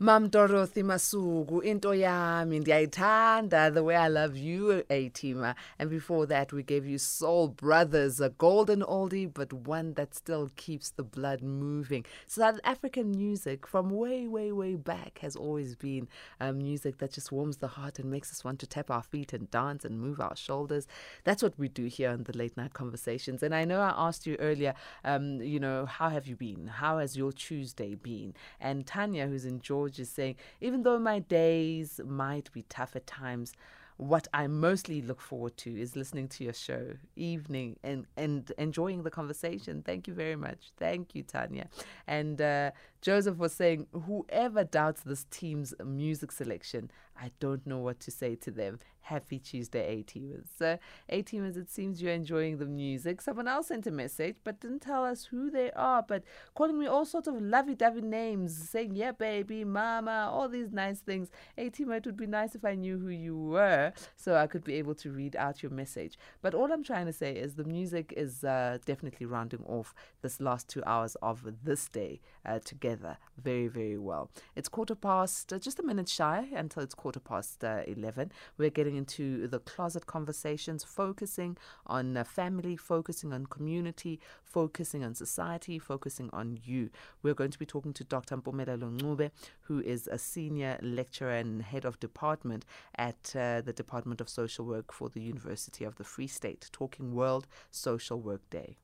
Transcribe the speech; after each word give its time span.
Mam 0.00 0.28
Dorothy 0.28 0.82
Masuku, 0.82 1.62
into 1.62 1.88
yami, 1.88 2.60
ndiyayithanda, 2.64 3.72
the 3.72 3.84
way 3.84 3.94
I 3.94 4.08
love 4.08 4.36
you, 4.36 4.82
Atima. 4.90 5.54
And 5.78 5.88
before 5.88 6.26
that, 6.26 6.52
we 6.52 6.64
gave 6.64 6.84
you 6.84 6.98
Soul 6.98 7.46
Brothers, 7.46 8.20
a 8.20 8.30
golden 8.30 8.80
oldie, 8.82 9.32
but 9.32 9.52
one 9.52 9.94
that 9.94 10.12
still 10.12 10.50
keeps 10.56 10.90
the 10.90 11.04
blood 11.04 11.42
moving. 11.42 12.04
South 12.26 12.58
African 12.64 13.12
music 13.12 13.68
from 13.68 13.88
way, 13.88 14.26
way, 14.26 14.50
way 14.50 14.74
back 14.74 15.20
has 15.20 15.36
always 15.36 15.76
been 15.76 16.08
um, 16.40 16.58
music 16.58 16.98
that 16.98 17.12
just 17.12 17.30
warms 17.30 17.58
the 17.58 17.68
heart 17.68 18.00
and 18.00 18.10
makes 18.10 18.32
us 18.32 18.42
want 18.42 18.58
to 18.58 18.66
tap 18.66 18.90
our 18.90 19.02
feet 19.02 19.32
and 19.32 19.48
dance 19.52 19.84
and 19.84 20.00
move 20.00 20.20
our 20.20 20.34
shoulders. 20.34 20.88
That's 21.22 21.40
what 21.42 21.56
we 21.56 21.68
do 21.68 21.84
here 21.86 22.10
on 22.10 22.24
the 22.24 22.36
Late 22.36 22.56
Night 22.56 22.74
Conversations. 22.74 23.44
And 23.44 23.54
I 23.54 23.64
know 23.64 23.80
I 23.80 23.94
asked 23.96 24.26
you 24.26 24.34
earlier, 24.40 24.74
um, 25.04 25.40
you 25.40 25.60
know, 25.60 25.86
how 25.86 26.08
have 26.08 26.26
you 26.26 26.34
been? 26.34 26.66
How 26.66 26.98
has 26.98 27.16
your 27.16 27.30
Tuesday 27.30 27.94
been? 27.94 28.34
And 28.60 28.84
Tanya, 28.84 29.28
who's 29.28 29.44
in 29.44 29.60
Is 29.86 30.10
saying, 30.10 30.36
even 30.60 30.82
though 30.82 30.98
my 30.98 31.18
days 31.20 32.00
might 32.04 32.50
be 32.52 32.62
tough 32.68 32.96
at 32.96 33.06
times, 33.06 33.52
what 33.96 34.26
I 34.34 34.46
mostly 34.48 35.02
look 35.02 35.20
forward 35.20 35.56
to 35.58 35.80
is 35.80 35.94
listening 35.94 36.28
to 36.28 36.44
your 36.44 36.52
show 36.52 36.94
evening 37.14 37.76
and, 37.84 38.06
and 38.16 38.50
enjoying 38.58 39.04
the 39.04 39.10
conversation. 39.10 39.82
Thank 39.82 40.08
you 40.08 40.14
very 40.14 40.36
much. 40.36 40.72
Thank 40.76 41.14
you, 41.14 41.22
Tanya. 41.22 41.68
And 42.06 42.40
uh, 42.40 42.72
Joseph 43.04 43.36
was 43.36 43.52
saying, 43.52 43.86
whoever 43.92 44.64
doubts 44.64 45.02
this 45.02 45.26
team's 45.30 45.74
music 45.84 46.32
selection, 46.32 46.90
I 47.20 47.32
don't 47.38 47.66
know 47.66 47.76
what 47.76 48.00
to 48.00 48.10
say 48.10 48.34
to 48.36 48.50
them. 48.50 48.80
Happy 49.02 49.38
Tuesday, 49.38 49.86
A 49.86 50.02
teamers. 50.02 50.46
So, 50.58 50.78
A 51.10 51.22
teamers, 51.22 51.58
it 51.58 51.70
seems 51.70 52.00
you're 52.00 52.14
enjoying 52.14 52.56
the 52.56 52.64
music. 52.64 53.20
Someone 53.20 53.46
else 53.46 53.66
sent 53.66 53.86
a 53.86 53.90
message, 53.90 54.36
but 54.42 54.58
didn't 54.58 54.80
tell 54.80 55.04
us 55.04 55.26
who 55.26 55.50
they 55.50 55.70
are, 55.72 56.02
but 56.02 56.24
calling 56.54 56.78
me 56.78 56.86
all 56.86 57.04
sorts 57.04 57.28
of 57.28 57.38
lovey 57.38 57.74
dovey 57.74 58.00
names, 58.00 58.56
saying, 58.70 58.96
yeah, 58.96 59.12
baby, 59.12 59.62
mama, 59.62 60.30
all 60.32 60.48
these 60.48 60.72
nice 60.72 61.00
things. 61.00 61.28
A 61.58 61.68
teamer, 61.68 61.98
it 61.98 62.06
would 62.06 62.16
be 62.16 62.26
nice 62.26 62.54
if 62.54 62.64
I 62.64 62.74
knew 62.74 62.96
who 62.98 63.10
you 63.10 63.36
were 63.36 63.92
so 64.16 64.36
I 64.36 64.46
could 64.46 64.64
be 64.64 64.76
able 64.76 64.94
to 64.94 65.10
read 65.10 65.36
out 65.36 65.62
your 65.62 65.72
message. 65.72 66.18
But 66.40 66.54
all 66.54 66.72
I'm 66.72 66.82
trying 66.82 67.04
to 67.04 67.12
say 67.12 67.32
is 67.32 67.56
the 67.56 67.64
music 67.64 68.14
is 68.16 68.42
uh, 68.42 68.78
definitely 68.86 69.26
rounding 69.26 69.64
off 69.66 69.94
this 70.22 70.40
last 70.40 70.70
two 70.70 70.82
hours 70.86 71.14
of 71.16 71.44
this 71.62 71.90
day 71.90 72.22
uh, 72.46 72.60
together 72.64 72.93
very, 72.96 73.68
very 73.68 73.98
well. 73.98 74.30
It's 74.56 74.68
quarter 74.68 74.94
past, 74.94 75.52
uh, 75.52 75.58
just 75.58 75.78
a 75.78 75.82
minute 75.82 76.08
shy 76.08 76.48
until 76.54 76.82
it's 76.82 76.94
quarter 76.94 77.20
past 77.20 77.64
uh, 77.64 77.82
11. 77.86 78.32
We're 78.58 78.70
getting 78.70 78.96
into 78.96 79.46
the 79.46 79.58
closet 79.58 80.06
conversations, 80.06 80.84
focusing 80.84 81.56
on 81.86 82.16
uh, 82.16 82.24
family, 82.24 82.76
focusing 82.76 83.32
on 83.32 83.46
community, 83.46 84.20
focusing 84.42 85.04
on 85.04 85.14
society, 85.14 85.78
focusing 85.78 86.30
on 86.32 86.58
you. 86.64 86.90
We're 87.22 87.34
going 87.34 87.50
to 87.50 87.58
be 87.58 87.66
talking 87.66 87.92
to 87.94 88.04
Dr. 88.04 88.36
Mpumelelo 88.36 88.98
Ncube, 88.98 89.30
who 89.62 89.80
is 89.80 90.06
a 90.06 90.18
senior 90.18 90.78
lecturer 90.82 91.30
and 91.30 91.62
head 91.62 91.84
of 91.84 92.00
department 92.00 92.64
at 92.96 93.34
uh, 93.36 93.60
the 93.60 93.72
Department 93.72 94.20
of 94.20 94.28
Social 94.28 94.64
Work 94.64 94.92
for 94.92 95.08
the 95.08 95.20
University 95.20 95.84
of 95.84 95.96
the 95.96 96.04
Free 96.04 96.26
State, 96.26 96.68
talking 96.72 97.14
World 97.14 97.46
Social 97.70 98.20
Work 98.20 98.48
Day. 98.50 98.76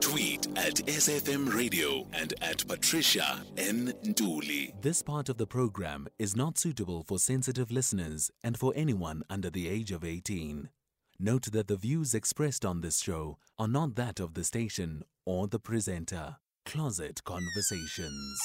Tweet 0.00 0.46
at 0.56 0.76
SFM 0.86 1.54
Radio 1.54 2.06
and 2.14 2.32
at 2.40 2.66
Patricia 2.66 3.44
N. 3.58 3.92
Dooley. 4.14 4.74
This 4.80 5.02
part 5.02 5.28
of 5.28 5.36
the 5.36 5.46
program 5.46 6.08
is 6.18 6.34
not 6.34 6.56
suitable 6.56 7.04
for 7.06 7.18
sensitive 7.18 7.70
listeners 7.70 8.30
and 8.42 8.58
for 8.58 8.72
anyone 8.74 9.22
under 9.28 9.50
the 9.50 9.68
age 9.68 9.92
of 9.92 10.02
18. 10.02 10.70
Note 11.18 11.52
that 11.52 11.68
the 11.68 11.76
views 11.76 12.14
expressed 12.14 12.64
on 12.64 12.80
this 12.80 13.00
show 13.00 13.36
are 13.58 13.68
not 13.68 13.94
that 13.96 14.20
of 14.20 14.32
the 14.32 14.44
station 14.44 15.02
or 15.26 15.46
the 15.46 15.60
presenter. 15.60 16.36
Closet 16.64 17.22
Conversations. 17.24 18.38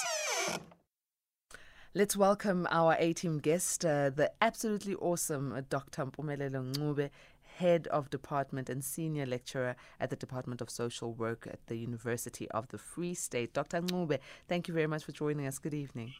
Let's 1.97 2.17
welcome 2.17 2.67
our 2.71 2.97
A 2.99 3.13
team 3.13 3.37
guest, 3.39 3.85
uh, 3.85 4.09
the 4.09 4.29
absolutely 4.41 4.95
awesome 4.95 5.53
uh, 5.53 5.61
Dr. 5.69 6.05
Mpumelelo 6.07 6.73
Ncube, 6.73 7.09
Head 7.57 7.87
of 7.87 8.09
Department 8.09 8.69
and 8.69 8.83
Senior 8.83 9.25
Lecturer 9.25 9.75
at 9.99 10.09
the 10.09 10.15
Department 10.15 10.61
of 10.61 10.69
Social 10.69 11.13
Work 11.13 11.47
at 11.49 11.59
the 11.67 11.75
University 11.77 12.49
of 12.51 12.67
the 12.67 12.77
Free 12.77 13.13
State. 13.13 13.53
Dr. 13.53 13.81
Ncube, 13.81 14.19
thank 14.49 14.67
you 14.67 14.73
very 14.73 14.87
much 14.87 15.03
for 15.05 15.11
joining 15.13 15.47
us. 15.47 15.57
Good 15.59 15.73
evening. 15.73 16.13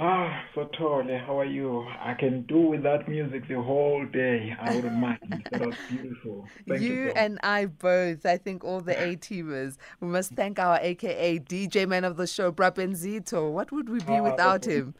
Ah, 0.00 0.44
Sotole, 0.54 1.18
how 1.26 1.40
are 1.40 1.44
you? 1.44 1.84
I 2.00 2.14
can 2.14 2.42
do 2.42 2.58
without 2.60 3.08
music 3.08 3.48
the 3.48 3.60
whole 3.60 4.06
day. 4.06 4.54
I 4.60 4.76
wouldn't 4.76 4.94
mind. 4.96 5.48
That 5.50 5.66
was 5.66 5.74
beautiful. 5.88 6.46
Thank 6.68 6.82
you, 6.82 6.92
you 6.94 7.08
so 7.08 7.14
and 7.16 7.40
I 7.42 7.66
both. 7.66 8.24
I 8.24 8.36
think 8.36 8.62
all 8.62 8.80
the 8.80 8.92
A 9.02 9.16
teamers. 9.16 9.76
We 10.00 10.06
must 10.06 10.32
thank 10.32 10.60
our 10.60 10.78
AKA 10.80 11.40
DJ 11.40 11.88
man 11.88 12.04
of 12.04 12.16
the 12.16 12.28
show, 12.28 12.52
Brabenzito. 12.52 13.50
What 13.50 13.72
would 13.72 13.88
we 13.88 13.98
be 14.00 14.18
Ah, 14.18 14.22
without 14.22 14.66
him? 14.66 14.94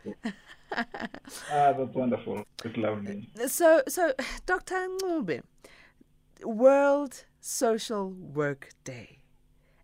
ah, 0.77 1.73
that's 1.73 1.95
wonderful. 1.95 2.43
It's 2.65 2.77
lovely. 2.77 3.29
So, 3.47 3.83
so 3.87 4.13
Dr. 4.47 4.75
Ncube, 4.75 5.43
World 6.45 7.25
Social 7.41 8.11
Work 8.11 8.71
Day, 8.85 9.19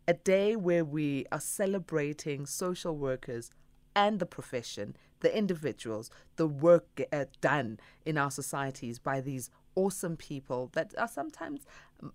a 0.07 0.15
day 0.15 0.55
where 0.55 0.85
we 0.85 1.27
are 1.33 1.41
celebrating 1.41 2.47
social 2.47 2.97
workers 2.97 3.51
and 3.97 4.21
the 4.21 4.27
profession, 4.27 4.97
the 5.21 5.37
individuals, 5.37 6.11
the 6.37 6.47
work 6.47 7.01
uh, 7.13 7.25
done 7.41 7.81
in 8.05 8.17
our 8.17 8.31
societies 8.31 8.99
by 8.99 9.21
these 9.21 9.51
awesome 9.75 10.17
people 10.17 10.71
that 10.75 10.95
are 10.97 11.09
sometimes 11.09 11.67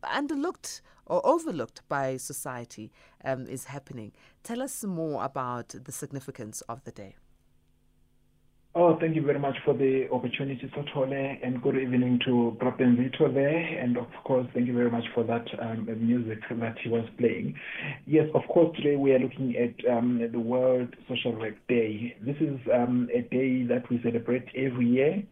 underlooked 0.03 0.81
or 1.05 1.25
overlooked 1.25 1.81
by 1.89 2.15
society 2.15 2.91
um, 3.25 3.45
is 3.47 3.65
happening. 3.65 4.13
Tell 4.43 4.61
us 4.61 4.83
more 4.85 5.23
about 5.23 5.69
the 5.83 5.91
significance 5.91 6.61
of 6.61 6.83
the 6.85 6.91
day. 6.91 7.15
Oh, 8.81 8.97
thank 8.97 9.13
you 9.13 9.21
very 9.21 9.39
much 9.39 9.57
for 9.65 9.73
the 9.73 10.07
opportunity, 10.09 10.71
Sotole, 10.73 11.37
and 11.43 11.61
good 11.61 11.75
evening 11.75 12.17
to 12.23 12.55
Brabenzito 12.61 13.27
there. 13.33 13.57
And 13.77 13.97
of 13.97 14.07
course, 14.23 14.47
thank 14.53 14.67
you 14.67 14.73
very 14.73 14.89
much 14.89 15.03
for 15.13 15.25
that 15.25 15.45
um, 15.61 15.85
music 15.99 16.39
that 16.49 16.77
he 16.81 16.87
was 16.87 17.05
playing. 17.17 17.55
Yes, 18.07 18.27
of 18.33 18.43
course, 18.47 18.73
today 18.77 18.95
we 18.95 19.11
are 19.11 19.19
looking 19.19 19.53
at 19.57 19.91
um, 19.91 20.21
the 20.31 20.39
World 20.39 20.95
Social 21.09 21.37
Work 21.37 21.55
Day. 21.67 22.15
This 22.25 22.37
is 22.39 22.57
um, 22.73 23.09
a 23.13 23.19
day 23.23 23.63
that 23.63 23.83
we 23.89 23.99
celebrate 24.01 24.45
every 24.55 24.87
year 24.87 25.23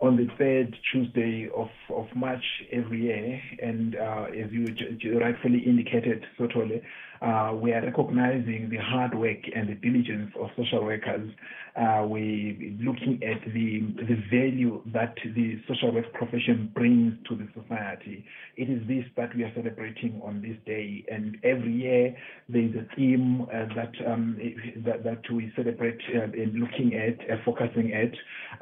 on 0.00 0.16
the 0.16 0.28
third 0.38 0.74
Tuesday 0.90 1.50
of, 1.54 1.68
of 1.90 2.06
March 2.14 2.44
every 2.72 3.02
year. 3.02 3.42
And 3.60 3.96
uh, 3.96 4.24
as 4.28 4.50
you 4.50 5.20
rightfully 5.20 5.58
indicated, 5.66 6.24
Sotole, 6.38 6.80
uh, 7.20 7.52
we 7.54 7.72
are 7.72 7.82
recognizing 7.82 8.68
the 8.70 8.76
hard 8.78 9.14
work 9.14 9.38
and 9.54 9.68
the 9.68 9.74
diligence 9.74 10.32
of 10.40 10.50
social 10.56 10.84
workers. 10.84 11.30
Uh, 11.76 12.06
we 12.06 12.74
looking 12.80 13.20
at 13.22 13.40
the 13.52 13.80
the 14.08 14.16
value 14.30 14.80
that 14.86 15.14
the 15.34 15.60
social 15.68 15.92
work 15.92 16.10
profession 16.14 16.70
brings 16.74 17.12
to 17.28 17.36
the 17.36 17.46
society. 17.52 18.24
It 18.56 18.70
is 18.70 18.80
this 18.88 19.04
that 19.16 19.36
we 19.36 19.44
are 19.44 19.52
celebrating 19.54 20.20
on 20.24 20.40
this 20.40 20.56
day, 20.64 21.04
and 21.10 21.36
every 21.44 21.72
year 21.72 22.16
there 22.48 22.62
is 22.62 22.74
a 22.76 22.96
theme 22.96 23.42
uh, 23.42 23.66
that 23.74 23.92
um, 24.06 24.38
that 24.86 25.04
that 25.04 25.30
we 25.30 25.52
celebrate 25.54 26.00
uh, 26.14 26.24
in 26.32 26.56
looking 26.58 26.94
at, 26.94 27.18
uh, 27.30 27.36
focusing 27.44 27.92
at, 27.92 28.12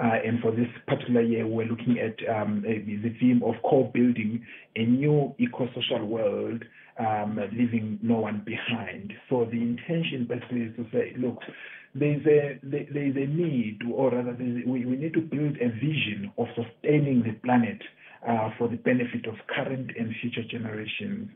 uh, 0.04 0.19
and 0.26 0.41
for 0.41 0.50
this 0.50 0.69
particular 0.88 1.20
year 1.20 1.47
we're 1.47 1.66
looking 1.66 1.98
at 2.00 2.16
um, 2.34 2.62
the 2.64 3.14
theme 3.20 3.43
of 3.44 3.54
co-building 3.69 4.44
a 4.76 4.84
new 4.84 5.34
eco-social 5.38 6.04
world 6.04 6.64
um, 6.99 7.38
leaving 7.53 7.99
no 8.03 8.16
one 8.16 8.43
behind. 8.44 9.12
So 9.28 9.44
the 9.44 9.60
intention 9.60 10.27
basically 10.28 10.62
is 10.62 10.77
to 10.77 10.87
say, 10.93 11.15
look, 11.19 11.38
there's 11.94 12.27
a 12.27 12.59
there- 12.62 12.87
there's 12.93 13.16
a 13.16 13.27
need, 13.27 13.81
or 13.93 14.10
rather, 14.10 14.32
we 14.32 14.84
we 14.84 14.97
need 14.97 15.15
to 15.15 15.21
build 15.21 15.56
a 15.60 15.69
vision 15.69 16.32
of 16.38 16.49
sustaining 16.55 17.22
the 17.22 17.32
planet 17.44 17.81
uh, 18.27 18.50
for 18.59 18.69
the 18.69 18.77
benefit 18.77 19.27
of 19.27 19.34
current 19.47 19.91
and 19.99 20.15
future 20.21 20.43
generations. 20.44 21.31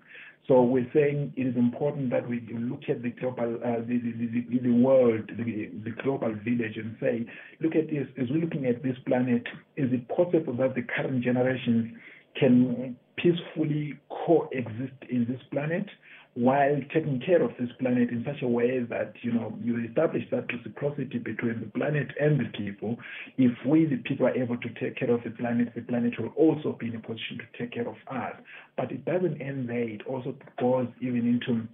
So 0.48 0.62
we're 0.62 0.90
saying 0.94 1.34
it 1.36 1.46
is 1.46 1.56
important 1.56 2.08
that 2.10 2.26
we 2.26 2.40
look 2.58 2.88
at 2.88 3.02
the 3.02 3.10
global, 3.10 3.56
uh, 3.62 3.80
the, 3.86 3.98
the, 4.00 4.44
the, 4.50 4.58
the 4.62 4.70
world, 4.70 5.30
the, 5.36 5.66
the 5.84 5.90
global 6.02 6.32
village, 6.42 6.76
and 6.78 6.96
say, 6.98 7.26
look 7.60 7.76
at 7.76 7.88
this. 7.88 8.06
As 8.16 8.30
we're 8.30 8.40
looking 8.40 8.64
at 8.64 8.82
this 8.82 8.96
planet, 9.06 9.42
is 9.76 9.92
it 9.92 10.08
possible 10.08 10.54
that 10.54 10.74
the 10.74 10.82
current 10.82 11.22
generations 11.22 11.94
can 12.40 12.96
peacefully 13.22 13.98
coexist 14.26 14.94
in 15.10 15.26
this 15.28 15.40
planet 15.50 15.86
while 16.34 16.76
taking 16.94 17.20
care 17.24 17.42
of 17.42 17.50
this 17.58 17.70
planet 17.80 18.10
in 18.10 18.24
such 18.24 18.42
a 18.42 18.46
way 18.46 18.78
that 18.78 19.12
you 19.22 19.32
know 19.32 19.52
you 19.62 19.84
establish 19.88 20.22
that 20.30 20.46
reciprocity 20.52 21.18
between 21.18 21.58
the 21.60 21.66
planet 21.78 22.08
and 22.20 22.38
the 22.38 22.44
people. 22.56 22.96
If 23.36 23.52
we 23.66 23.86
the 23.86 23.96
people 23.96 24.26
are 24.26 24.34
able 24.34 24.56
to 24.56 24.68
take 24.80 24.96
care 24.96 25.10
of 25.10 25.22
the 25.24 25.30
planet 25.30 25.72
the 25.74 25.82
planet 25.82 26.14
will 26.18 26.32
also 26.36 26.76
be 26.78 26.88
in 26.88 26.96
a 26.96 27.00
position 27.00 27.38
to 27.38 27.58
take 27.58 27.72
care 27.72 27.88
of 27.88 27.96
us. 28.08 28.34
But 28.76 28.92
it 28.92 29.04
doesn't 29.04 29.40
end 29.40 29.68
there. 29.68 29.88
It 29.88 30.02
also 30.06 30.36
goes 30.60 30.86
even 31.00 31.26
into 31.26 31.66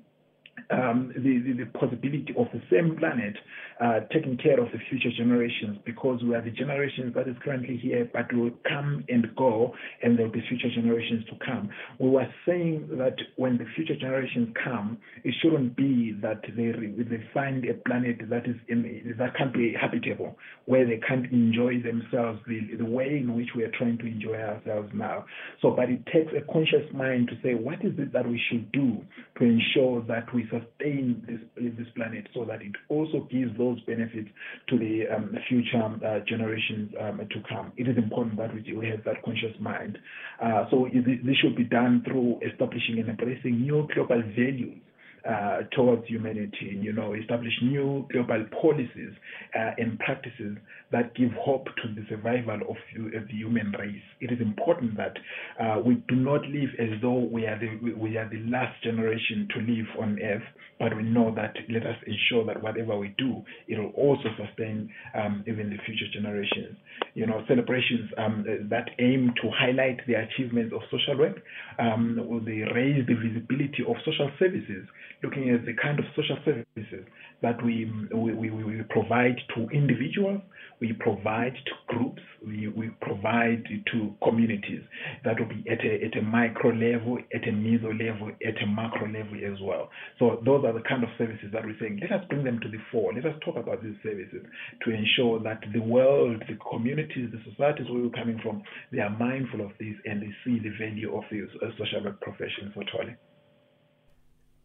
um, 0.70 1.12
the, 1.14 1.52
the, 1.52 1.66
possibility 1.78 2.34
of 2.38 2.46
the 2.52 2.62
same 2.70 2.96
planet 2.96 3.34
uh, 3.80 4.00
taking 4.12 4.36
care 4.36 4.60
of 4.60 4.70
the 4.72 4.78
future 4.88 5.10
generations 5.16 5.78
because 5.84 6.22
we 6.22 6.34
are 6.34 6.42
the 6.42 6.50
generations 6.50 7.14
that 7.14 7.28
is 7.28 7.36
currently 7.44 7.76
here, 7.76 8.08
but 8.12 8.32
will 8.32 8.50
come 8.68 9.04
and 9.08 9.26
go, 9.36 9.74
and 10.02 10.18
there 10.18 10.26
will 10.26 10.32
be 10.32 10.42
future 10.48 10.70
generations 10.74 11.24
to 11.26 11.36
come. 11.44 11.68
We 11.98 12.08
were 12.08 12.26
saying 12.46 12.88
that 12.92 13.16
when 13.36 13.58
the 13.58 13.66
future 13.74 13.96
generations 13.96 14.54
come, 14.62 14.98
it 15.22 15.34
shouldn't 15.42 15.76
be 15.76 16.16
that 16.22 16.42
they 16.56 16.72
they 16.72 17.24
find 17.32 17.64
a 17.68 17.74
planet 17.86 18.18
that 18.30 18.46
is 18.46 18.56
in 18.68 19.14
that 19.18 19.36
can't 19.36 19.52
be 19.52 19.74
habitable, 19.78 20.36
where 20.66 20.86
they 20.86 21.00
can't 21.06 21.30
enjoy 21.32 21.82
themselves 21.82 22.40
the, 22.46 22.76
the 22.78 22.84
way 22.84 23.18
in 23.18 23.36
which 23.36 23.48
we 23.56 23.64
are 23.64 23.72
trying 23.76 23.98
to 23.98 24.06
enjoy 24.06 24.34
ourselves 24.34 24.90
now. 24.94 25.24
So, 25.60 25.70
but 25.70 25.90
it 25.90 26.04
takes 26.06 26.32
a 26.36 26.52
conscious 26.52 26.86
mind 26.92 27.28
to 27.28 27.34
say 27.42 27.54
what 27.54 27.84
is 27.84 27.92
it 27.98 28.12
that 28.12 28.28
we 28.28 28.40
should 28.50 28.70
do 28.72 29.04
to 29.38 29.44
ensure 29.44 30.02
that 30.08 30.32
we 30.34 30.43
sustain 30.50 31.22
this 31.26 31.40
this 31.76 31.86
planet 31.94 32.26
so 32.34 32.44
that 32.44 32.62
it 32.62 32.72
also 32.88 33.26
gives 33.30 33.56
those 33.58 33.80
benefits 33.82 34.28
to 34.68 34.78
the 34.78 35.04
um, 35.14 35.34
future 35.48 35.82
uh, 35.82 36.20
generations 36.26 36.92
um, 37.00 37.18
to 37.18 37.42
come. 37.48 37.72
It 37.76 37.88
is 37.88 37.96
important 37.96 38.36
that 38.38 38.54
we, 38.54 38.60
we 38.72 38.88
have 38.88 39.04
that 39.04 39.22
conscious 39.24 39.54
mind. 39.60 39.98
Uh, 40.42 40.64
so 40.70 40.88
this 40.92 41.36
should 41.42 41.56
be 41.56 41.64
done 41.64 42.02
through 42.06 42.40
establishing 42.50 42.98
and 42.98 43.08
embracing 43.08 43.60
new 43.60 43.88
global 43.94 44.22
values 44.22 44.80
uh, 45.28 45.62
towards 45.72 46.06
humanity, 46.06 46.78
you 46.80 46.92
know, 46.92 47.14
establish 47.14 47.52
new 47.62 48.06
global 48.12 48.44
policies 48.60 49.12
uh, 49.58 49.70
and 49.78 49.98
practices 49.98 50.56
that 50.94 51.12
give 51.16 51.32
hope 51.32 51.66
to 51.82 51.88
the 51.92 52.06
survival 52.08 52.60
of, 52.70 52.76
the 52.94 53.34
human 53.34 53.74
race. 53.80 54.02
It 54.20 54.30
is 54.30 54.40
important 54.40 54.96
that 54.96 55.16
uh, 55.60 55.80
we 55.84 55.96
do 56.06 56.14
not 56.14 56.42
live 56.42 56.70
as 56.78 57.00
though 57.02 57.18
we 57.18 57.46
are 57.46 57.58
the 57.58 57.94
we 57.94 58.16
are 58.16 58.30
the 58.30 58.38
last 58.48 58.80
generation 58.84 59.48
to 59.54 59.60
live 59.60 59.86
on 60.00 60.20
Earth, 60.22 60.46
but 60.78 60.96
we 60.96 61.02
know 61.02 61.34
that 61.34 61.56
let 61.68 61.82
us 61.82 61.96
ensure 62.06 62.46
that 62.46 62.62
whatever 62.62 62.96
we 62.96 63.12
do, 63.18 63.42
it 63.66 63.76
will 63.76 63.90
also 63.96 64.28
sustain 64.38 64.88
um, 65.18 65.42
even 65.48 65.68
the 65.68 65.78
future 65.84 66.06
generations. 66.12 66.76
You 67.14 67.26
know, 67.26 67.42
celebrations 67.48 68.10
um, 68.16 68.44
that 68.70 68.90
aim 69.00 69.34
to 69.42 69.50
highlight 69.50 69.98
the 70.06 70.14
achievements 70.14 70.72
of 70.72 70.82
social 70.92 71.18
work, 71.18 71.42
um, 71.80 72.42
they 72.46 72.62
raise 72.72 73.04
the 73.08 73.14
visibility 73.14 73.82
of 73.88 73.96
social 74.04 74.30
services 74.38 74.86
looking 75.24 75.50
at 75.50 75.64
the 75.64 75.72
kind 75.80 75.98
of 75.98 76.04
social 76.14 76.36
services 76.44 77.06
that 77.42 77.62
we, 77.64 77.90
we, 78.14 78.34
we, 78.34 78.50
we 78.50 78.82
provide 78.90 79.36
to 79.54 79.68
individuals, 79.70 80.40
we 80.80 80.92
provide 80.92 81.54
to 81.54 81.94
groups, 81.94 82.22
we, 82.44 82.68
we 82.68 82.90
provide 83.00 83.64
to 83.92 84.14
communities. 84.22 84.82
That 85.24 85.38
will 85.38 85.48
be 85.48 85.64
at 85.70 85.84
a, 85.84 86.04
at 86.04 86.16
a 86.18 86.22
micro 86.22 86.70
level, 86.70 87.18
at 87.34 87.46
a 87.48 87.52
meso 87.52 87.90
level, 87.92 88.30
at 88.46 88.62
a 88.62 88.66
macro 88.66 89.06
level 89.06 89.38
as 89.44 89.58
well. 89.62 89.90
So 90.18 90.42
those 90.44 90.64
are 90.64 90.72
the 90.72 90.84
kind 90.88 91.02
of 91.02 91.10
services 91.18 91.50
that 91.52 91.64
we're 91.64 91.76
saying, 91.80 92.00
let 92.02 92.12
us 92.12 92.26
bring 92.28 92.44
them 92.44 92.60
to 92.60 92.68
the 92.68 92.78
fore. 92.90 93.12
Let 93.14 93.26
us 93.26 93.38
talk 93.44 93.56
about 93.56 93.82
these 93.82 93.96
services 94.02 94.44
to 94.84 94.90
ensure 94.90 95.40
that 95.40 95.60
the 95.72 95.80
world, 95.80 96.42
the 96.48 96.58
communities, 96.70 97.30
the 97.32 97.40
societies 97.50 97.86
where 97.90 98.02
we're 98.02 98.10
coming 98.10 98.40
from, 98.42 98.62
they 98.92 99.00
are 99.00 99.10
mindful 99.10 99.60
of 99.60 99.72
this 99.78 99.94
and 100.04 100.22
they 100.22 100.32
see 100.44 100.58
the 100.58 100.72
value 100.78 101.16
of 101.16 101.24
the 101.30 101.46
uh, 101.62 101.70
social 101.78 102.04
work 102.04 102.20
profession 102.20 102.70
for 102.74 102.84
Tole. 102.84 103.14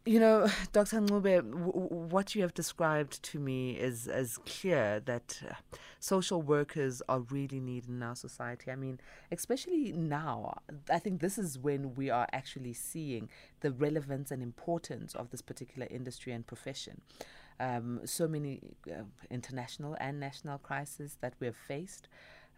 You 0.06 0.18
know, 0.18 0.48
Dr. 0.72 1.00
Ncube, 1.00 1.42
what 2.10 2.34
you 2.34 2.42
have 2.42 2.54
described 2.54 3.22
to 3.24 3.38
me 3.38 3.72
is 3.72 4.08
as 4.08 4.38
clear 4.38 5.00
that 5.00 5.40
uh, 5.48 5.54
social 5.98 6.40
workers 6.40 7.02
are 7.08 7.20
really 7.20 7.60
needed 7.60 7.90
in 7.90 8.02
our 8.02 8.16
society. 8.16 8.70
I 8.70 8.76
mean, 8.76 8.98
especially 9.30 9.92
now, 9.92 10.60
I 10.90 10.98
think 10.98 11.20
this 11.20 11.36
is 11.36 11.58
when 11.58 11.94
we 11.94 12.08
are 12.08 12.26
actually 12.32 12.72
seeing 12.72 13.28
the 13.60 13.72
relevance 13.72 14.30
and 14.30 14.42
importance 14.42 15.14
of 15.14 15.30
this 15.30 15.42
particular 15.42 15.86
industry 15.90 16.32
and 16.32 16.46
profession. 16.46 17.02
Um, 17.58 18.00
so 18.06 18.26
many 18.26 18.60
uh, 18.90 19.02
international 19.30 19.94
and 20.00 20.18
national 20.18 20.56
crises 20.58 21.18
that 21.20 21.34
we 21.40 21.46
have 21.46 21.56
faced 21.56 22.08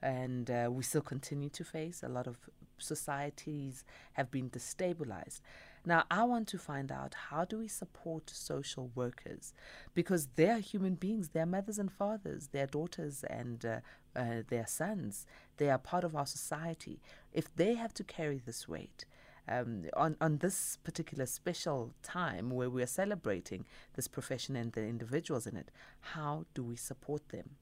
and 0.01 0.49
uh, 0.49 0.69
we 0.71 0.85
still 0.85 1.01
continue 1.01 1.49
to 1.51 1.65
face. 1.65 2.03
A 2.05 2.09
lot 2.09 2.29
of 2.29 2.37
societies 2.79 3.85
have 4.13 4.31
been 4.31 4.51
destabilized. 4.51 5.41
Now, 5.85 6.05
I 6.11 6.23
want 6.25 6.47
to 6.49 6.59
find 6.59 6.93
out 6.93 7.15
how 7.31 7.45
do 7.45 7.59
we 7.59 7.67
support 7.67 8.31
social 8.31 8.93
workers 8.95 9.53
because 9.95 10.29
they 10.37 10.49
are 10.49 10.59
human 10.59 10.95
beings, 10.95 11.31
they 11.31 11.41
are 11.41 11.47
mothers 11.47 11.79
and 11.79 11.91
fathers, 11.91 12.51
they 12.53 12.61
are 12.61 12.67
daughters 12.67 13.25
and 13.25 13.65
uh, 13.65 13.81
uh, 14.15 14.43
their 14.49 14.67
sons. 14.67 15.27
They 15.57 15.71
are 15.71 15.79
part 15.79 16.05
of 16.05 16.15
our 16.15 16.27
society. 16.27 17.01
If 17.33 17.55
they 17.57 17.75
have 17.75 17.95
to 17.95 18.05
carry 18.05 18.39
this 18.39 18.69
weight, 18.69 19.07
um, 19.49 19.87
on, 19.97 20.17
on 20.21 20.39
this 20.39 20.79
particular 20.85 21.27
special 21.27 21.93
time 22.03 22.51
where 22.51 22.71
we 22.71 22.83
are 22.83 22.87
celebrating 22.87 23.65
this 23.95 24.07
profession 24.07 24.55
and 24.55 24.73
the 24.73 24.83
individuals 24.83 25.49
in 25.49 25.57
it, 25.57 25.73
how 26.01 26.45
do 26.55 26.63
we 26.63 26.77
support 26.77 27.31
them? 27.31 27.57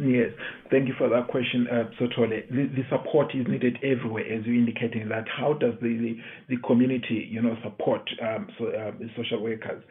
Yes, 0.00 0.30
thank 0.70 0.88
you 0.88 0.94
for 0.96 1.10
that 1.10 1.28
question, 1.28 1.66
uh, 1.70 1.90
Sotole. 2.00 2.48
The, 2.48 2.70
the, 2.74 2.82
support 2.88 3.34
is 3.34 3.46
needed 3.46 3.76
everywhere, 3.82 4.24
as 4.24 4.46
you're 4.46 4.54
indicating 4.54 5.10
that. 5.10 5.24
How 5.28 5.52
does 5.52 5.74
the, 5.82 5.88
the, 5.88 6.16
the 6.48 6.62
community, 6.66 7.28
you 7.30 7.42
know, 7.42 7.54
support 7.62 8.08
um, 8.22 8.48
so, 8.58 8.68
uh, 8.68 8.92
social 9.14 9.42
workers? 9.42 9.82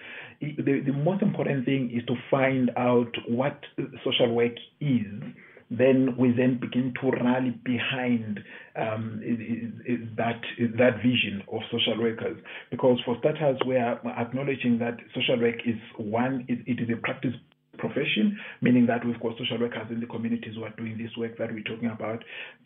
The, 0.42 0.82
the 0.84 0.94
most 0.94 1.22
important 1.22 1.66
thing 1.66 1.92
is 1.96 2.04
to 2.08 2.16
find 2.32 2.72
out 2.76 3.12
what 3.28 3.60
social 4.04 4.34
work 4.34 4.54
is 4.82 5.06
then 5.72 6.16
we 6.18 6.32
then 6.32 6.60
begin 6.60 6.94
to 7.00 7.12
rally 7.24 7.52
behind 7.64 8.40
um, 8.76 9.22
that 10.18 10.42
that 10.78 10.96
vision 10.98 11.44
of 11.52 11.62
social 11.72 12.02
workers. 12.02 12.38
Because 12.72 12.98
for 13.06 13.16
starters, 13.20 13.60
we 13.68 13.76
are 13.76 14.00
acknowledging 14.18 14.80
that 14.80 14.98
social 15.14 15.40
work 15.40 15.58
is 15.68 15.76
one; 15.98 16.46
it 16.48 16.80
is 16.82 16.90
a 16.90 16.98
practice 16.98 17.36
profession, 17.80 18.38
meaning 18.62 18.86
that 18.88 19.06
we've 19.06 19.20
got 19.20 19.38
social 19.38 19.60
workers 19.60 19.88
in 19.90 20.00
the 20.00 20.06
communities 20.06 20.54
who 20.56 20.64
are 20.64 20.76
doing 20.78 20.98
this 20.98 21.12
work 21.18 21.38
that 21.38 21.52
we're 21.52 21.64
talking 21.64 21.90
about. 21.90 22.24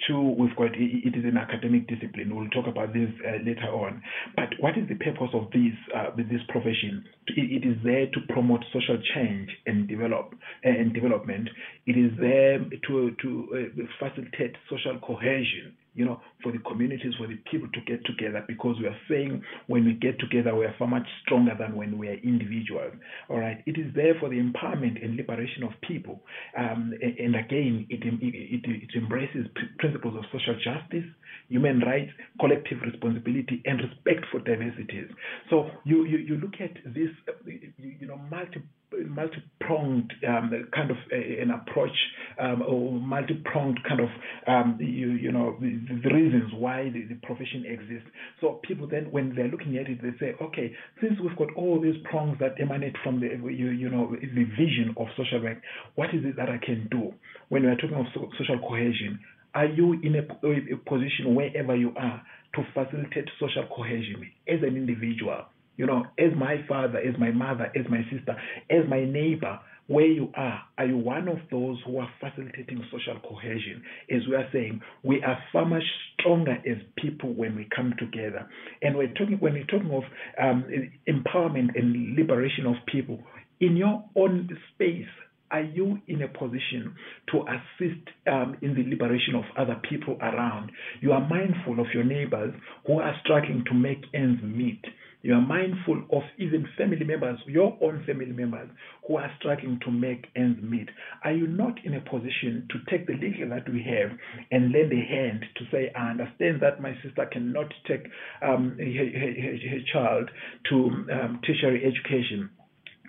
Two, 0.07 0.35
we've 0.37 0.55
got 0.55 0.73
it 0.73 1.15
is 1.15 1.25
an 1.25 1.37
academic 1.37 1.87
discipline. 1.87 2.35
We'll 2.35 2.49
talk 2.49 2.67
about 2.67 2.93
this 2.93 3.09
uh, 3.23 3.37
later 3.45 3.69
on. 3.71 4.01
But 4.35 4.49
what 4.59 4.77
is 4.77 4.89
the 4.89 4.95
purpose 4.95 5.29
of 5.33 5.51
this 5.51 5.77
uh, 5.95 6.11
this 6.17 6.41
profession? 6.49 7.05
It, 7.27 7.63
is 7.63 7.77
there 7.83 8.07
to 8.07 8.19
promote 8.33 8.65
social 8.73 8.99
change 9.15 9.49
and 9.65 9.87
develop 9.87 10.33
and 10.63 10.93
development. 10.93 11.49
It 11.85 11.97
is 11.97 12.11
there 12.19 12.59
to 12.59 13.15
to 13.21 13.29
uh, 13.53 13.85
facilitate 13.99 14.55
social 14.69 14.99
cohesion 14.99 15.77
you 15.95 16.05
know, 16.05 16.21
for 16.41 16.51
the 16.51 16.59
communities, 16.59 17.13
for 17.17 17.27
the 17.27 17.37
people 17.49 17.67
to 17.73 17.81
get 17.81 18.03
together 18.05 18.43
because 18.47 18.75
we 18.79 18.87
are 18.87 18.97
saying 19.09 19.41
when 19.67 19.85
we 19.85 19.93
get 19.93 20.19
together, 20.19 20.55
we 20.55 20.65
are 20.65 20.75
far 20.77 20.87
much 20.87 21.07
stronger 21.23 21.55
than 21.57 21.75
when 21.75 21.97
we 21.97 22.07
are 22.07 22.15
individuals. 22.15 22.93
All 23.29 23.39
right. 23.39 23.63
It 23.65 23.77
is 23.77 23.93
there 23.95 24.15
for 24.19 24.29
the 24.29 24.37
empowerment 24.37 25.03
and 25.03 25.15
liberation 25.15 25.63
of 25.63 25.71
people. 25.87 26.21
Um, 26.57 26.93
and, 27.01 27.35
again, 27.35 27.85
it, 27.89 28.01
it, 28.03 28.61
it, 28.65 28.89
embraces 28.95 29.47
principles 29.79 30.15
of 30.17 30.23
social 30.31 30.55
justice, 30.55 31.09
human 31.49 31.79
rights, 31.79 32.11
collective 32.39 32.79
responsibility, 32.81 33.61
and 33.65 33.79
respect 33.79 34.25
for 34.31 34.39
diversities. 34.39 35.09
So 35.49 35.69
you, 35.85 36.05
you, 36.05 36.17
you 36.17 36.35
look 36.37 36.55
at 36.59 36.73
this, 36.93 37.09
you 37.77 38.07
know, 38.07 38.17
multiple 38.29 38.67
multi-pronged 39.07 40.13
um, 40.27 40.51
kind 40.73 40.91
of 40.91 40.97
a, 41.11 41.41
an 41.41 41.51
approach 41.51 41.95
um, 42.39 42.61
or 42.67 42.91
multi-pronged 42.91 43.79
kind 43.87 44.01
of 44.01 44.09
um, 44.47 44.77
you, 44.79 45.11
you 45.11 45.31
know 45.31 45.57
the, 45.59 45.79
the 46.03 46.13
reasons 46.13 46.51
why 46.53 46.89
the, 46.89 47.05
the, 47.07 47.15
profession 47.23 47.65
exists. 47.65 48.09
So 48.41 48.59
people 48.63 48.87
then 48.87 49.11
when 49.11 49.35
they're 49.35 49.47
looking 49.47 49.77
at 49.77 49.87
it, 49.87 50.01
they 50.01 50.11
say, 50.19 50.33
okay, 50.41 50.73
since 51.01 51.13
we've 51.21 51.37
got 51.37 51.53
all 51.55 51.81
these 51.81 51.95
prongs 52.09 52.37
that 52.39 52.59
emanate 52.59 52.95
from 53.03 53.19
the 53.19 53.27
you, 53.51 53.69
you 53.69 53.89
know 53.89 54.11
the 54.11 54.43
vision 54.43 54.93
of 54.97 55.07
social 55.17 55.41
work, 55.41 55.57
what 55.95 56.09
is 56.09 56.23
it 56.25 56.35
that 56.37 56.49
I 56.49 56.57
can 56.57 56.87
do 56.91 57.13
when 57.49 57.63
we're 57.63 57.75
talking 57.75 57.95
of 57.95 58.05
so, 58.13 58.29
social 58.37 58.59
cohesion? 58.59 59.19
Are 59.55 59.67
you 59.67 59.93
in 59.93 60.15
a, 60.15 60.23
a 60.47 60.77
position 60.77 61.35
wherever 61.35 61.75
you 61.75 61.93
are 61.95 62.21
to 62.55 62.63
facilitate 62.73 63.29
social 63.39 63.67
cohesion 63.73 64.31
as 64.47 64.59
an 64.63 64.75
individual? 64.75 65.45
You 65.75 65.87
know, 65.87 66.05
as 66.19 66.31
my 66.37 66.63
father, 66.67 66.99
as 66.99 67.15
my 67.19 67.31
mother, 67.31 67.71
as 67.75 67.85
my 67.89 68.03
sister, 68.11 68.35
as 68.69 68.87
my 68.87 69.05
neighbor, 69.05 69.59
where 69.87 70.07
you 70.07 70.31
are, 70.35 70.61
are 70.77 70.85
you 70.85 70.97
one 70.97 71.27
of 71.27 71.39
those 71.51 71.77
who 71.85 71.99
are 71.99 72.09
facilitating 72.19 72.83
social 72.89 73.19
cohesion? 73.27 73.83
As 74.09 74.21
we 74.29 74.35
are 74.35 74.47
saying, 74.53 74.81
we 75.03 75.21
are 75.23 75.37
far 75.51 75.65
much 75.65 75.83
stronger 76.13 76.53
as 76.53 76.77
people 76.95 77.33
when 77.33 77.55
we 77.55 77.67
come 77.75 77.93
together. 77.99 78.47
And 78.81 78.95
we're 78.95 79.13
talking 79.13 79.37
when 79.39 79.53
we're 79.53 79.65
talking 79.65 79.91
of 79.91 80.03
um, 80.41 80.63
empowerment 81.07 81.77
and 81.77 82.15
liberation 82.15 82.65
of 82.65 82.75
people 82.85 83.19
in 83.59 83.75
your 83.75 84.03
own 84.15 84.49
space. 84.73 85.07
Are 85.51 85.61
you 85.61 85.99
in 86.07 86.23
a 86.23 86.27
position 86.27 86.95
to 87.31 87.43
assist 87.43 88.07
um, 88.25 88.57
in 88.63 88.73
the 88.73 88.83
liberation 88.89 89.35
of 89.35 89.43
other 89.55 89.79
people 89.87 90.17
around? 90.19 90.71
You 90.99 91.11
are 91.11 91.27
mindful 91.27 91.79
of 91.79 91.87
your 91.93 92.03
neighbors 92.03 92.55
who 92.87 92.99
are 92.99 93.13
struggling 93.23 93.63
to 93.67 93.73
make 93.75 94.03
ends 94.15 94.41
meet 94.41 94.81
You 95.23 95.35
are 95.35 95.41
mindful 95.41 96.03
of 96.11 96.23
even 96.37 96.67
family 96.77 97.05
members, 97.05 97.39
your 97.47 97.77
own 97.81 98.03
family 98.05 98.33
members, 98.33 98.69
who 99.07 99.15
are 99.15 99.31
struggling 99.39 99.79
to 99.85 99.89
make 99.89 100.25
ends 100.35 100.61
meet. 100.61 100.89
Are 101.23 101.31
you 101.31 101.47
not 101.47 101.79
in 101.85 101.93
a 101.93 102.01
position 102.01 102.67
to 102.69 102.91
take 102.91 103.07
the 103.07 103.13
little 103.13 103.49
that 103.51 103.71
we 103.71 103.81
have 103.83 104.11
and 104.51 104.73
lend 104.73 104.91
a 104.91 104.99
hand 104.99 105.45
to 105.55 105.63
say, 105.71 105.93
I 105.95 106.11
understand 106.11 106.61
that 106.61 106.81
my 106.81 106.93
sister 107.01 107.25
cannot 107.31 107.73
take 107.87 108.05
um, 108.41 108.75
her, 108.77 108.83
her, 108.83 109.33
her, 109.71 109.79
child 109.93 110.29
to 110.69 110.75
um, 111.13 111.39
tertiary 111.47 111.85
education? 111.85 112.49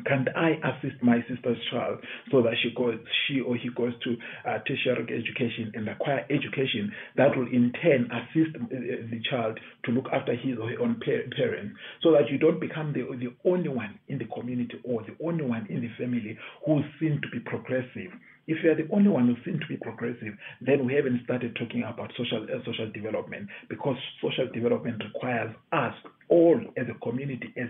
Can 0.07 0.27
I 0.37 0.59
assist 0.59 1.03
my 1.03 1.25
sister's 1.29 1.59
child 1.71 1.99
so 2.31 2.43
that 2.43 2.55
she 2.63 2.75
goes, 2.75 2.99
she 3.27 3.41
or 3.41 3.57
he 3.57 3.69
goes 3.71 3.93
to 4.03 4.17
uh, 4.49 4.59
tertiary 4.67 5.07
education 5.15 5.73
and 5.75 5.89
acquire 5.89 6.27
education 6.31 6.93
that 7.17 7.37
will 7.37 7.47
in 7.47 7.73
turn 7.81 8.11
assist 8.11 8.57
uh, 8.57 8.67
the 8.71 9.21
child 9.31 9.59
to 9.85 9.93
look 9.93 10.07
after 10.13 10.35
his 10.35 10.59
or 10.59 10.69
her 10.71 10.81
own 10.81 11.01
parents, 11.01 11.77
so 12.03 12.13
that 12.13 12.29
you 12.31 12.39
don't 12.39 12.61
become 12.61 12.93
the 12.93 13.05
the 13.17 13.33
only 13.49 13.69
one 13.69 13.99
in 14.09 14.19
the 14.19 14.27
community 14.27 14.81
or 14.85 15.03
the 15.03 15.15
only 15.25 15.45
one 15.45 15.67
in 15.71 15.81
the 15.81 15.91
family 15.97 16.37
who 16.67 16.83
seem 16.99 17.21
to 17.23 17.29
be 17.31 17.39
progressive. 17.41 18.11
If 18.47 18.63
you 18.63 18.71
are 18.73 18.75
the 18.75 18.89
only 18.93 19.09
one 19.09 19.27
who 19.27 19.37
seems 19.45 19.61
to 19.63 19.69
be 19.69 19.77
progressive, 19.77 20.35
then 20.61 20.85
we 20.85 20.93
haven't 20.95 21.23
started 21.25 21.57
talking 21.57 21.83
about 21.83 22.13
social 22.17 22.45
uh, 22.45 22.63
social 22.67 22.91
development 22.93 23.49
because 23.71 23.97
social 24.21 24.49
development 24.53 25.03
requires 25.03 25.55
us 25.73 25.95
all 26.35 26.61
as 26.77 26.87
a 26.91 26.99
community, 26.99 27.55
as 27.57 27.69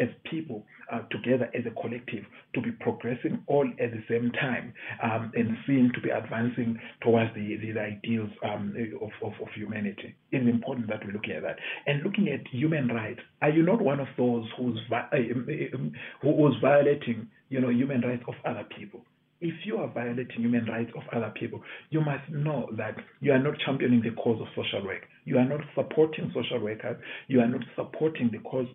as 0.00 0.08
people 0.28 0.64
uh, 0.92 1.02
together 1.10 1.48
as 1.54 1.64
a 1.66 1.80
collective, 1.80 2.24
to 2.54 2.60
be 2.60 2.72
progressing 2.72 3.42
all 3.46 3.66
at 3.80 3.92
the 3.92 4.02
same 4.10 4.32
time 4.32 4.74
um, 5.02 5.30
and 5.36 5.56
seem 5.66 5.92
to 5.94 6.00
be 6.00 6.10
advancing 6.10 6.78
towards 7.00 7.32
the, 7.34 7.56
the 7.62 7.78
ideals 7.78 8.30
um, 8.44 8.74
of, 9.00 9.10
of, 9.22 9.32
of 9.40 9.48
humanity. 9.54 10.14
It's 10.32 10.48
important 10.48 10.88
that 10.88 11.06
we 11.06 11.12
look 11.12 11.28
at 11.34 11.42
that. 11.42 11.56
And 11.86 12.02
looking 12.02 12.28
at 12.28 12.40
human 12.48 12.88
rights, 12.88 13.20
are 13.40 13.50
you 13.50 13.62
not 13.62 13.80
one 13.80 14.00
of 14.00 14.08
those 14.16 14.46
who's 14.56 14.80
uh, 14.90 15.16
um, 15.74 15.92
who's 16.22 16.56
violating 16.60 17.28
you 17.50 17.60
know 17.60 17.70
human 17.70 18.00
rights 18.00 18.24
of 18.26 18.34
other 18.44 18.66
people? 18.76 19.04
If 19.42 19.54
you 19.66 19.76
are 19.76 19.88
violating 19.92 20.40
human 20.40 20.64
rights 20.66 20.92
of 20.96 21.02
other 21.12 21.32
people, 21.38 21.60
you 21.90 22.00
must 22.00 22.28
know 22.30 22.68
that 22.76 22.94
you 23.20 23.32
are 23.32 23.42
not 23.42 23.54
championing 23.66 24.00
the 24.00 24.12
cause 24.12 24.40
of 24.40 24.46
social 24.54 24.86
work. 24.86 25.02
You 25.24 25.36
are 25.38 25.44
not 25.44 25.60
supporting 25.74 26.30
social 26.32 26.60
workers. 26.60 26.96
You 27.26 27.40
are 27.40 27.48
not 27.48 27.62
supporting 27.76 28.30
the 28.32 28.38
cause 28.38 28.68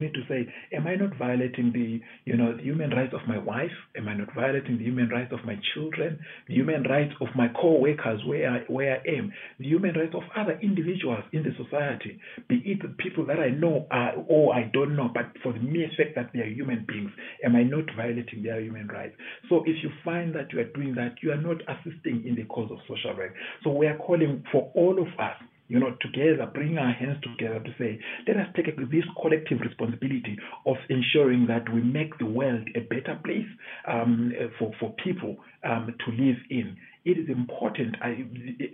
need 0.00 0.14
to 0.14 0.22
say, 0.28 0.46
am 0.72 0.86
I 0.86 0.94
not 0.94 1.16
violating 1.18 1.72
the, 1.72 2.00
you 2.24 2.36
know, 2.36 2.56
the 2.56 2.62
human 2.62 2.90
rights 2.90 3.12
of 3.14 3.26
my 3.26 3.38
wife? 3.38 3.72
Am 3.96 4.06
I 4.08 4.14
not 4.14 4.32
violating 4.32 4.78
the 4.78 4.84
human 4.84 5.08
rights 5.08 5.32
of 5.32 5.44
my 5.44 5.56
children? 5.74 6.20
The 6.46 6.54
human 6.54 6.84
rights 6.84 7.14
of 7.20 7.28
my 7.34 7.48
co-workers 7.48 8.20
where 8.24 8.48
I, 8.48 8.58
where 8.72 9.00
I 9.00 9.10
am? 9.10 9.32
The 9.58 9.66
human 9.66 9.94
rights 9.96 10.14
of 10.14 10.22
other 10.36 10.56
individuals 10.62 11.24
in 11.32 11.42
the 11.42 11.50
society, 11.62 12.20
be 12.48 12.62
it 12.64 12.80
the 12.82 12.94
people 13.02 13.26
that 13.26 13.40
I 13.40 13.50
know 13.50 13.86
are, 13.90 14.12
or 14.28 14.54
I 14.54 14.70
don't 14.72 14.94
know, 14.94 15.10
but 15.12 15.32
for 15.42 15.52
the 15.52 15.58
mere 15.58 15.90
fact 15.96 16.14
that 16.14 16.30
they 16.32 16.40
are 16.40 16.48
human 16.48 16.84
beings, 16.86 17.10
am 17.44 17.56
I 17.56 17.64
not 17.64 17.84
violating 17.96 18.44
their 18.44 18.60
human 18.60 18.86
rights? 18.86 19.16
So 19.48 19.64
if 19.66 19.82
you 19.82 19.90
find 20.04 20.32
that 20.36 20.52
you 20.52 20.60
are 20.60 20.72
doing 20.74 20.94
that, 20.94 21.16
you 21.22 21.32
are 21.32 21.42
not 21.42 21.56
assisting 21.66 22.24
in 22.24 22.36
the 22.36 22.44
cause 22.44 22.70
of 22.70 22.78
social 22.86 23.16
work. 23.16 23.34
So 23.64 23.70
we 23.70 23.86
are 23.88 23.98
calling 23.98 24.44
for 24.52 24.70
all 24.74 24.96
of 25.00 25.08
us 25.18 25.34
you 25.68 25.78
know, 25.78 25.94
together, 26.00 26.50
bring 26.52 26.78
our 26.78 26.92
hands 26.92 27.18
together 27.22 27.60
to 27.60 27.70
say, 27.78 27.98
let 28.26 28.36
us 28.36 28.46
take 28.56 28.74
this 28.76 29.04
collective 29.20 29.60
responsibility 29.60 30.36
of 30.66 30.76
ensuring 30.88 31.46
that 31.46 31.72
we 31.72 31.80
make 31.82 32.16
the 32.18 32.26
world 32.26 32.66
a 32.74 32.80
better 32.80 33.18
place 33.24 33.46
um, 33.86 34.32
for, 34.58 34.72
for 34.80 34.94
people 35.04 35.36
um, 35.64 35.94
to 36.04 36.10
live 36.12 36.36
in 36.50 36.76
it 37.08 37.18
is 37.18 37.28
important. 37.28 37.96
I, 38.02 38.24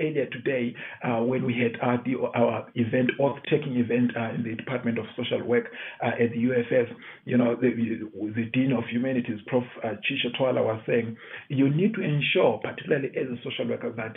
earlier 0.01 0.27
today, 0.27 0.75
uh, 1.05 1.23
when 1.23 1.45
we 1.45 1.55
had 1.55 1.81
our, 1.81 2.03
the, 2.05 2.17
our 2.35 2.67
event, 2.75 3.11
oath 3.21 3.39
taking 3.49 3.77
event 3.77 4.11
uh, 4.17 4.35
in 4.35 4.43
the 4.43 4.55
Department 4.57 4.99
of 4.99 5.05
Social 5.17 5.43
Work 5.45 5.67
uh, 6.03 6.09
at 6.09 6.31
the 6.33 6.45
UFS, 6.45 6.91
you 7.25 7.37
know, 7.37 7.55
the, 7.55 7.71
the 8.35 8.45
Dean 8.53 8.73
of 8.73 8.85
Humanities, 8.91 9.41
Prof. 9.47 9.63
Uh, 9.85 9.89
Chitja 10.05 10.37
Twala, 10.37 10.63
was 10.63 10.81
saying, 10.87 11.17
you 11.49 11.69
need 11.71 11.95
to 11.95 12.03
ensure, 12.03 12.59
particularly 12.63 13.11
as 13.17 13.29
a 13.29 13.37
social 13.45 13.69
worker, 13.69 13.93
that 13.97 14.17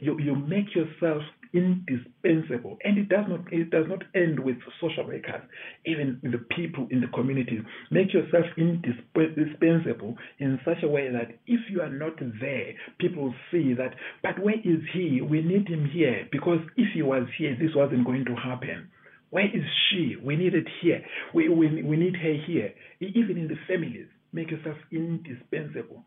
you, 0.00 0.18
you 0.18 0.34
make 0.34 0.74
yourself 0.74 1.22
indispensable 1.52 2.78
and 2.84 2.98
it 2.98 3.08
does 3.08 3.24
not 3.28 3.40
it 3.52 3.70
does 3.70 3.86
not 3.88 4.02
end 4.14 4.38
with 4.38 4.56
social 4.80 5.06
workers 5.06 5.42
even 5.86 6.20
the 6.22 6.38
people 6.56 6.86
in 6.90 7.00
the 7.00 7.08
communities 7.08 7.62
make 7.90 8.12
yourself 8.12 8.44
indispensable 8.56 10.16
in 10.38 10.58
such 10.64 10.82
a 10.82 10.88
way 10.88 11.10
that 11.10 11.38
if 11.46 11.60
you 11.70 11.80
are 11.80 11.90
not 11.90 12.14
there 12.40 12.74
people 12.98 13.34
see 13.50 13.74
that, 13.74 13.94
but 14.22 14.38
where 14.42 14.58
is 14.58 14.80
he? 14.92 15.20
We 15.20 15.42
need 15.42 15.68
him 15.68 15.88
here 15.92 16.28
because 16.30 16.60
if 16.76 16.88
he 16.94 17.02
was 17.02 17.26
here, 17.38 17.56
this 17.60 17.74
wasn't 17.74 18.04
going 18.04 18.24
to 18.26 18.34
happen. 18.34 18.88
Where 19.30 19.46
is 19.46 19.64
she? 19.90 20.16
We 20.22 20.36
need 20.36 20.54
it 20.54 20.66
here. 20.80 21.02
We, 21.34 21.48
we, 21.48 21.82
we 21.82 21.96
need 21.96 22.16
her 22.16 22.34
here. 22.46 22.72
Even 23.00 23.36
in 23.36 23.48
the 23.48 23.56
families, 23.66 24.06
make 24.32 24.50
yourself 24.50 24.76
indispensable. 24.90 26.04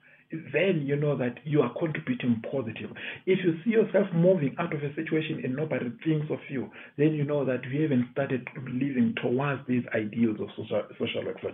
Then 0.53 0.83
you 0.85 0.95
know 0.95 1.17
that 1.17 1.39
you 1.43 1.61
are 1.61 1.73
contributing 1.77 2.41
positive. 2.51 2.91
If 3.25 3.39
you 3.43 3.59
see 3.63 3.71
yourself 3.71 4.07
moving 4.13 4.55
out 4.59 4.73
of 4.73 4.83
a 4.83 4.93
situation 4.95 5.41
and 5.43 5.55
nobody 5.55 5.91
thinks 6.03 6.31
of 6.31 6.39
you, 6.49 6.69
then 6.97 7.13
you 7.13 7.23
know 7.23 7.45
that 7.45 7.63
you 7.65 7.81
haven't 7.83 8.09
started 8.13 8.47
living 8.65 9.15
towards 9.21 9.61
these 9.67 9.83
ideals 9.93 10.39
of 10.39 10.49
social, 10.55 10.83
social 10.97 11.25
work 11.25 11.39
for 11.41 11.51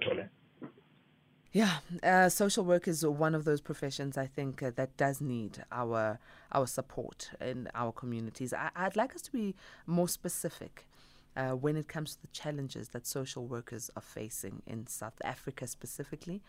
yeah, 1.53 1.77
uh, 2.03 2.29
social 2.29 2.63
work 2.63 2.87
is 2.87 3.03
one 3.05 3.33
of 3.33 3.45
those 3.45 3.61
professions 3.61 4.17
I 4.17 4.27
think 4.27 4.61
uh, 4.61 4.71
that 4.75 4.95
does 4.97 5.21
need 5.21 5.63
our 5.71 6.19
our 6.51 6.67
support 6.67 7.31
in 7.41 7.69
our 7.73 7.91
communities. 7.91 8.53
I, 8.53 8.69
would 8.83 8.95
like 8.95 9.15
us 9.15 9.21
to 9.23 9.31
be 9.31 9.55
more 9.85 10.07
specific 10.07 10.85
uh, 11.35 11.51
when 11.51 11.77
it 11.77 11.87
comes 11.87 12.15
to 12.15 12.21
the 12.21 12.27
challenges 12.27 12.89
that 12.89 13.07
social 13.07 13.45
workers 13.45 13.89
are 13.95 14.01
facing 14.01 14.61
in 14.67 14.87
South 14.87 15.19
Africa 15.23 15.67
specifically, 15.67 16.41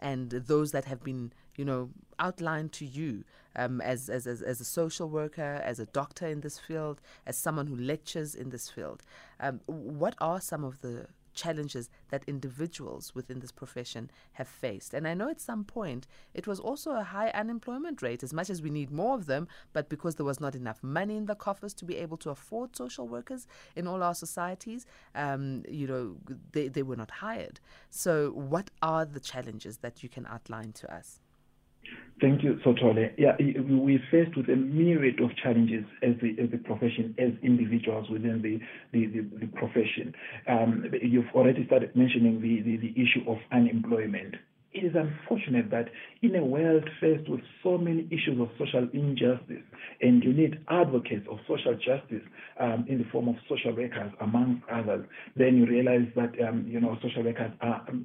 and 0.00 0.30
those 0.30 0.72
that 0.72 0.84
have 0.84 1.02
been, 1.02 1.32
you 1.56 1.64
know, 1.64 1.90
outlined 2.18 2.72
to 2.72 2.84
you 2.84 3.24
um, 3.56 3.80
as, 3.80 4.08
as, 4.08 4.26
as, 4.26 4.42
as, 4.42 4.60
a 4.60 4.64
social 4.64 5.08
worker, 5.08 5.60
as 5.64 5.78
a 5.80 5.86
doctor 5.86 6.26
in 6.26 6.40
this 6.40 6.58
field, 6.58 7.00
as 7.26 7.36
someone 7.36 7.66
who 7.66 7.76
lectures 7.76 8.34
in 8.34 8.50
this 8.50 8.70
field. 8.70 9.02
Um, 9.40 9.60
what 9.66 10.14
are 10.20 10.40
some 10.40 10.64
of 10.64 10.80
the 10.80 11.06
challenges 11.38 11.88
that 12.10 12.24
individuals 12.26 13.14
within 13.14 13.40
this 13.40 13.52
profession 13.52 14.10
have 14.32 14.48
faced. 14.48 14.92
And 14.92 15.06
I 15.06 15.14
know 15.14 15.28
at 15.30 15.40
some 15.40 15.64
point 15.64 16.06
it 16.34 16.46
was 16.46 16.60
also 16.60 16.90
a 16.92 17.04
high 17.04 17.30
unemployment 17.30 18.02
rate, 18.02 18.22
as 18.22 18.32
much 18.32 18.50
as 18.50 18.60
we 18.60 18.70
need 18.70 18.90
more 18.90 19.14
of 19.14 19.26
them, 19.26 19.48
but 19.72 19.88
because 19.88 20.16
there 20.16 20.26
was 20.26 20.40
not 20.40 20.54
enough 20.54 20.82
money 20.82 21.16
in 21.16 21.26
the 21.26 21.34
coffers 21.34 21.74
to 21.74 21.84
be 21.84 21.96
able 21.96 22.16
to 22.18 22.30
afford 22.30 22.76
social 22.76 23.06
workers 23.06 23.46
in 23.76 23.86
all 23.86 24.02
our 24.02 24.14
societies, 24.14 24.84
um, 25.14 25.62
you 25.68 25.86
know, 25.86 26.16
they, 26.52 26.68
they 26.68 26.82
were 26.82 26.96
not 26.96 27.10
hired. 27.10 27.60
So, 27.90 28.30
what 28.32 28.70
are 28.82 29.04
the 29.04 29.20
challenges 29.20 29.78
that 29.78 30.02
you 30.02 30.08
can 30.08 30.26
outline 30.26 30.72
to 30.72 30.92
us? 30.92 31.20
Thank 32.20 32.42
you, 32.42 32.58
Sotole. 32.66 33.12
Yeah, 33.16 33.36
we're 33.38 34.02
faced 34.10 34.36
with 34.36 34.48
a 34.48 34.56
myriad 34.56 35.20
of 35.20 35.30
challenges 35.36 35.84
as 36.02 36.14
the, 36.20 36.34
as 36.42 36.50
the 36.50 36.58
profession, 36.58 37.14
as 37.16 37.30
individuals 37.44 38.10
within 38.10 38.42
the, 38.42 38.58
the, 38.92 39.06
the, 39.06 39.20
the 39.38 39.46
profession. 39.46 40.12
Um, 40.48 40.84
you've 41.00 41.30
already 41.32 41.64
started 41.66 41.94
mentioning 41.94 42.40
the, 42.40 42.62
the, 42.62 42.76
the 42.76 42.92
issue 43.00 43.22
of 43.30 43.38
unemployment 43.52 44.34
it 44.78 44.84
is 44.86 44.94
unfortunate 44.94 45.70
that 45.70 45.88
in 46.22 46.34
a 46.36 46.44
world 46.44 46.88
faced 47.00 47.28
with 47.28 47.40
so 47.62 47.78
many 47.78 48.06
issues 48.10 48.40
of 48.40 48.48
social 48.58 48.88
injustice, 48.92 49.62
and 50.00 50.22
you 50.22 50.32
need 50.32 50.58
advocates 50.68 51.26
of 51.30 51.38
social 51.48 51.74
justice 51.74 52.22
um, 52.60 52.84
in 52.88 52.98
the 52.98 53.04
form 53.10 53.28
of 53.28 53.36
social 53.48 53.74
workers, 53.74 54.12
among 54.20 54.62
others, 54.72 55.04
then 55.36 55.56
you 55.56 55.66
realize 55.66 56.06
that 56.16 56.32
um, 56.46 56.64
you 56.68 56.80
know 56.80 56.96
social 57.02 57.22
workers 57.24 57.50
are, 57.60 57.84
um, 57.88 58.04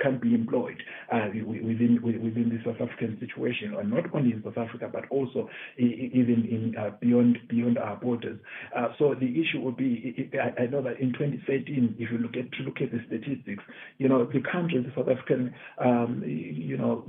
can't 0.00 0.20
be 0.20 0.34
employed 0.34 0.80
uh, 1.12 1.28
within 1.34 2.00
within 2.02 2.48
the 2.50 2.58
South 2.64 2.80
African 2.80 3.18
situation, 3.20 3.74
or 3.74 3.84
not 3.84 4.04
only 4.14 4.32
in 4.32 4.42
South 4.42 4.58
Africa 4.58 4.88
but 4.92 5.04
also 5.10 5.48
even 5.78 6.46
in 6.50 6.74
uh, 6.78 6.90
beyond 7.00 7.38
beyond 7.48 7.78
our 7.78 7.96
borders. 7.96 8.38
Uh, 8.76 8.88
so 8.98 9.14
the 9.14 9.40
issue 9.40 9.60
would 9.60 9.76
be, 9.76 10.30
I, 10.58 10.66
know 10.66 10.82
that 10.82 11.00
in 11.00 11.12
2013, 11.12 11.96
if 11.98 12.10
you 12.10 12.18
look 12.18 12.36
at 12.36 12.46
look 12.64 12.80
at 12.80 12.90
the 12.92 13.00
statistics, 13.06 13.62
you 13.98 14.08
know 14.08 14.24
the 14.24 14.42
country, 14.50 14.82
the 14.82 14.92
South 14.96 15.08
African 15.08 15.54
uh, 15.78 16.03
um, 16.04 16.22
you 16.24 16.76
know, 16.76 17.04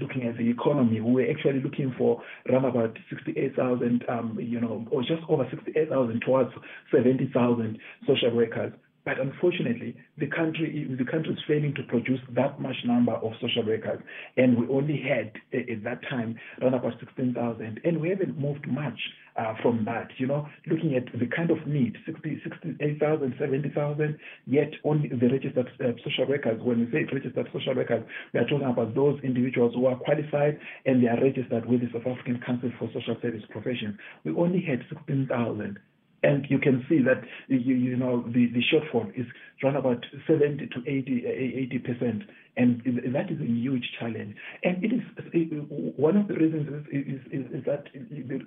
looking 0.00 0.26
at 0.28 0.36
the 0.36 0.48
economy, 0.50 1.00
we 1.00 1.12
were 1.12 1.30
actually 1.30 1.60
looking 1.60 1.94
for 1.96 2.22
around 2.48 2.64
about 2.64 2.96
68,000, 3.08 4.04
um, 4.08 4.38
you 4.40 4.60
know, 4.60 4.86
or 4.90 5.02
just 5.02 5.22
over 5.28 5.46
68,000 5.50 6.22
towards 6.24 6.50
70,000 6.92 7.78
social 8.06 8.34
workers. 8.34 8.72
But 9.10 9.18
unfortunately, 9.18 9.96
the 10.18 10.28
country 10.28 10.86
the 10.96 11.04
country 11.04 11.32
is 11.32 11.40
failing 11.48 11.74
to 11.74 11.82
produce 11.82 12.20
that 12.30 12.60
much 12.60 12.76
number 12.84 13.10
of 13.10 13.32
social 13.40 13.66
workers, 13.66 14.00
and 14.36 14.56
we 14.56 14.68
only 14.68 15.02
had 15.02 15.32
at 15.52 15.82
that 15.82 16.00
time 16.08 16.38
around 16.62 16.74
about 16.74 16.92
16,000, 17.00 17.80
and 17.82 18.00
we 18.00 18.08
haven't 18.10 18.38
moved 18.38 18.68
much 18.68 19.00
uh, 19.36 19.54
from 19.62 19.84
that. 19.86 20.10
You 20.18 20.28
know, 20.28 20.46
looking 20.68 20.94
at 20.94 21.06
the 21.18 21.26
kind 21.26 21.50
of 21.50 21.66
need, 21.66 21.96
60, 22.06 22.40
68,000, 22.44 23.34
70,000, 23.36 24.16
yet 24.46 24.70
only 24.84 25.08
the 25.08 25.28
registered 25.28 25.66
uh, 25.80 25.90
social 26.04 26.28
workers. 26.28 26.62
When 26.62 26.78
we 26.78 26.86
say 26.92 27.04
registered 27.12 27.48
social 27.52 27.74
workers, 27.74 28.04
we 28.32 28.38
are 28.38 28.46
talking 28.46 28.68
about 28.68 28.94
those 28.94 29.18
individuals 29.24 29.74
who 29.74 29.86
are 29.86 29.96
qualified 29.96 30.60
and 30.86 31.02
they 31.02 31.08
are 31.08 31.20
registered 31.20 31.66
with 31.66 31.80
the 31.80 31.88
South 31.92 32.06
African 32.06 32.40
Council 32.46 32.70
for 32.78 32.88
Social 32.94 33.16
Service 33.20 33.42
Professions. 33.50 33.98
We 34.22 34.30
only 34.36 34.62
had 34.62 34.86
16,000 34.88 35.80
and 36.22 36.46
you 36.48 36.58
can 36.58 36.84
see 36.88 37.00
that 37.02 37.22
you, 37.48 37.96
know 37.96 38.22
the, 38.22 38.48
shortfall 38.72 39.10
is 39.18 39.26
around 39.62 39.76
about 39.76 40.04
70 40.26 40.68
to 42.60 42.70
80 42.70 42.90
80 42.90 42.94
percent 42.94 43.06
and 43.06 43.14
that 43.14 43.30
is 43.30 43.40
a 43.40 43.44
huge 43.44 43.90
challenge. 43.98 44.36
And 44.64 44.84
it 44.84 44.92
is 44.92 45.02
one 45.96 46.16
of 46.16 46.28
the 46.28 46.34
reasons 46.34 46.86
is, 46.92 47.06
is, 47.06 47.20
is, 47.32 47.52
is 47.52 47.64
that 47.66 47.84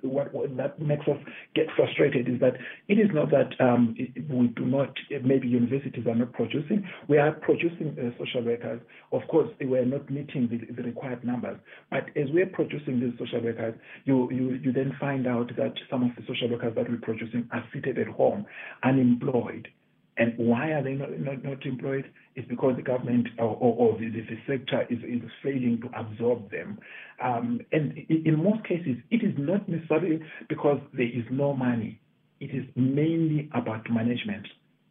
what, 0.02 0.32
what, 0.34 0.56
that 0.56 0.80
makes 0.80 1.06
us 1.08 1.16
get 1.54 1.66
frustrated 1.76 2.28
is 2.28 2.40
that 2.40 2.54
it 2.88 2.94
is 2.94 3.10
not 3.12 3.30
that 3.30 3.52
um, 3.60 3.94
we 3.98 4.46
do 4.48 4.64
not, 4.66 4.94
maybe 5.24 5.48
universities 5.48 6.06
are 6.06 6.14
not 6.14 6.32
producing. 6.32 6.86
We 7.08 7.18
are 7.18 7.32
producing 7.32 7.96
uh, 7.98 8.16
social 8.18 8.44
workers. 8.44 8.80
Of 9.12 9.22
course, 9.28 9.48
we 9.60 9.78
are 9.78 9.84
not 9.86 10.10
meeting 10.10 10.48
the, 10.48 10.72
the, 10.74 10.82
required 10.82 11.24
numbers. 11.24 11.58
But 11.90 12.06
as 12.16 12.30
we 12.32 12.42
are 12.42 12.46
producing 12.46 13.00
these 13.00 13.12
social 13.18 13.42
workers, 13.42 13.74
you, 14.04 14.30
you, 14.30 14.60
you 14.62 14.72
then 14.72 14.96
find 15.00 15.26
out 15.26 15.50
that 15.56 15.74
some 15.90 16.02
of 16.02 16.10
the 16.16 16.22
social 16.26 16.50
workers 16.50 16.74
that 16.76 16.88
we're 16.90 16.98
producing 16.98 17.48
are 17.52 17.64
seated 17.72 17.98
at 17.98 18.08
home, 18.08 18.46
unemployed. 18.82 19.68
And 20.16 20.34
why 20.36 20.70
are 20.70 20.82
they 20.82 20.92
not, 20.92 21.18
not, 21.18 21.42
not 21.42 21.66
employed? 21.66 22.04
It's 22.36 22.48
because 22.48 22.76
the 22.76 22.82
government 22.82 23.28
or, 23.38 23.56
or, 23.56 23.74
or 23.94 23.98
the, 23.98 24.10
the, 24.10 24.36
sector 24.46 24.86
is, 24.88 24.98
is 25.00 25.28
failing 25.42 25.80
to 25.82 25.98
absorb 25.98 26.50
them. 26.50 26.78
Um, 27.22 27.60
and 27.72 27.98
in 28.08 28.42
most 28.42 28.64
cases, 28.64 28.96
it 29.10 29.24
is 29.24 29.34
not 29.38 29.68
necessarily 29.68 30.20
because 30.48 30.80
there 30.92 31.06
is 31.06 31.24
no 31.30 31.54
money. 31.54 32.00
It 32.40 32.50
is 32.54 32.64
mainly 32.76 33.50
about 33.54 33.90
management. 33.90 34.46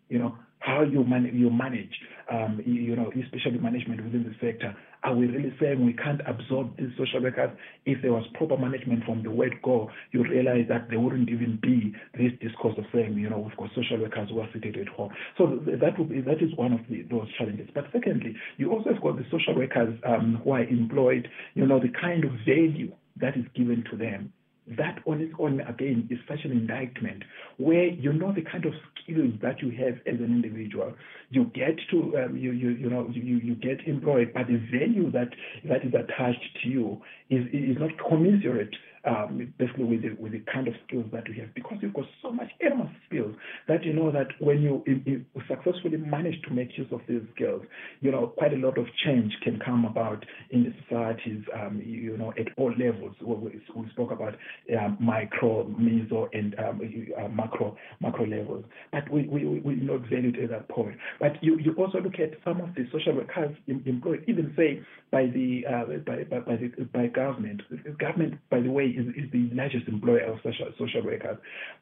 You 0.10 0.20
know, 0.20 0.38
how 0.60 0.84
you, 0.84 1.04
man- 1.04 1.32
you 1.34 1.50
manage, 1.50 1.94
um, 2.32 2.62
you 2.66 2.96
know, 2.96 3.12
especially 3.24 3.60
management 3.60 4.04
within 4.04 4.24
the 4.24 4.36
sector. 4.46 4.76
Are 5.04 5.14
we 5.14 5.28
really 5.28 5.54
saying 5.60 5.86
we 5.86 5.94
can't 5.94 6.22
absorb 6.26 6.78
these 6.78 6.92
social 6.98 7.22
workers? 7.22 7.50
If 7.86 8.02
there 8.02 8.14
was 8.14 8.26
proper 8.36 8.58
management 8.58 9.04
from 9.04 9.22
the 9.22 9.32
word 9.32 9.56
go, 9.62 9.90
you 10.12 10.24
realize 10.24 10.66
that 10.70 10.90
there 10.90 11.00
wouldn't 11.00 11.30
even 11.30 11.60
be 11.62 11.94
this 12.18 12.32
discourse 12.42 12.76
of 12.78 12.86
saying, 12.94 13.18
you 13.18 13.30
know, 13.30 13.40
we've 13.40 13.58
got 13.58 13.70
social 13.76 14.00
workers 14.00 14.30
who 14.30 14.40
are 14.40 14.50
seated 14.54 14.78
at 14.78 14.88
home. 14.88 15.12
So 15.38 15.60
that 15.66 16.00
would 16.00 16.10
be, 16.10 16.22
that 16.22 16.42
is 16.42 16.56
one 16.56 16.72
of 16.72 16.80
the, 16.90 17.02
those 17.12 17.28
challenges. 17.38 17.70
But 17.76 17.86
secondly, 17.92 18.36
you 18.58 18.72
also 18.72 18.94
have 18.94 19.02
got 19.02 19.18
the 19.18 19.26
social 19.30 19.56
workers 19.56 20.00
um, 20.08 20.40
who 20.44 20.52
are 20.52 20.64
employed, 20.64 21.28
you 21.54 21.66
know, 21.66 21.80
the 21.80 21.92
kind 22.00 22.24
of 22.24 22.32
value 22.48 22.94
that 23.20 23.36
is 23.36 23.46
given 23.56 23.84
to 23.92 23.98
them 23.98 24.32
that 24.78 25.00
on 25.06 25.22
its 25.22 25.34
own 25.40 25.62
again 25.62 26.08
is 26.10 26.18
such 26.28 26.46
an 26.46 26.52
indictment 26.52 27.24
where 27.58 27.86
you 27.86 28.14
know 28.14 28.32
the 28.34 28.42
kind 28.42 28.66
of 28.66 28.74
skills 29.04 29.34
that 29.42 29.62
you 29.62 29.72
have 29.72 29.96
as 30.08 30.20
an 30.20 30.26
individual. 30.44 30.94
You 31.30 31.46
get 31.54 31.76
to 31.92 32.18
um, 32.18 32.38
you, 32.38 32.52
you 32.52 32.70
you 32.70 32.90
know 32.90 33.10
you, 33.12 33.38
you 33.38 33.56
get 33.56 33.86
employed 33.88 34.32
but 34.34 34.48
the 34.48 34.62
value 34.72 35.12
that 35.12 35.30
that 35.66 35.84
is 35.86 35.94
attached 35.94 36.60
to 36.64 36.70
you 36.70 37.02
is 37.30 37.46
is 37.52 37.78
not 37.80 37.92
commensurate 38.08 38.74
um, 39.06 39.54
basically 39.58 39.84
with 39.84 40.02
the, 40.02 40.14
with 40.22 40.32
the 40.32 40.44
kind 40.52 40.68
of 40.68 40.74
skills 40.88 41.06
that 41.12 41.28
we 41.28 41.38
have 41.40 41.54
because 41.54 41.78
you've 41.82 41.94
got 41.94 42.06
so 42.22 42.32
much 42.32 42.50
enormous 42.60 42.94
skills 43.08 43.36
that 43.68 43.84
you 43.84 43.94
know 43.94 44.12
that 44.12 44.28
when 44.40 44.62
you, 44.62 44.84
you 44.86 45.26
successfully 45.48 45.98
manage 45.98 46.42
to 46.44 46.54
make 46.54 46.78
use 46.78 46.88
of 46.92 47.02
these 47.08 47.22
skills, 47.36 47.62
you 48.02 48.12
know, 48.12 48.28
quite 48.38 48.54
a 48.54 48.58
lot 48.58 48.78
of 48.78 48.86
change 49.06 49.34
can 49.44 49.60
come 49.60 49.86
about 49.86 50.24
in 50.52 50.64
the 50.64 50.74
societies, 50.84 51.44
um, 51.56 51.82
you 51.84 52.18
know, 52.18 52.34
at 52.40 52.48
all 52.58 52.74
levels. 52.78 53.16
We, 53.22 53.62
we 53.76 53.90
spoke 53.92 54.12
about 54.12 54.36
um, 54.78 54.98
micro, 55.00 55.66
meso, 55.66 56.28
and 56.34 56.56
um, 56.60 56.82
uh, 57.18 57.28
macro 57.30 57.78
macro 58.00 58.26
levels, 58.26 58.64
but 58.92 59.10
we, 59.12 59.28
we, 59.28 59.60
we 59.60 59.76
not 59.76 60.02
valued 60.10 60.38
at 60.40 60.50
that 60.50 60.70
point. 60.70 60.96
But 61.20 61.42
you, 61.42 61.60
you 61.60 61.74
also 61.74 62.00
look 62.00 62.16
at 62.20 62.32
some 62.44 62.62
of 62.62 62.74
the 62.76 62.86
social 62.92 63.16
workers 63.16 63.56
employed, 63.68 64.24
even 64.28 64.54
say 64.56 64.82
by 65.12 65.26
the 65.28 65.64
uh, 65.70 65.86
by, 66.06 66.24
by, 66.24 66.40
by, 66.40 66.56
the 66.56 66.70
by 66.94 67.08
government. 67.08 67.62
The 67.70 67.92
government, 67.92 68.36
by 68.50 68.62
the 68.62 68.72
way, 68.72 68.93
is, 68.98 69.08
is 69.16 69.32
the 69.32 69.50
largest 69.54 69.88
employer 69.88 70.26
of 70.26 70.38
social, 70.44 70.68
social 70.78 71.04
workers. 71.04 71.38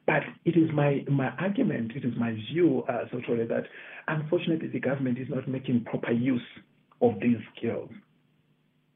But 0.06 0.24
it 0.46 0.58
is 0.58 0.70
my, 0.74 1.03
my 1.10 1.30
argument, 1.39 1.91
it 1.96 2.06
is 2.06 2.13
my 2.18 2.32
view, 2.51 2.84
uh, 2.89 3.06
socially, 3.12 3.46
that 3.46 3.63
unfortunately 4.08 4.70
the 4.70 4.80
government 4.80 5.18
is 5.20 5.27
not 5.30 5.48
making 5.48 5.86
proper 5.86 6.12
use 6.12 6.41
of 7.01 7.20
these 7.22 7.38
skills. 7.56 7.89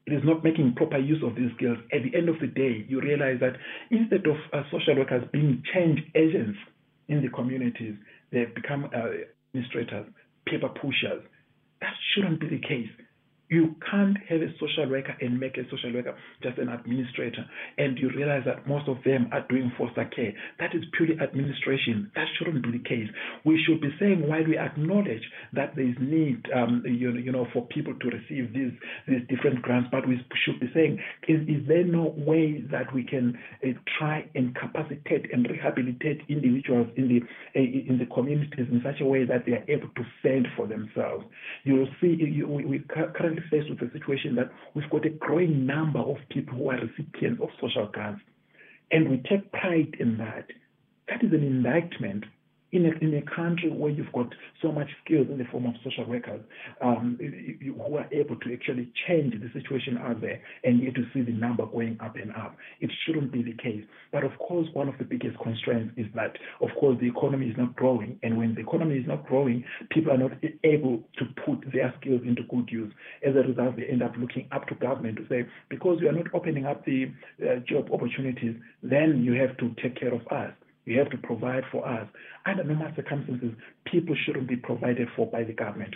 It 0.06 0.12
is 0.12 0.22
not 0.24 0.44
making 0.44 0.74
proper 0.76 0.98
use 0.98 1.22
of 1.24 1.34
these 1.34 1.50
skills. 1.56 1.78
At 1.92 2.02
the 2.04 2.16
end 2.16 2.28
of 2.28 2.36
the 2.40 2.46
day, 2.46 2.86
you 2.88 3.00
realize 3.00 3.38
that 3.40 3.54
instead 3.90 4.24
of 4.26 4.36
uh, 4.52 4.62
social 4.70 4.96
workers 4.96 5.24
being 5.32 5.62
change 5.74 5.98
agents 6.14 6.58
in 7.08 7.22
the 7.22 7.28
communities, 7.28 7.94
they 8.30 8.40
have 8.40 8.54
become 8.54 8.84
uh, 8.84 9.26
administrators, 9.52 10.06
paper 10.46 10.68
pushers. 10.68 11.22
That 11.80 11.94
shouldn't 12.14 12.40
be 12.40 12.48
the 12.48 12.60
case. 12.60 12.88
You 13.48 13.76
can't 13.90 14.16
have 14.28 14.40
a 14.40 14.52
social 14.58 14.90
worker 14.90 15.16
and 15.20 15.38
make 15.38 15.56
a 15.56 15.64
social 15.70 15.92
worker 15.92 16.16
just 16.42 16.58
an 16.58 16.68
administrator. 16.68 17.44
And 17.78 17.98
you 17.98 18.10
realize 18.10 18.42
that 18.46 18.66
most 18.66 18.88
of 18.88 18.98
them 19.04 19.28
are 19.32 19.46
doing 19.48 19.70
foster 19.78 20.04
care. 20.14 20.32
That 20.58 20.74
is 20.74 20.82
purely 20.96 21.14
administration. 21.20 22.10
That 22.14 22.26
shouldn't 22.38 22.62
be 22.62 22.78
the 22.78 22.84
case. 22.84 23.08
We 23.44 23.62
should 23.66 23.80
be 23.80 23.90
saying, 24.00 24.26
while 24.28 24.44
we 24.44 24.58
acknowledge 24.58 25.22
that 25.52 25.76
there 25.76 25.88
is 25.88 25.96
need, 26.00 26.46
um, 26.54 26.82
you, 26.86 27.12
you 27.12 27.32
know, 27.32 27.46
for 27.52 27.66
people 27.66 27.94
to 27.94 28.06
receive 28.08 28.52
these 28.52 28.72
these 29.06 29.22
different 29.28 29.62
grants, 29.62 29.88
but 29.90 30.06
we 30.06 30.20
should 30.44 30.60
be 30.60 30.70
saying, 30.74 30.98
is, 31.28 31.40
is 31.48 31.66
there 31.68 31.84
no 31.84 32.14
way 32.16 32.64
that 32.70 32.92
we 32.92 33.04
can 33.04 33.38
uh, 33.64 33.68
try 33.98 34.28
and 34.34 34.56
capacitate 34.56 35.32
and 35.32 35.46
rehabilitate 35.48 36.22
individuals 36.28 36.88
in 36.96 37.08
the 37.08 37.20
uh, 37.58 37.62
in 37.62 37.98
the 37.98 38.06
communities 38.14 38.66
in 38.70 38.80
such 38.84 39.00
a 39.00 39.04
way 39.04 39.24
that 39.24 39.46
they 39.46 39.52
are 39.52 39.64
able 39.68 39.88
to 39.96 40.02
fend 40.22 40.46
for 40.56 40.66
themselves? 40.66 41.24
You 41.64 41.74
will 41.74 41.88
see, 42.00 42.16
you, 42.18 42.48
we, 42.48 42.64
we 42.64 42.78
currently 42.88 43.35
currently 43.36 43.58
faced 43.58 43.70
with 43.70 43.88
a 43.88 43.92
situation 43.92 44.34
that 44.36 44.50
we've 44.74 44.88
got 44.90 45.06
a 45.06 45.10
growing 45.10 45.66
number 45.66 45.98
of 45.98 46.16
people 46.30 46.56
who 46.56 46.70
are 46.70 46.78
recipients 46.78 47.42
of 47.42 47.48
social 47.60 47.86
grants, 47.86 48.22
and 48.90 49.08
we 49.08 49.22
take 49.28 49.50
pride 49.52 49.96
in 49.98 50.18
that. 50.18 50.46
That 51.08 51.22
is 51.22 51.32
an 51.32 51.42
indictment 51.42 52.24
in 52.72 52.86
a, 52.86 52.90
in 53.04 53.14
a 53.14 53.22
country 53.34 53.70
where 53.70 53.90
you've 53.90 54.12
got 54.12 54.26
so 54.60 54.72
much 54.72 54.88
skills 55.04 55.28
in 55.30 55.38
the 55.38 55.44
form 55.44 55.66
of 55.66 55.74
social 55.84 56.04
workers 56.04 56.40
um, 56.82 57.18
who 57.62 57.96
are 57.96 58.08
able 58.12 58.36
to 58.36 58.52
actually 58.52 58.92
change 59.06 59.34
the 59.34 59.48
situation 59.58 59.96
out 59.98 60.20
there 60.20 60.40
and 60.64 60.82
yet 60.82 60.94
to 60.94 61.04
see 61.14 61.22
the 61.22 61.32
number 61.32 61.64
going 61.66 61.96
up 62.02 62.16
and 62.16 62.32
up. 62.32 62.56
It 62.80 62.90
shouldn't 63.04 63.32
be 63.32 63.42
the 63.42 63.54
case. 63.54 63.84
But 64.12 64.24
of 64.24 64.32
course, 64.38 64.66
one 64.72 64.88
of 64.88 64.98
the 64.98 65.04
biggest 65.04 65.38
constraints 65.38 65.94
is 65.96 66.06
that, 66.14 66.36
of 66.60 66.70
course, 66.78 66.98
the 67.00 67.08
economy 67.08 67.46
is 67.46 67.56
not 67.56 67.76
growing. 67.76 68.18
And 68.22 68.36
when 68.36 68.54
the 68.54 68.60
economy 68.60 68.96
is 68.96 69.06
not 69.06 69.26
growing, 69.26 69.64
people 69.90 70.12
are 70.12 70.18
not 70.18 70.32
able 70.64 71.02
to 71.18 71.24
put 71.44 71.64
their 71.72 71.94
skills 72.00 72.22
into 72.26 72.42
good 72.44 72.68
use. 72.70 72.92
As 73.26 73.34
a 73.36 73.46
result, 73.46 73.76
they 73.76 73.84
end 73.84 74.02
up 74.02 74.12
looking 74.18 74.48
up 74.52 74.66
to 74.68 74.74
government 74.74 75.16
to 75.18 75.26
say, 75.28 75.46
because 75.68 75.98
you 76.00 76.08
are 76.08 76.12
not 76.12 76.26
opening 76.34 76.66
up 76.66 76.84
the 76.84 77.12
uh, 77.42 77.56
job 77.68 77.88
opportunities, 77.92 78.56
then 78.82 79.22
you 79.22 79.34
have 79.40 79.56
to 79.58 79.74
take 79.82 79.98
care 79.98 80.12
of 80.12 80.26
us. 80.28 80.52
You 80.86 81.00
have 81.00 81.10
to 81.10 81.18
provide 81.18 81.64
for 81.70 81.86
us. 81.86 82.08
Under 82.46 82.64
normal 82.64 82.92
circumstances, 82.94 83.52
people 83.90 84.16
shouldn't 84.24 84.48
be 84.48 84.56
provided 84.56 85.08
for 85.16 85.26
by 85.26 85.42
the 85.42 85.52
government. 85.52 85.94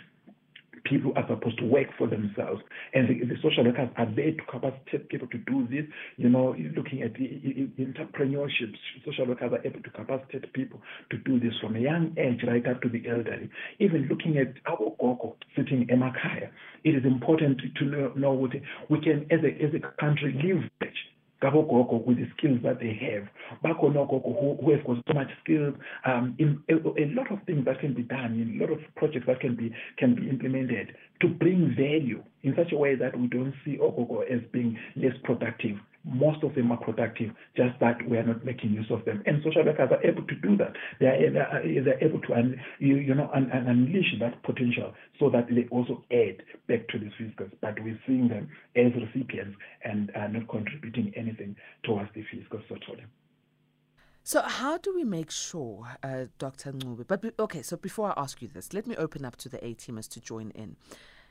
People 0.84 1.12
are 1.14 1.26
supposed 1.28 1.58
to 1.58 1.66
work 1.66 1.88
for 1.98 2.06
themselves, 2.06 2.62
and 2.94 3.06
the, 3.06 3.26
the 3.26 3.36
social 3.42 3.64
workers 3.64 3.90
are 3.98 4.06
there 4.16 4.32
to 4.32 4.42
capacitate 4.50 5.10
people 5.10 5.28
to 5.28 5.36
do 5.38 5.68
this. 5.68 5.84
You 6.16 6.30
know, 6.30 6.56
looking 6.74 7.02
at 7.02 7.12
the 7.14 7.68
entrepreneurship, 7.78 8.74
social 9.04 9.26
workers 9.26 9.52
are 9.52 9.64
able 9.64 9.82
to 9.82 9.90
capacitate 9.90 10.50
people 10.54 10.80
to 11.10 11.18
do 11.18 11.38
this 11.38 11.52
from 11.60 11.76
a 11.76 11.80
young 11.80 12.16
age 12.18 12.40
right 12.48 12.66
up 12.66 12.80
to 12.80 12.88
the 12.88 13.06
elderly. 13.08 13.50
Even 13.78 14.08
looking 14.08 14.38
at 14.38 14.54
our 14.66 14.96
gogo 14.98 15.36
sitting 15.54 15.86
in 15.88 16.00
Makaya, 16.00 16.48
it 16.82 16.96
is 16.96 17.04
important 17.04 17.60
to 17.76 17.84
know, 17.84 18.12
know 18.16 18.32
what 18.32 18.52
we 18.88 19.00
can, 19.02 19.26
as 19.30 19.40
a, 19.44 19.62
as 19.62 19.74
a 19.74 20.00
country, 20.00 20.32
leverage 20.32 20.96
ngabogogo 21.42 22.04
with 22.06 22.18
the 22.18 22.28
skills 22.36 22.60
that 22.62 22.80
they 22.80 22.94
have. 22.94 23.28
Bakhona 23.64 24.06
ogogo 24.06 24.38
who, 24.38 24.64
who 24.64 24.70
have 24.72 24.84
got 24.84 24.96
so 25.06 25.14
much 25.14 25.28
skills. 25.42 25.74
Um, 26.04 26.34
in 26.38 26.62
a, 26.68 26.74
a, 26.74 27.06
lot 27.14 27.30
of 27.32 27.42
things 27.46 27.64
that 27.64 27.80
can 27.80 27.94
be 27.94 28.02
done 28.02 28.40
in 28.40 28.60
a 28.60 28.64
lot 28.64 28.72
of 28.72 28.80
projects 28.96 29.26
that 29.26 29.40
can 29.40 29.56
be 29.56 29.72
can 29.98 30.14
be 30.14 30.28
implemented 30.28 30.94
to 31.20 31.28
bring 31.28 31.74
value 31.76 32.22
in 32.42 32.54
such 32.56 32.72
a 32.72 32.76
way 32.76 32.94
that 32.94 33.18
we 33.18 33.26
don't 33.26 33.54
see 33.64 33.76
ogogo 33.78 34.22
as 34.22 34.40
being 34.52 34.78
less 34.96 35.14
productive 35.24 35.76
most 36.04 36.42
of 36.42 36.54
them 36.54 36.72
are 36.72 36.78
productive, 36.78 37.30
just 37.56 37.78
that 37.80 37.96
we 38.08 38.16
are 38.16 38.22
not 38.22 38.44
making 38.44 38.72
use 38.72 38.90
of 38.90 39.04
them. 39.04 39.22
And 39.26 39.42
social 39.44 39.64
workers 39.64 39.90
are 39.90 40.02
able 40.02 40.26
to 40.26 40.34
do 40.36 40.56
that. 40.56 40.72
They 40.98 41.06
are, 41.06 41.82
they're 41.84 42.02
able 42.02 42.20
to 42.22 42.34
un, 42.34 42.60
you, 42.78 42.96
you 42.96 43.14
know 43.14 43.30
un, 43.34 43.50
un, 43.52 43.66
unleash 43.66 44.14
that 44.20 44.42
potential 44.42 44.94
so 45.18 45.28
that 45.30 45.48
they 45.48 45.66
also 45.70 46.02
add 46.10 46.42
back 46.68 46.88
to 46.88 46.98
the 46.98 47.10
fiscus. 47.18 47.50
But 47.60 47.78
we're 47.82 48.00
seeing 48.06 48.28
them 48.28 48.48
as 48.76 48.92
recipients 48.94 49.56
and 49.84 50.10
are 50.14 50.28
not 50.28 50.48
contributing 50.48 51.12
anything 51.16 51.56
towards 51.84 52.10
the 52.14 52.24
fiscus 52.32 52.62
totally. 52.68 53.04
So, 54.30 54.42
how 54.42 54.78
do 54.78 54.94
we 54.94 55.02
make 55.02 55.32
sure, 55.32 55.88
uh, 56.04 56.26
Dr. 56.38 56.70
Ncube? 56.70 57.04
But 57.08 57.34
okay, 57.36 57.62
so 57.62 57.76
before 57.76 58.10
I 58.16 58.22
ask 58.22 58.40
you 58.40 58.46
this, 58.46 58.72
let 58.72 58.86
me 58.86 58.94
open 58.94 59.24
up 59.24 59.34
to 59.38 59.48
the 59.48 59.58
A 59.66 59.74
teamers 59.74 60.08
to 60.10 60.20
join 60.20 60.52
in. 60.52 60.76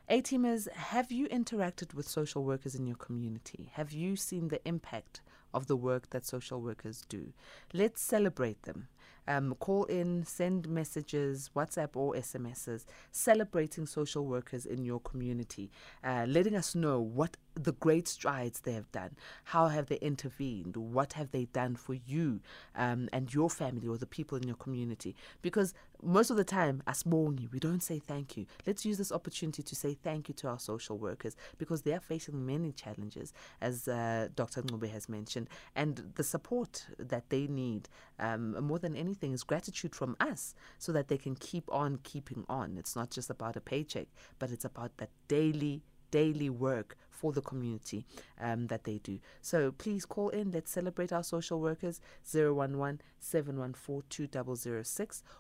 A 0.10 0.22
teamers, 0.22 0.70
have 0.74 1.10
you 1.10 1.30
interacted 1.30 1.94
with 1.94 2.10
social 2.10 2.44
workers 2.44 2.76
in 2.76 2.86
your 2.86 2.98
community? 2.98 3.70
Have 3.76 3.94
you 3.94 4.18
seen 4.18 4.50
the 4.50 4.60
impact 4.68 5.22
of 5.54 5.68
the 5.68 5.78
work 5.78 6.10
that 6.10 6.26
social 6.26 6.62
workers 6.62 7.06
do? 7.08 7.32
Let's 7.74 8.02
celebrate 8.02 8.64
them. 8.64 8.90
Um, 9.30 9.56
call 9.60 9.86
in, 9.86 10.26
send 10.26 10.68
messages, 10.68 11.52
WhatsApp 11.56 11.92
or 11.94 12.16
SMSs, 12.16 12.84
celebrating 13.12 13.86
social 13.86 14.26
workers 14.26 14.66
in 14.66 14.84
your 14.84 15.00
community, 15.00 15.72
uh, 16.04 16.26
letting 16.28 16.56
us 16.56 16.76
know 16.76 17.00
what 17.00 17.38
the 17.62 17.74
great 17.74 18.08
strides 18.08 18.62
they 18.62 18.74
have 18.74 18.92
done. 18.92 19.16
How 19.46 19.68
have 19.68 19.88
they 19.88 19.98
intervened? 19.98 20.78
What 20.78 21.14
have 21.14 21.32
they 21.32 21.46
done 21.46 21.76
for 21.76 21.94
you 21.94 22.40
um, 22.76 23.10
and 23.12 23.34
your 23.34 23.50
family 23.50 23.88
or 23.88 23.98
the 23.98 24.06
people 24.06 24.38
in 24.38 24.48
your 24.48 24.56
community? 24.56 25.16
Because 25.42 25.74
most 26.02 26.30
of 26.30 26.38
the 26.38 26.46
time, 26.46 26.82
as 26.88 27.04
Mongi, 27.04 27.52
we 27.52 27.60
don't 27.60 27.84
say 27.84 28.00
thank 28.00 28.38
you. 28.38 28.46
Let's 28.66 28.86
use 28.86 28.98
this 28.98 29.12
opportunity 29.12 29.62
to 29.62 29.76
say 29.76 29.94
thank 29.94 30.30
you 30.30 30.34
to 30.36 30.48
our 30.48 30.60
social 30.60 30.98
workers 30.98 31.36
because 31.58 31.82
they 31.82 31.94
are 31.94 32.00
facing 32.00 32.46
many 32.46 32.72
challenges, 32.72 33.34
as 33.60 33.88
uh, 33.88 34.30
Dr. 34.36 34.62
Ncube 34.62 34.90
has 34.92 35.10
mentioned, 35.10 35.50
and 35.76 36.14
the 36.16 36.24
support 36.24 36.86
that 36.98 37.30
they 37.30 37.48
need 37.48 37.90
um, 38.20 38.52
more 38.64 38.80
than 38.80 38.96
anything 38.96 39.34
is 39.34 39.44
gratitude 39.44 39.94
from 39.94 40.16
us 40.22 40.56
so 40.78 40.94
that 40.94 41.10
they 41.10 41.18
can 41.18 41.36
keep 41.36 41.66
on 41.70 42.00
keeping 42.04 42.46
on. 42.48 42.78
It's 42.78 42.96
not 42.96 43.10
just 43.10 43.30
about 43.30 43.58
a 43.58 43.62
paycheck, 43.62 44.08
but 44.40 44.52
it's 44.52 44.66
about 44.66 44.98
that 44.98 45.10
daily 45.28 45.84
daily 46.12 46.50
work 46.50 46.98
for 47.20 47.34
the 47.34 47.42
community 47.42 48.06
um, 48.40 48.68
that 48.68 48.86
they 48.86 49.00
do. 49.00 49.20
So 49.42 49.72
please 49.74 50.06
call 50.06 50.30
in. 50.30 50.52
Let's 50.52 50.72
celebrate 50.72 51.12
our 51.12 51.24
social 51.24 51.60
workers 51.60 52.00
011 52.34 53.02
714 53.20 54.30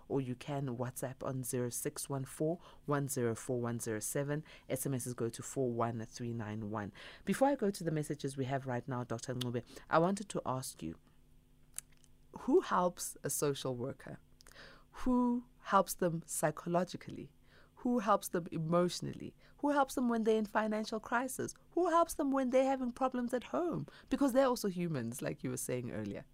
or 0.09 0.19
you 0.21 0.35
can 0.35 0.75
WhatsApp 0.75 1.23
on 1.23 1.43
0614 1.43 2.57
104107. 2.85 4.43
SMSs 4.69 5.15
go 5.15 5.29
to 5.29 5.41
41391. 5.41 6.91
Before 7.23 7.47
I 7.47 7.55
go 7.55 7.69
to 7.69 7.83
the 7.83 7.91
messages 7.91 8.35
we 8.35 8.45
have 8.45 8.67
right 8.67 8.87
now, 8.87 9.05
Dr. 9.05 9.35
Ncube, 9.35 9.63
I 9.89 9.99
wanted 9.99 10.27
to 10.29 10.41
ask 10.45 10.83
you 10.83 10.95
who 12.39 12.61
helps 12.61 13.17
a 13.23 13.29
social 13.29 13.75
worker? 13.75 14.19
Who 15.03 15.43
helps 15.63 15.93
them 15.93 16.23
psychologically? 16.25 17.29
Who 17.83 17.99
helps 17.99 18.27
them 18.27 18.45
emotionally? 18.51 19.33
Who 19.59 19.71
helps 19.71 19.95
them 19.95 20.09
when 20.09 20.23
they're 20.23 20.37
in 20.37 20.45
financial 20.45 20.99
crisis? 20.99 21.53
Who 21.71 21.89
helps 21.89 22.13
them 22.13 22.31
when 22.31 22.49
they're 22.49 22.65
having 22.65 22.91
problems 22.91 23.33
at 23.33 23.45
home? 23.45 23.87
Because 24.09 24.33
they're 24.33 24.47
also 24.47 24.67
humans, 24.67 25.21
like 25.21 25.43
you 25.43 25.49
were 25.49 25.57
saying 25.57 25.91
earlier. 25.91 26.25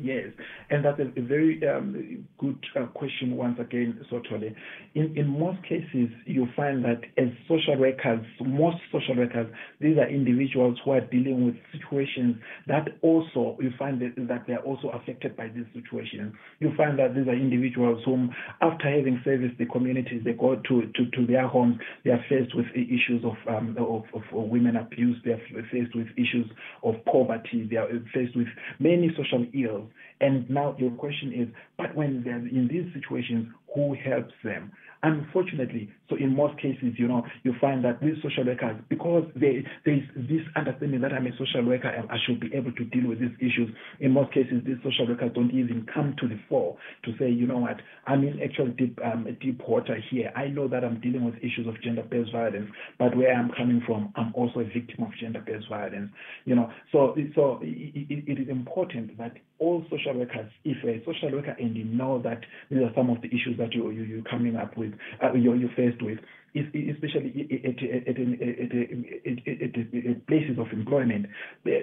Yes, 0.00 0.26
and 0.70 0.84
that's 0.84 1.00
a, 1.00 1.20
very 1.22 1.60
um, 1.66 2.26
good 2.38 2.58
uh, 2.78 2.86
question 2.86 3.36
once 3.36 3.58
again, 3.58 3.98
Sotole. 4.12 4.54
In, 4.94 5.16
in 5.16 5.26
most 5.26 5.62
cases, 5.62 6.10
you 6.26 6.46
find 6.54 6.84
that 6.84 7.00
as 7.16 7.28
social 7.48 7.78
workers, 7.78 8.20
most 8.44 8.76
social 8.92 9.16
workers, 9.16 9.46
these 9.80 9.96
are 9.96 10.08
individuals 10.08 10.78
who 10.84 10.92
are 10.92 11.00
dealing 11.00 11.46
with 11.46 11.54
situations 11.72 12.36
that 12.66 12.88
also, 13.02 13.56
you 13.60 13.70
find 13.78 14.00
that, 14.02 14.12
that 14.28 14.44
they 14.46 14.52
are 14.54 14.62
also 14.64 14.88
affected 14.90 15.36
by 15.36 15.48
these 15.48 15.66
situations. 15.74 16.34
You 16.60 16.72
find 16.76 16.98
that 16.98 17.14
these 17.14 17.26
are 17.26 17.34
individuals 17.34 18.02
whom, 18.04 18.34
after 18.60 18.90
having 18.90 19.20
serviced 19.24 19.58
the 19.58 19.66
communities, 19.66 20.22
they 20.24 20.32
go 20.32 20.56
to, 20.56 20.82
to, 20.94 21.10
to 21.10 21.26
their 21.26 21.48
homes, 21.48 21.76
they 22.04 22.10
are 22.10 22.24
faced 22.28 22.54
with 22.54 22.66
issues 22.74 23.24
of, 23.24 23.36
um, 23.48 23.76
of, 23.78 24.04
of 24.14 24.22
women 24.32 24.76
abuse, 24.76 25.16
they 25.24 25.32
are 25.32 25.40
faced 25.72 25.94
with 25.94 26.08
issues 26.16 26.50
of 26.82 26.94
poverty, 27.06 27.66
they 27.70 27.76
are 27.76 27.88
faced 28.12 28.36
with 28.36 28.48
many 28.78 29.10
social 29.16 29.46
ills 29.54 29.85
of 29.86 29.92
and 30.20 30.48
now 30.48 30.74
your 30.78 30.90
question 30.92 31.32
is, 31.32 31.48
but 31.76 31.94
when 31.94 32.22
they're 32.24 32.36
in 32.36 32.68
these 32.70 32.92
situations, 32.94 33.48
who 33.74 33.94
helps 33.94 34.32
them? 34.42 34.72
Unfortunately, 35.02 35.90
so 36.08 36.16
in 36.16 36.34
most 36.34 36.56
cases, 36.56 36.94
you 36.96 37.06
know, 37.06 37.22
you 37.44 37.54
find 37.60 37.84
that 37.84 38.00
these 38.00 38.16
social 38.22 38.44
workers, 38.44 38.76
because 38.88 39.24
they, 39.36 39.62
there 39.84 39.94
is 39.94 40.02
this 40.16 40.40
understanding 40.56 41.02
that 41.02 41.12
I'm 41.12 41.26
a 41.26 41.36
social 41.36 41.64
worker 41.64 41.88
and 41.88 42.10
I 42.10 42.16
should 42.26 42.40
be 42.40 42.52
able 42.54 42.72
to 42.72 42.84
deal 42.84 43.08
with 43.08 43.20
these 43.20 43.36
issues, 43.38 43.68
in 44.00 44.12
most 44.12 44.32
cases, 44.32 44.62
these 44.64 44.78
social 44.82 45.06
workers 45.06 45.30
don't 45.34 45.52
even 45.52 45.86
come 45.92 46.16
to 46.18 46.26
the 46.26 46.40
fore 46.48 46.76
to 47.04 47.12
say, 47.18 47.28
you 47.30 47.46
know 47.46 47.58
what, 47.58 47.76
I'm 48.06 48.24
in 48.24 48.40
actual 48.42 48.68
deep, 48.68 48.98
um, 49.04 49.28
deep 49.40 49.60
water 49.68 49.98
here. 50.10 50.32
I 50.34 50.48
know 50.48 50.66
that 50.68 50.82
I'm 50.82 50.98
dealing 51.00 51.24
with 51.24 51.36
issues 51.36 51.68
of 51.68 51.80
gender-based 51.82 52.32
violence, 52.32 52.70
but 52.98 53.14
where 53.14 53.34
I'm 53.34 53.50
coming 53.50 53.82
from, 53.86 54.12
I'm 54.16 54.32
also 54.34 54.60
a 54.60 54.64
victim 54.64 55.04
of 55.04 55.10
gender-based 55.20 55.68
violence. 55.68 56.10
You 56.46 56.56
know, 56.56 56.72
so 56.90 57.14
so 57.34 57.60
it, 57.62 58.24
it 58.26 58.40
is 58.40 58.48
important 58.48 59.18
that 59.18 59.36
all 59.58 59.84
social 59.90 60.05
workers, 60.14 60.50
if 60.64 60.76
a 60.84 61.04
social 61.04 61.32
worker 61.32 61.56
and 61.58 61.76
you 61.76 61.84
know 61.84 62.20
that 62.22 62.40
these 62.70 62.80
are 62.80 62.92
some 62.94 63.10
of 63.10 63.20
the 63.22 63.28
issues 63.28 63.56
that 63.58 63.74
you, 63.74 63.90
you 63.90 64.02
you're 64.02 64.22
coming 64.22 64.56
up 64.56 64.76
with, 64.76 64.92
uh, 65.22 65.32
you're, 65.34 65.56
you're 65.56 65.70
faced 65.76 66.02
with, 66.02 66.18
especially 66.56 67.48
at, 67.64 67.76
places 70.26 70.58
of 70.58 70.66
employment, 70.72 71.26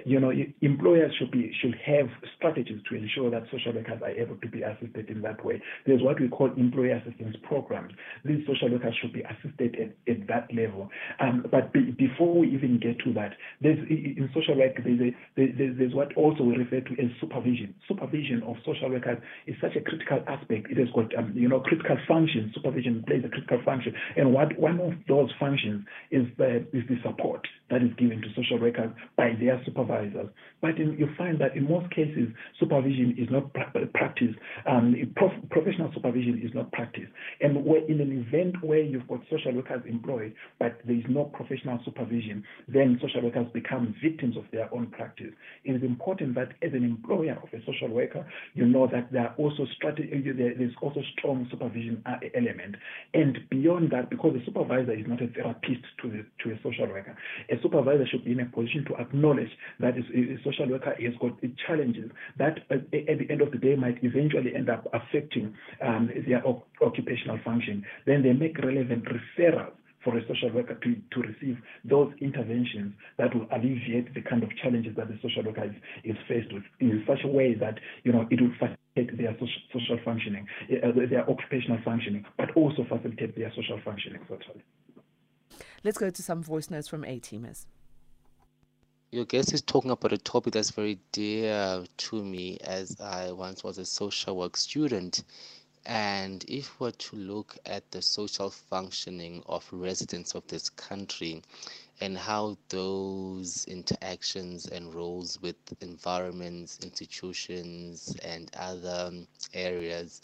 you 0.04 0.18
know, 0.20 0.32
employers 0.60 1.12
should 1.18 1.30
be 1.30 1.52
should 1.60 1.74
have 1.84 2.08
strategies 2.36 2.80
to 2.88 2.96
ensure 2.96 3.30
that 3.30 3.44
social 3.50 3.72
workers 3.72 4.00
are 4.02 4.10
able 4.10 4.36
to 4.36 4.48
be 4.48 4.62
assisted 4.62 5.08
in 5.08 5.22
that 5.22 5.44
way. 5.44 5.62
There's 5.86 6.02
what 6.02 6.20
we 6.20 6.28
call 6.28 6.52
employee 6.56 6.90
assistance 6.90 7.36
programs. 7.42 7.92
These 8.24 8.46
social 8.46 8.70
workers 8.70 8.94
should 9.00 9.12
be 9.12 9.22
assisted 9.22 9.76
at, 9.76 10.12
at 10.12 10.26
that 10.28 10.54
level. 10.54 10.90
Um, 11.20 11.46
but 11.50 11.72
be, 11.72 11.90
before 11.92 12.38
we 12.38 12.48
even 12.50 12.78
get 12.80 12.98
to 13.04 13.12
that, 13.14 13.32
there's 13.60 13.78
in 13.88 14.30
social 14.34 14.56
work 14.58 14.74
there's, 14.82 15.00
a, 15.00 15.14
there's, 15.36 15.78
there's 15.78 15.94
what 15.94 16.14
also 16.16 16.42
we 16.42 16.56
refer 16.56 16.80
to 16.80 16.92
as 17.00 17.10
supervision. 17.20 17.74
Supervision 17.88 18.42
of 18.46 18.56
social 18.64 18.90
workers 18.90 19.18
is 19.46 19.54
such 19.60 19.76
a 19.76 19.80
critical 19.80 20.22
aspect. 20.26 20.70
It 20.70 20.78
has 20.78 20.88
got 20.94 21.14
um, 21.16 21.32
you 21.34 21.48
know 21.48 21.60
critical 21.60 21.96
function. 22.08 22.52
Supervision 22.54 23.04
plays 23.06 23.22
a 23.24 23.28
critical 23.28 23.60
function, 23.64 23.94
and 24.16 24.32
what 24.32 24.58
one 24.64 24.80
of 24.80 24.94
those 25.06 25.30
functions 25.38 25.84
is 26.10 26.26
the, 26.38 26.56
is 26.72 26.84
the 26.88 26.98
support 27.02 27.46
that 27.70 27.82
is 27.82 27.90
given 27.96 28.20
to 28.20 28.28
social 28.36 28.58
workers 28.60 28.90
by 29.16 29.30
their 29.40 29.60
supervisors. 29.64 30.28
But 30.60 30.78
in, 30.78 30.96
you 30.98 31.08
find 31.16 31.38
that 31.40 31.56
in 31.56 31.68
most 31.68 31.90
cases, 31.94 32.28
supervision 32.58 33.14
is 33.18 33.28
not 33.30 33.52
pra- 33.54 33.86
practiced. 33.92 34.38
Um, 34.68 34.94
prof- 35.16 35.32
professional 35.50 35.90
supervision 35.94 36.40
is 36.44 36.54
not 36.54 36.72
practiced. 36.72 37.10
And 37.40 37.56
in 37.88 38.00
an 38.00 38.26
event 38.26 38.62
where 38.62 38.80
you've 38.82 39.06
got 39.08 39.20
social 39.30 39.52
workers 39.52 39.82
employed, 39.88 40.34
but 40.58 40.78
there 40.86 40.96
is 40.96 41.04
no 41.08 41.24
professional 41.24 41.80
supervision, 41.84 42.44
then 42.68 42.98
social 43.02 43.22
workers 43.22 43.46
become 43.52 43.94
victims 44.02 44.36
of 44.36 44.44
their 44.52 44.72
own 44.74 44.86
practice. 44.88 45.32
It 45.64 45.72
is 45.72 45.82
important 45.82 46.34
that 46.36 46.52
as 46.62 46.72
an 46.72 46.84
employer 46.84 47.38
of 47.42 47.48
a 47.52 47.64
social 47.64 47.88
worker, 47.88 48.26
you 48.54 48.66
know 48.66 48.86
that 48.92 49.12
there 49.12 49.28
are 49.28 49.34
also 49.36 49.66
strategy, 49.76 50.10
there's 50.36 50.72
also 50.80 51.00
strong 51.18 51.46
supervision 51.50 52.02
uh, 52.06 52.16
element. 52.34 52.76
And 53.14 53.38
beyond 53.50 53.90
that, 53.92 54.10
because 54.10 54.34
the 54.34 54.42
supervisor 54.44 54.92
is 54.92 55.06
not 55.06 55.22
a 55.22 55.28
therapist 55.28 55.84
to, 56.02 56.10
the, 56.10 56.24
to 56.44 56.54
a 56.54 56.56
social 56.62 56.88
worker. 56.88 57.16
A 57.50 57.56
supervisor 57.64 58.06
should 58.06 58.24
be 58.24 58.32
in 58.32 58.40
a 58.40 58.46
position 58.46 58.84
to 58.88 58.94
acknowledge 58.96 59.50
that 59.80 59.94
a 59.96 60.38
social 60.44 60.68
worker 60.68 60.94
has 61.00 61.14
got 61.20 61.32
challenges 61.66 62.10
that 62.38 62.58
uh, 62.70 62.74
at 62.92 63.18
the 63.18 63.26
end 63.30 63.40
of 63.40 63.50
the 63.50 63.58
day 63.58 63.74
might 63.74 63.98
eventually 64.04 64.54
end 64.54 64.68
up 64.68 64.86
affecting 64.92 65.54
um, 65.82 66.10
their 66.28 66.42
occupational 66.82 67.38
function. 67.44 67.84
Then 68.06 68.22
they 68.22 68.32
make 68.32 68.58
relevant 68.58 69.04
referrals 69.06 69.72
for 70.04 70.16
a 70.18 70.26
social 70.28 70.50
worker 70.52 70.74
to, 70.74 70.94
to 71.12 71.26
receive 71.26 71.58
those 71.84 72.12
interventions 72.20 72.92
that 73.16 73.34
will 73.34 73.46
alleviate 73.50 74.12
the 74.14 74.20
kind 74.20 74.42
of 74.42 74.50
challenges 74.62 74.94
that 74.96 75.08
the 75.08 75.18
social 75.22 75.42
worker 75.42 75.64
is, 75.64 75.74
is 76.04 76.16
faced 76.28 76.52
with 76.52 76.62
in 76.78 77.02
such 77.08 77.24
a 77.24 77.28
way 77.28 77.54
that 77.54 77.78
you 78.04 78.12
know 78.12 78.28
it 78.30 78.40
will 78.40 78.52
facilitate 78.60 79.16
their 79.18 79.34
social, 79.72 79.98
functioning, 80.04 80.46
uh, 80.70 80.92
their 81.10 81.28
occupational 81.28 81.78
functioning, 81.84 82.24
but 82.36 82.50
also 82.54 82.84
facilitate 82.88 83.36
their 83.36 83.50
social 83.56 83.80
functioning. 83.84 84.20
Totally. 84.28 84.62
Let's 85.84 85.98
go 85.98 86.08
to 86.08 86.22
some 86.22 86.42
voice 86.42 86.70
notes 86.70 86.88
from 86.88 87.04
A 87.04 87.20
teamers. 87.20 87.66
Your 89.12 89.26
guest 89.26 89.52
is 89.52 89.60
talking 89.60 89.90
about 89.90 90.14
a 90.14 90.18
topic 90.18 90.54
that's 90.54 90.70
very 90.70 90.98
dear 91.12 91.84
to 91.98 92.24
me 92.24 92.56
as 92.64 92.98
I 92.98 93.32
once 93.32 93.62
was 93.62 93.76
a 93.76 93.84
social 93.84 94.34
work 94.38 94.56
student. 94.56 95.24
And 95.84 96.42
if 96.48 96.80
we're 96.80 96.90
to 96.92 97.16
look 97.16 97.58
at 97.66 97.90
the 97.90 98.00
social 98.00 98.48
functioning 98.48 99.42
of 99.44 99.68
residents 99.70 100.34
of 100.34 100.46
this 100.46 100.70
country 100.70 101.42
and 102.00 102.16
how 102.16 102.56
those 102.70 103.66
interactions 103.66 104.66
and 104.66 104.94
roles 104.94 105.38
with 105.42 105.56
environments, 105.82 106.78
institutions, 106.82 108.16
and 108.24 108.50
other 108.56 109.12
areas 109.52 110.22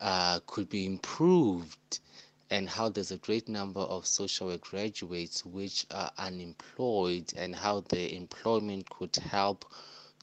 uh, 0.00 0.40
could 0.46 0.70
be 0.70 0.86
improved, 0.86 2.00
and 2.50 2.68
how 2.68 2.88
there's 2.88 3.12
a 3.12 3.16
great 3.18 3.48
number 3.48 3.80
of 3.80 4.06
social 4.06 4.48
work 4.48 4.62
graduates 4.62 5.44
which 5.44 5.86
are 5.92 6.10
unemployed 6.18 7.32
and 7.36 7.54
how 7.54 7.80
their 7.88 8.08
employment 8.08 8.88
could 8.90 9.14
help 9.16 9.64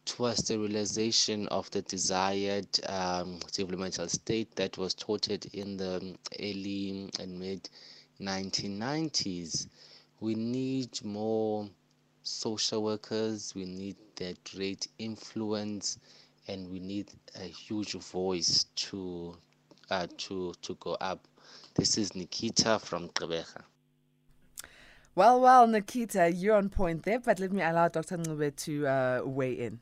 towards 0.05 0.43
the 0.47 0.57
realization 0.57 1.47
of 1.49 1.69
the 1.71 1.81
desired 1.83 2.67
um, 2.87 3.39
developmental 3.53 4.07
state 4.07 4.53
that 4.55 4.77
was 4.77 4.93
touted 4.93 5.45
in 5.53 5.77
the 5.77 6.15
early 6.39 7.09
and 7.19 7.39
mid 7.39 7.69
1990s. 8.19 9.67
We 10.19 10.33
need 10.35 11.03
more 11.03 11.69
social 12.23 12.83
workers, 12.83 13.53
we 13.55 13.65
need 13.65 13.95
their 14.15 14.33
great 14.55 14.87
influence, 14.97 15.99
and 16.47 16.69
we 16.71 16.79
need 16.79 17.11
a 17.35 17.43
huge 17.43 17.93
voice 17.93 18.65
to 18.75 19.37
uh, 19.89 20.07
to 20.17 20.53
to 20.61 20.75
go 20.75 20.93
up. 20.99 21.27
This 21.75 21.97
is 21.97 22.15
Nikita 22.15 22.79
from 22.79 23.09
Gqeberha. 23.09 23.61
Well, 25.15 25.41
well, 25.41 25.65
Nikita, 25.67 26.31
you're 26.31 26.55
on 26.55 26.69
point 26.69 27.03
there, 27.03 27.19
but 27.19 27.39
let 27.39 27.51
me 27.51 27.61
allow 27.63 27.87
Dr. 27.87 28.17
Ncube 28.17 28.55
to 28.65 28.87
uh, 28.87 29.21
weigh 29.25 29.53
in. 29.53 29.79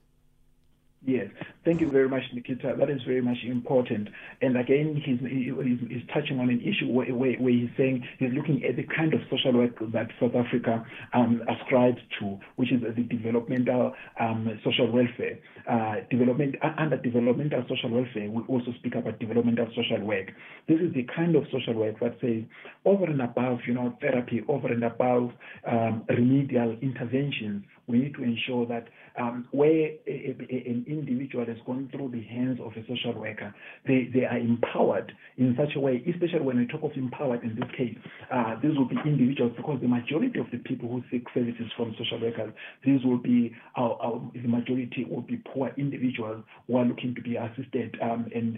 Yes, 1.03 1.29
thank 1.65 1.81
you 1.81 1.89
very 1.89 2.07
much, 2.07 2.21
Nikita. 2.33 2.75
That 2.77 2.89
is 2.89 3.01
very 3.05 3.21
much 3.21 3.37
important. 3.43 4.07
And 4.41 4.57
again, 4.57 5.01
he's, 5.03 5.19
he's, 5.19 5.89
he's 5.89 6.07
touching 6.13 6.39
on 6.39 6.49
an 6.49 6.61
issue 6.61 6.87
where, 6.91 7.13
where, 7.13 7.33
where, 7.33 7.51
he's 7.51 7.69
saying 7.75 8.07
he's 8.19 8.31
looking 8.33 8.63
at 8.63 8.75
the 8.75 8.83
kind 8.83 9.13
of 9.13 9.21
social 9.29 9.53
work 9.53 9.77
that 9.91 10.07
South 10.19 10.35
Africa 10.35 10.85
um, 11.13 11.41
ascribes 11.49 11.97
to, 12.19 12.37
which 12.55 12.71
is 12.71 12.81
the 12.81 13.03
developmental 13.03 13.93
um, 14.19 14.47
social 14.63 14.91
welfare. 14.91 15.39
Uh, 15.69 15.95
development 16.11 16.55
uh, 16.63 16.71
under 16.77 16.97
developmental 16.97 17.63
social 17.67 17.89
welfare, 17.89 18.29
we 18.29 18.43
also 18.47 18.71
speak 18.79 18.93
about 18.95 19.19
developmental 19.19 19.67
social 19.75 20.05
work. 20.05 20.31
This 20.67 20.79
is 20.79 20.93
the 20.93 21.07
kind 21.15 21.35
of 21.35 21.43
social 21.51 21.73
work 21.73 21.99
that 21.99 22.17
says 22.21 22.43
over 22.85 23.05
and 23.05 23.21
above, 23.21 23.59
you 23.67 23.73
know, 23.73 23.97
therapy, 23.99 24.43
over 24.47 24.67
and 24.67 24.83
above 24.83 25.31
um, 25.67 26.05
remedial 26.07 26.77
interventions, 26.81 27.63
we 27.87 27.99
need 27.99 28.15
to 28.15 28.23
ensure 28.23 28.65
that 28.67 28.87
um, 29.17 29.47
where 29.51 29.91
a, 30.07 30.35
a, 30.49 30.63
an 30.67 30.85
individual 30.87 31.45
has 31.55 31.65
gone 31.65 31.89
through 31.91 32.09
the 32.11 32.23
hands 32.23 32.59
of 32.63 32.71
a 32.73 32.81
social 32.87 33.13
worker, 33.13 33.53
they, 33.87 34.09
they 34.13 34.25
are 34.25 34.37
empowered 34.37 35.11
in 35.37 35.55
such 35.57 35.75
a 35.75 35.79
way, 35.79 36.03
especially 36.11 36.41
when 36.41 36.57
we 36.57 36.67
talk 36.67 36.83
of 36.83 36.91
empowered 36.95 37.43
in 37.43 37.55
this 37.55 37.69
case, 37.77 37.95
uh, 38.31 38.55
these 38.61 38.77
will 38.77 38.87
be 38.87 38.97
individuals 39.05 39.53
because 39.55 39.79
the 39.81 39.87
majority 39.87 40.39
of 40.39 40.47
the 40.51 40.57
people 40.59 40.89
who 40.89 41.03
seek 41.11 41.23
services 41.33 41.67
from 41.75 41.95
social 41.97 42.19
workers, 42.21 42.53
these 42.85 43.03
will 43.03 43.17
be, 43.17 43.53
our, 43.75 43.97
our, 44.01 44.21
the 44.33 44.47
majority 44.47 45.05
will 45.09 45.21
be 45.21 45.37
poor 45.53 45.71
individuals 45.77 46.43
who 46.67 46.77
are 46.77 46.85
looking 46.85 47.13
to 47.15 47.21
be 47.21 47.35
assisted 47.35 47.97
um, 48.01 48.27
and 48.33 48.57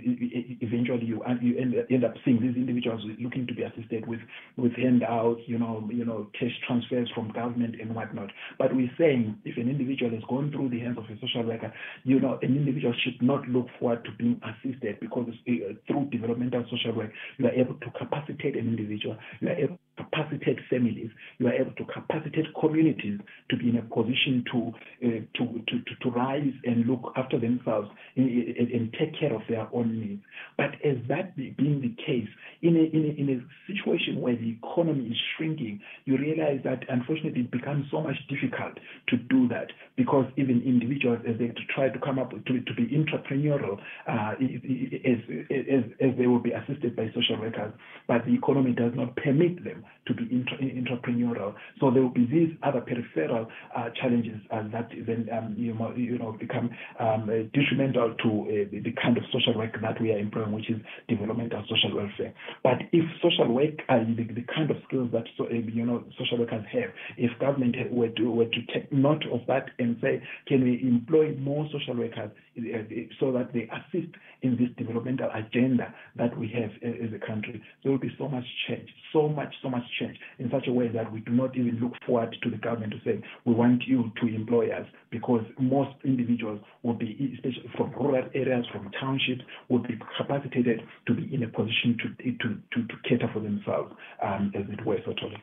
eventually 0.61 1.05
you, 1.05 1.21
you 1.41 1.57
end, 1.57 1.75
end 1.89 2.03
up 2.03 2.13
seeing 2.25 2.41
these 2.41 2.55
individuals 2.55 3.01
looking 3.19 3.45
to 3.47 3.53
be 3.53 3.63
assisted 3.63 4.05
with, 4.07 4.19
with 4.57 4.73
handouts, 4.73 5.41
you 5.45 5.57
know, 5.57 5.87
you 5.91 6.05
know, 6.05 6.27
cash 6.39 6.53
transfers 6.65 7.09
from 7.13 7.31
government 7.31 7.75
and 7.79 7.93
whatnot. 7.93 8.29
But 8.57 8.75
we're 8.75 8.91
saying 8.97 9.37
if 9.45 9.57
an 9.57 9.69
individual 9.69 10.11
has 10.11 10.23
gone 10.29 10.51
through 10.51 10.69
the 10.69 10.79
hands 10.79 10.97
of 10.97 11.05
a 11.05 11.19
social 11.19 11.43
worker, 11.43 11.73
you 12.03 12.19
know, 12.19 12.39
an 12.41 12.55
individual 12.55 12.86
should 13.03 13.21
not 13.21 13.47
look 13.47 13.67
forward 13.79 14.03
to 14.05 14.11
being 14.11 14.39
assisted 14.43 14.99
because 14.99 15.27
uh, 15.29 15.73
through 15.87 16.09
developmental 16.11 16.65
social 16.69 16.93
work, 16.93 17.11
you 17.37 17.45
are 17.45 17.51
able 17.51 17.75
to 17.75 17.91
capacitate 17.97 18.55
an 18.55 18.67
individual, 18.67 19.17
you 19.41 19.49
are 19.49 19.55
able 19.55 19.79
capacitate 19.97 20.59
families, 20.69 21.09
you 21.39 21.47
are 21.47 21.53
able 21.53 21.71
to 21.73 21.85
capacitate 21.85 22.45
communities 22.59 23.19
to 23.49 23.57
be 23.57 23.69
in 23.69 23.77
a 23.77 23.81
position 23.81 24.43
to 24.51 24.71
uh, 25.03 25.09
to, 25.35 25.45
to, 25.67 25.79
to, 25.83 25.95
to 26.01 26.09
rise 26.11 26.53
and 26.63 26.85
look 26.87 27.13
after 27.15 27.39
themselves 27.39 27.89
and, 28.15 28.27
and, 28.57 28.95
take 28.97 29.19
care 29.19 29.33
of 29.33 29.41
their 29.49 29.67
own 29.73 29.99
needs. 29.99 30.21
But 30.57 30.71
as 30.83 30.97
that 31.07 31.35
being 31.35 31.81
the 31.81 31.93
case, 32.03 32.27
in 32.61 32.75
a, 32.75 32.95
in 32.95 33.05
a, 33.05 33.21
in 33.21 33.29
a 33.37 33.71
situation 33.71 34.21
where 34.21 34.35
the 34.35 34.57
economy 34.63 35.07
is 35.09 35.17
shrinking, 35.35 35.79
you 36.05 36.17
realize 36.17 36.61
that 36.63 36.83
unfortunately 36.89 37.41
it 37.41 37.51
becomes 37.51 37.85
so 37.91 38.01
much 38.01 38.15
difficult 38.29 38.73
to 39.09 39.17
do 39.17 39.47
that 39.49 39.67
because 39.95 40.25
even 40.37 40.61
individuals, 40.65 41.19
as 41.27 41.37
they 41.37 41.53
try 41.73 41.89
to 41.89 41.99
come 41.99 42.17
up 42.19 42.31
to, 42.31 42.61
to 42.61 42.73
be 42.75 42.87
entrepreneurial, 42.87 43.77
uh, 44.07 44.33
as, 44.41 45.19
as, 45.51 45.83
as 46.01 46.17
they 46.17 46.27
will 46.27 46.39
be 46.41 46.51
assisted 46.51 46.95
by 46.95 47.07
social 47.13 47.39
workers, 47.39 47.73
but 48.07 48.25
the 48.25 48.33
economy 48.33 48.71
does 48.71 48.93
not 48.95 49.15
permit 49.15 49.63
them 49.63 49.83
to 50.07 50.13
be 50.13 50.23
entrepreneurial. 50.23 51.53
So 51.79 51.91
there 51.91 52.01
will 52.01 52.09
be 52.09 52.25
these 52.25 52.55
other 52.63 52.81
peripheral 52.81 53.47
uh, 53.75 53.89
challenges 54.01 54.39
uh, 54.51 54.63
that 54.71 54.89
then 55.05 55.27
um, 55.31 55.55
you, 55.57 55.73
know, 55.73 55.93
you 55.95 56.17
know 56.17 56.35
become 56.39 56.69
um, 56.99 57.27
detrimental 57.53 58.15
to 58.23 58.29
uh, 58.47 58.83
the 58.83 58.93
kind 59.01 59.17
of 59.17 59.23
social 59.31 59.57
work 59.57 59.75
that 59.81 60.01
we 60.01 60.11
are 60.11 60.17
employing, 60.17 60.51
which 60.51 60.69
is 60.69 60.77
developmental 61.07 61.63
social 61.69 61.95
welfare. 61.95 62.33
But 62.63 62.79
if 62.91 63.05
social 63.21 63.53
work, 63.53 63.81
uh, 63.89 63.99
the, 64.15 64.23
the 64.33 64.45
kind 64.53 64.71
of 64.71 64.77
skills 64.87 65.09
that 65.13 65.25
so, 65.37 65.45
uh, 65.45 65.53
you 65.53 65.85
know 65.85 66.03
social 66.17 66.39
workers 66.39 66.63
have, 66.71 66.89
if 67.17 67.37
government 67.39 67.75
were 67.91 68.09
to 68.09 68.31
were 68.31 68.45
to 68.45 68.61
take 68.73 68.91
note 68.91 69.23
of 69.31 69.41
that 69.47 69.69
and 69.79 69.97
say, 70.01 70.21
can 70.47 70.63
we 70.63 70.79
employ 70.81 71.35
more 71.35 71.67
social 71.71 71.95
workers 71.95 72.31
uh, 72.57 72.77
so 73.19 73.31
that 73.31 73.53
they 73.53 73.69
assist 73.69 74.13
in 74.41 74.57
this 74.57 74.69
developmental 74.77 75.29
agenda 75.33 75.93
that 76.15 76.37
we 76.37 76.47
have 76.49 76.71
as 76.83 77.11
a 77.13 77.25
country, 77.25 77.61
there 77.83 77.91
will 77.91 77.99
be 77.99 78.13
so 78.17 78.27
much 78.27 78.43
change, 78.67 78.87
so 79.13 79.27
much, 79.27 79.53
so 79.61 79.69
much 79.69 79.76
change 79.99 80.17
in 80.39 80.49
such 80.51 80.67
a 80.67 80.71
way 80.71 80.87
that 80.87 81.11
we 81.11 81.19
do 81.21 81.31
not 81.31 81.55
even 81.55 81.79
look 81.81 81.93
forward 82.05 82.35
to 82.41 82.49
the 82.49 82.57
government 82.57 82.93
to 82.93 82.99
say, 83.03 83.21
we 83.45 83.53
want 83.53 83.83
you 83.85 84.11
to 84.21 84.27
employ 84.27 84.69
us 84.71 84.85
because 85.09 85.43
most 85.59 85.91
individuals 86.03 86.59
will 86.83 86.93
be, 86.93 87.31
especially 87.35 87.69
from 87.75 87.91
rural 87.93 88.27
areas, 88.33 88.65
from 88.71 88.91
townships, 88.99 89.41
will 89.69 89.79
be 89.79 89.97
capacitated 90.17 90.81
to 91.05 91.13
be 91.13 91.33
in 91.33 91.43
a 91.43 91.47
position 91.47 91.97
to, 92.01 92.23
to, 92.23 92.55
to, 92.73 92.87
to 92.87 92.93
cater 93.07 93.29
for 93.33 93.39
themselves, 93.39 93.93
um, 94.23 94.51
as 94.55 94.63
it 94.69 94.85
were, 94.85 94.97
totally. 94.99 95.41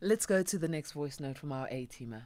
Let's 0.00 0.26
go 0.26 0.42
to 0.42 0.58
the 0.58 0.68
next 0.68 0.92
voice 0.92 1.20
note 1.20 1.38
from 1.38 1.52
our 1.52 1.68
A 1.70 1.86
teamer. 1.86 2.22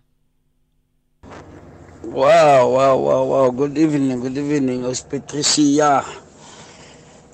Wow, 2.02 2.70
wow, 2.70 2.96
wow, 2.96 3.24
wow. 3.24 3.50
Good 3.50 3.76
evening, 3.76 4.20
good 4.20 4.38
evening. 4.38 4.85
It's 4.85 5.02
Patricia 5.02 6.04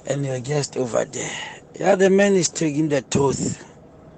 and 0.07 0.25
your 0.25 0.41
guest 0.41 0.77
over 0.77 1.05
there. 1.05 1.62
Yeah, 1.83 1.97
the 1.97 2.11
man 2.11 2.35
is 2.35 2.49
taking 2.49 2.89
the 2.91 3.03
tooth. 3.03 3.59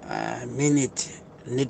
Uh, 0.07 0.45
mean 0.51 0.77
it. 0.77 1.19
The 1.45 1.67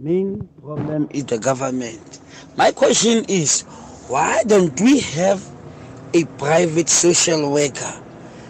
main 0.00 0.48
problem 0.60 1.08
is 1.12 1.24
the 1.26 1.38
government. 1.38 2.18
My 2.56 2.72
question 2.72 3.26
is 3.28 3.62
why 4.08 4.42
don't 4.42 4.80
we 4.80 4.98
have 4.98 5.40
a 6.14 6.24
private 6.24 6.88
social 6.88 7.52
worker? 7.52 7.94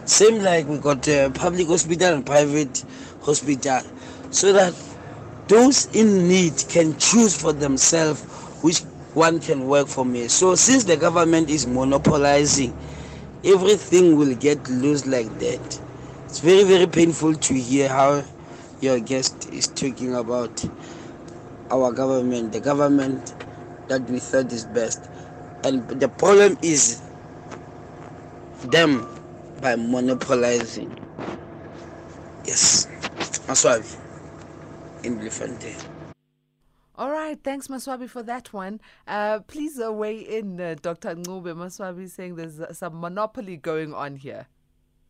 Same 0.07 0.43
like 0.43 0.67
we 0.69 0.79
got 0.79 1.07
a 1.07 1.29
public 1.29 1.67
hospital 1.67 2.15
and 2.15 2.25
private 2.25 2.83
hospital, 3.21 3.83
so 4.31 4.55
that 4.55 4.73
those 5.49 5.95
in 5.95 6.29
need 6.29 6.55
can 6.71 6.97
choose 6.97 7.37
for 7.39 7.53
themselves 7.53 8.23
which 8.63 8.79
one 9.13 9.39
can 9.39 9.67
work 9.67 9.87
for 9.87 10.07
me. 10.07 10.29
So 10.29 10.55
since 10.55 10.85
the 10.85 10.97
government 10.97 11.51
is 11.51 11.67
monopolizing, 11.67 12.75
everything 13.45 14.17
will 14.17 14.35
get 14.35 14.69
loose 14.69 15.07
like 15.07 15.39
that. 15.39 15.81
It's 16.25 16.41
very, 16.41 16.65
very 16.65 16.87
painful 16.87 17.35
to 17.35 17.55
hear 17.55 17.89
how 17.89 18.25
your 18.81 19.01
guest 19.01 19.53
is 19.53 19.69
talking 19.69 20.15
about 20.15 20.65
our 21.71 21.93
government, 21.93 22.53
the 22.53 22.61
government 22.61 23.35
that 23.89 24.09
we 24.11 24.19
thought 24.19 24.53
is 24.53 24.65
best. 24.67 25.09
And 25.63 25.89
the 25.89 26.09
problem 26.09 26.59
is 26.63 27.03
them 28.65 29.09
by 29.61 29.77
monopolizing. 29.77 30.99
Yes. 32.45 32.87
Maswabi 33.47 33.97
in 35.05 35.19
Bloemfontein. 35.19 35.94
All 36.97 37.11
right, 37.11 37.37
thanks 37.43 37.67
Maswabi 37.67 38.09
for 38.09 38.23
that 38.23 38.53
one. 38.53 38.81
Uh, 39.09 39.41
please 39.41 39.81
uh, 39.81 39.93
weigh 39.93 40.19
in, 40.21 40.61
uh, 40.61 40.77
Dr. 40.81 41.17
Ncube. 41.17 41.53
Maswabi 41.55 42.09
saying 42.09 42.37
there's 42.37 42.61
uh, 42.61 42.73
some 42.73 43.01
monopoly 43.01 43.57
going 43.57 43.93
on 43.93 44.15
here. 44.15 44.47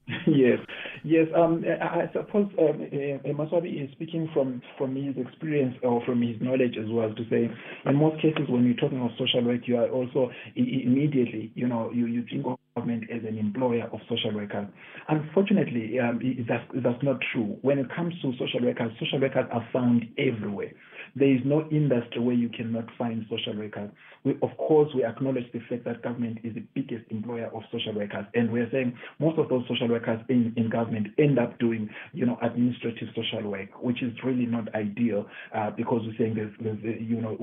yes, 0.27 0.59
yes. 1.03 1.27
Um, 1.37 1.63
I 1.67 2.11
suppose 2.13 2.49
um, 2.59 2.89
uh, 2.91 3.29
Maswabi 3.29 3.85
is 3.85 3.91
speaking 3.93 4.31
from 4.33 4.63
from 4.79 4.97
his 4.97 5.15
experience 5.17 5.77
or 5.83 6.03
from 6.05 6.21
his 6.23 6.37
knowledge 6.41 6.77
as 6.79 6.91
well. 6.91 7.13
To 7.15 7.25
say, 7.31 7.51
in 7.87 7.97
most 7.97 8.21
cases, 8.21 8.49
when 8.49 8.65
you're 8.65 8.77
talking 8.77 9.01
of 9.01 9.11
social 9.19 9.45
work, 9.45 9.63
you 9.67 9.77
are 9.77 9.89
also 9.89 10.31
immediately, 10.57 11.53
you 11.55 11.67
know, 11.67 11.91
you 11.93 12.07
you 12.07 12.25
think 12.31 12.47
of 12.47 12.59
government 12.75 13.05
as 13.11 13.23
an 13.27 13.39
employer 13.39 13.89
of 13.93 14.01
social 14.09 14.35
workers. 14.35 14.67
Unfortunately, 15.09 15.99
um, 16.01 16.21
that's, 16.49 16.65
that's 16.83 17.03
not 17.03 17.17
true. 17.33 17.57
When 17.63 17.79
it 17.79 17.87
comes 17.95 18.15
to 18.23 18.33
social 18.33 18.63
workers, 18.63 18.93
social 18.99 19.21
workers 19.21 19.47
are 19.53 19.67
found 19.73 20.05
everywhere. 20.19 20.73
There 21.17 21.33
is 21.33 21.41
no 21.45 21.69
industry 21.71 22.21
where 22.21 22.35
you 22.35 22.49
cannot 22.49 22.87
find 22.99 23.25
social 23.31 23.57
workers. 23.57 23.91
We, 24.25 24.33
of 24.43 24.57
course, 24.57 24.91
we 24.95 25.05
acknowledge 25.05 25.51
the 25.53 25.61
fact 25.69 25.85
that 25.85 26.03
government 26.03 26.39
is 26.45 26.55
the 26.55 26.65
biggest 26.75 27.05
employer 27.11 27.51
of 27.55 27.63
social 27.71 27.95
workers, 27.95 28.27
and 28.35 28.51
we're 28.51 28.71
saying 28.71 28.97
most 29.19 29.39
of 29.39 29.49
those 29.49 29.65
social 29.69 29.89
workers 29.89 30.21
in, 30.29 30.53
in 30.57 30.71
government 30.71 31.09
end 31.19 31.39
up 31.39 31.59
doing, 31.59 31.89
you 32.13 32.27
know, 32.27 32.39
administrative 32.43 33.09
social 33.15 33.49
work, 33.51 33.69
which 33.83 34.03
is 34.03 34.13
really 34.25 34.47
not 34.47 34.75
ideal 34.75 35.27
uh, 35.55 35.71
because 35.71 36.03
we're 36.07 36.17
saying 36.19 36.35
there's, 36.35 36.53
there's 36.61 37.01
you 37.01 37.21
know, 37.21 37.37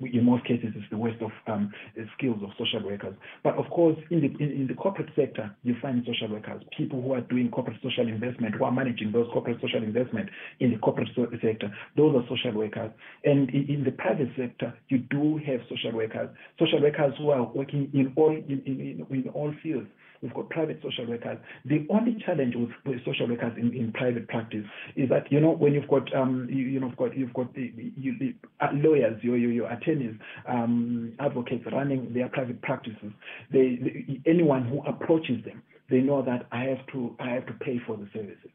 in 0.00 0.24
most 0.24 0.44
cases 0.44 0.70
it's 0.74 0.88
the 0.90 0.96
waste 0.96 1.20
of 1.22 1.30
um, 1.46 1.72
skills 2.16 2.38
of 2.42 2.50
social 2.58 2.86
workers. 2.86 3.14
But 3.42 3.54
of 3.56 3.68
course, 3.70 3.96
in 4.10 4.20
the 4.20 4.28
in, 4.42 4.52
in 4.52 4.66
the 4.66 4.74
corporate 4.74 5.10
sector, 5.16 5.54
you 5.62 5.76
find 5.80 6.04
social 6.06 6.34
workers, 6.34 6.62
people 6.76 7.02
who 7.02 7.12
are 7.14 7.20
doing 7.22 7.50
corporate 7.50 7.78
social 7.82 8.06
investment, 8.06 8.54
who 8.54 8.64
are 8.64 8.72
managing 8.72 9.12
those 9.12 9.26
corporate 9.32 9.60
social 9.60 9.82
investment 9.82 10.28
in 10.60 10.70
the 10.70 10.78
corporate 10.78 11.08
sector. 11.14 11.72
Those 11.96 12.16
are 12.16 12.22
social 12.28 12.58
workers. 12.58 12.90
And 13.24 13.50
in 13.50 13.84
the 13.84 13.92
private 13.92 14.28
sector, 14.36 14.74
you 14.88 14.98
do 14.98 15.38
have 15.46 15.60
social 15.68 15.92
workers, 15.92 16.27
social 16.58 16.80
workers 16.80 17.14
who 17.18 17.30
are 17.30 17.44
working 17.44 17.90
in 17.94 18.12
all 18.16 18.30
in, 18.30 18.62
in, 18.66 19.06
in 19.10 19.28
all 19.34 19.52
fields. 19.62 19.88
We've 20.22 20.34
got 20.34 20.50
private 20.50 20.80
social 20.82 21.06
workers. 21.06 21.38
The 21.64 21.86
only 21.90 22.20
challenge 22.26 22.54
with, 22.56 22.70
with 22.84 23.04
social 23.04 23.28
workers 23.28 23.52
in, 23.56 23.72
in 23.72 23.92
private 23.92 24.26
practice 24.28 24.64
is 24.96 25.08
that 25.10 25.30
you 25.30 25.38
know 25.40 25.52
when 25.52 25.74
you've 25.74 25.88
got 25.88 26.12
um 26.14 26.48
you, 26.50 26.64
you 26.64 26.80
know 26.80 26.88
you've 26.88 26.96
got 26.96 27.16
you've 27.16 27.34
got 27.34 27.54
the, 27.54 27.72
you, 27.96 28.16
the 28.18 28.34
uh, 28.60 28.70
lawyers, 28.74 29.22
your, 29.22 29.36
your 29.36 29.52
your 29.52 29.70
attorneys, 29.70 30.14
um, 30.48 31.12
advocates 31.20 31.64
running 31.72 32.12
their 32.12 32.28
private 32.28 32.60
practices. 32.62 33.12
They, 33.52 33.78
they 33.82 34.20
anyone 34.26 34.66
who 34.66 34.80
approaches 34.86 35.44
them, 35.44 35.62
they 35.88 35.98
know 36.00 36.22
that 36.22 36.46
I 36.50 36.64
have 36.64 36.84
to 36.92 37.14
I 37.20 37.30
have 37.30 37.46
to 37.46 37.52
pay 37.54 37.80
for 37.86 37.96
the 37.96 38.08
services. 38.12 38.50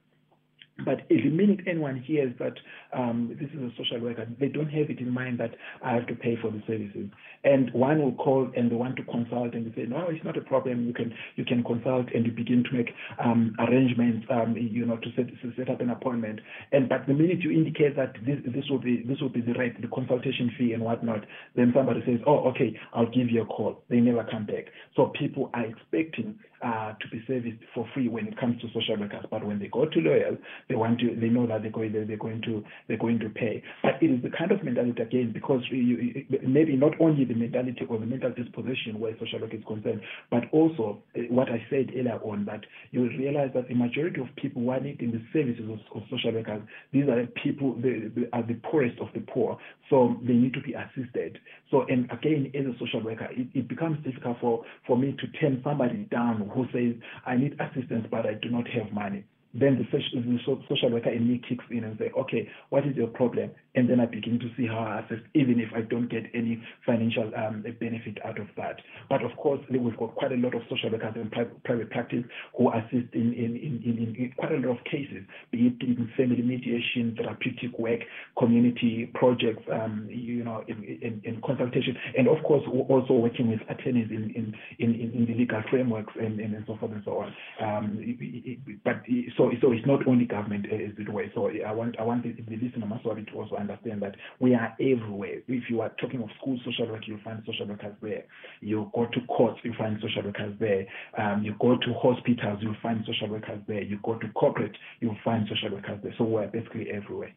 But 0.85 1.01
the 1.07 1.29
minute 1.29 1.59
anyone 1.67 1.99
hears 2.01 2.33
that 2.39 2.53
um, 2.93 3.37
this 3.39 3.49
is 3.51 3.59
a 3.61 3.69
social 3.77 3.99
worker, 3.99 4.27
they 4.39 4.47
don't 4.47 4.69
have 4.69 4.89
it 4.89 4.99
in 4.99 5.09
mind 5.11 5.39
that 5.39 5.53
I 5.83 5.93
have 5.93 6.07
to 6.07 6.15
pay 6.15 6.35
for 6.41 6.49
the 6.49 6.63
services. 6.65 7.09
And 7.43 7.71
one 7.73 8.01
will 8.01 8.13
call 8.13 8.49
and 8.55 8.71
they 8.71 8.75
want 8.75 8.95
to 8.97 9.03
consult 9.03 9.53
and 9.53 9.65
they 9.65 9.75
say, 9.75 9.87
no, 9.87 10.07
it's 10.09 10.23
not 10.23 10.37
a 10.37 10.41
problem. 10.41 10.87
You 10.87 10.93
can 10.93 11.13
you 11.35 11.43
can 11.45 11.63
consult 11.63 12.07
and 12.13 12.25
you 12.25 12.31
begin 12.31 12.63
to 12.63 12.75
make 12.75 12.89
um, 13.23 13.55
arrangements, 13.59 14.25
um, 14.29 14.55
you 14.57 14.85
know, 14.85 14.97
to 14.97 15.07
set, 15.15 15.27
to 15.27 15.53
set 15.57 15.69
up 15.69 15.81
an 15.81 15.89
appointment. 15.89 16.39
And 16.71 16.87
but 16.87 17.05
the 17.07 17.13
minute 17.13 17.39
you 17.41 17.51
indicate 17.51 17.95
that 17.97 18.13
this 18.25 18.39
this 18.45 18.65
will 18.69 18.79
be 18.79 19.03
this 19.07 19.19
will 19.19 19.29
be 19.29 19.41
the 19.41 19.53
rate, 19.53 19.81
the 19.81 19.87
consultation 19.87 20.51
fee 20.57 20.73
and 20.73 20.83
whatnot, 20.83 21.25
then 21.55 21.71
somebody 21.75 22.01
says, 22.05 22.19
oh, 22.25 22.49
okay, 22.49 22.77
I'll 22.93 23.11
give 23.11 23.29
you 23.29 23.41
a 23.41 23.45
call. 23.45 23.83
They 23.89 23.97
never 23.97 24.23
come 24.29 24.45
back. 24.45 24.65
So 24.95 25.11
people 25.19 25.49
are 25.53 25.65
expecting 25.65 26.39
uh, 26.63 26.93
to 26.93 27.07
be 27.11 27.21
serviced 27.27 27.59
for 27.73 27.85
free 27.93 28.07
when 28.07 28.27
it 28.27 28.39
comes 28.39 28.59
to 28.61 28.67
social 28.67 28.97
workers. 28.97 29.25
But 29.29 29.45
when 29.45 29.59
they 29.59 29.67
go 29.67 29.85
to 29.85 29.99
lawyers, 29.99 30.37
they 30.69 30.75
want 30.75 30.99
to, 30.99 31.15
they 31.19 31.27
know 31.27 31.45
that 31.47 31.61
they're 31.61 31.71
going, 31.71 31.91
they're 31.91 32.17
going 32.17 32.41
to, 32.43 32.63
they're 32.87 32.97
going 32.97 33.19
to 33.19 33.29
pay. 33.29 33.61
But 33.81 34.01
it 34.01 34.07
is 34.07 34.23
the 34.23 34.29
kind 34.29 34.51
of 34.51 34.63
mentality 34.63 35.01
again, 35.01 35.31
because 35.33 35.61
you, 35.69 36.25
maybe 36.47 36.75
not 36.77 36.93
only 37.01 37.25
the 37.25 37.32
mentality 37.35 37.85
or 37.89 37.99
the 37.99 38.05
mental 38.05 38.31
disposition 38.31 38.99
where 38.99 39.13
social 39.19 39.39
work 39.39 39.53
is 39.53 39.63
concerned, 39.67 40.01
but 40.29 40.43
also 40.51 41.01
uh, 41.15 41.21
what 41.29 41.49
I 41.49 41.65
said 41.69 41.91
earlier 41.95 42.19
on 42.23 42.45
that 42.45 42.61
you 42.91 43.01
will 43.01 43.09
realize 43.17 43.49
that 43.55 43.67
the 43.67 43.75
majority 43.75 44.21
of 44.21 44.27
people 44.35 44.61
who 44.61 44.69
are 44.69 44.79
needing 44.79 45.11
the 45.11 45.21
services 45.31 45.69
of, 45.69 45.79
of 45.95 46.03
social 46.09 46.31
workers, 46.31 46.61
these 46.91 47.03
are 47.03 47.21
the 47.21 47.31
people, 47.43 47.75
they 47.81 48.27
are 48.33 48.43
the 48.43 48.59
poorest 48.69 48.99
of 48.99 49.07
the 49.13 49.21
poor. 49.21 49.57
So 49.89 50.15
they 50.23 50.33
need 50.33 50.53
to 50.53 50.61
be 50.61 50.73
assisted. 50.73 51.39
So, 51.71 51.85
and 51.89 52.09
again, 52.11 52.51
as 52.53 52.65
a 52.65 52.77
social 52.79 53.03
worker, 53.03 53.27
it, 53.31 53.47
it 53.53 53.67
becomes 53.67 54.03
difficult 54.03 54.37
for, 54.39 54.63
for 54.87 54.97
me 54.97 55.15
to 55.19 55.27
turn 55.39 55.61
somebody 55.63 56.07
down 56.11 56.49
who 56.53 56.65
says, 56.73 56.99
I 57.25 57.35
need 57.35 57.59
assistance, 57.59 58.07
but 58.09 58.25
I 58.25 58.35
do 58.35 58.49
not 58.49 58.67
have 58.69 58.91
money 58.91 59.25
then 59.53 59.77
the 59.77 60.37
social 60.69 60.89
worker 60.89 61.09
in 61.09 61.27
me 61.27 61.41
kicks 61.47 61.65
in 61.69 61.83
and 61.83 61.97
say, 61.99 62.11
okay, 62.17 62.49
what 62.69 62.87
is 62.87 62.95
your 62.95 63.07
problem? 63.07 63.51
And 63.75 63.89
then 63.89 63.99
I 63.99 64.05
begin 64.05 64.39
to 64.39 64.49
see 64.57 64.67
how 64.67 64.79
I 64.79 64.99
assist, 65.01 65.27
even 65.33 65.59
if 65.59 65.69
I 65.75 65.81
don't 65.81 66.09
get 66.09 66.23
any 66.33 66.61
financial 66.85 67.31
um, 67.35 67.63
benefit 67.79 68.17
out 68.25 68.39
of 68.39 68.47
that. 68.57 68.81
But 69.09 69.23
of 69.23 69.35
course, 69.37 69.59
we've 69.69 69.97
got 69.97 70.15
quite 70.15 70.31
a 70.31 70.35
lot 70.35 70.55
of 70.55 70.61
social 70.69 70.91
workers 70.91 71.13
in 71.15 71.29
private 71.29 71.89
practice 71.91 72.23
who 72.57 72.71
assist 72.71 73.13
in, 73.13 73.33
in, 73.33 73.55
in, 73.57 73.81
in, 73.85 74.15
in 74.17 74.33
quite 74.37 74.51
a 74.51 74.55
lot 74.55 74.77
of 74.77 74.83
cases, 74.85 75.23
be 75.51 75.67
it 75.67 75.81
in 75.85 76.09
family 76.17 76.41
mediation, 76.41 77.15
therapeutic 77.17 77.77
work, 77.77 78.01
community 78.37 79.11
projects, 79.13 79.63
um, 79.71 80.07
you 80.09 80.43
know, 80.43 80.63
in, 80.67 80.83
in, 80.83 81.21
in, 81.23 81.41
consultation, 81.45 81.95
and 82.17 82.27
of 82.27 82.43
course, 82.43 82.63
also 82.89 83.13
working 83.13 83.49
with 83.49 83.59
attorneys 83.69 84.09
in, 84.09 84.31
in, 84.35 84.53
in, 84.79 85.11
in 85.13 85.25
the 85.27 85.33
legal 85.33 85.61
frameworks 85.69 86.13
and, 86.19 86.39
and, 86.39 86.53
and 86.55 86.63
so 86.67 86.77
forth 86.77 86.91
and 86.91 87.01
so 87.05 87.19
on. 87.19 87.33
Um, 87.61 88.79
but 88.83 89.01
so 89.37 89.42
so 89.43 89.57
so 89.61 89.71
it's 89.71 89.85
not 89.85 90.07
only 90.07 90.25
government 90.25 90.65
uh, 90.71 90.75
is 90.75 90.91
the 90.97 91.11
way. 91.11 91.31
So 91.35 91.49
I 91.49 91.71
want 91.71 91.99
I 91.99 92.03
want 92.03 92.23
the, 92.23 92.31
the 92.31 92.55
listener 92.55 92.87
Maswabi 92.87 93.27
to 93.31 93.33
also 93.33 93.55
understand 93.55 94.01
that 94.01 94.15
we 94.39 94.53
are 94.53 94.75
everywhere. 94.79 95.41
If 95.47 95.69
you 95.69 95.81
are 95.81 95.89
talking 95.99 96.21
of 96.21 96.29
school 96.39 96.59
social 96.65 96.87
work, 96.87 97.03
you'll 97.07 97.19
find 97.23 97.41
social 97.45 97.67
workers 97.67 97.95
there. 98.01 98.23
You 98.61 98.91
go 98.95 99.05
to 99.05 99.21
courts, 99.27 99.59
you 99.63 99.73
find 99.77 99.99
social 100.01 100.23
workers 100.23 100.55
there. 100.59 100.85
Um, 101.17 101.43
you 101.43 101.55
go 101.59 101.77
to 101.77 101.93
hospitals, 102.01 102.59
you'll 102.61 102.75
find 102.81 103.03
social 103.05 103.29
workers 103.29 103.59
there. 103.67 103.81
You 103.81 103.99
go 104.03 104.17
to 104.17 104.27
corporate, 104.29 104.75
you'll 105.01 105.17
find 105.23 105.47
social 105.47 105.75
workers 105.75 105.99
there. 106.03 106.13
So 106.17 106.23
we're 106.23 106.47
basically 106.47 106.89
everywhere. 106.89 107.33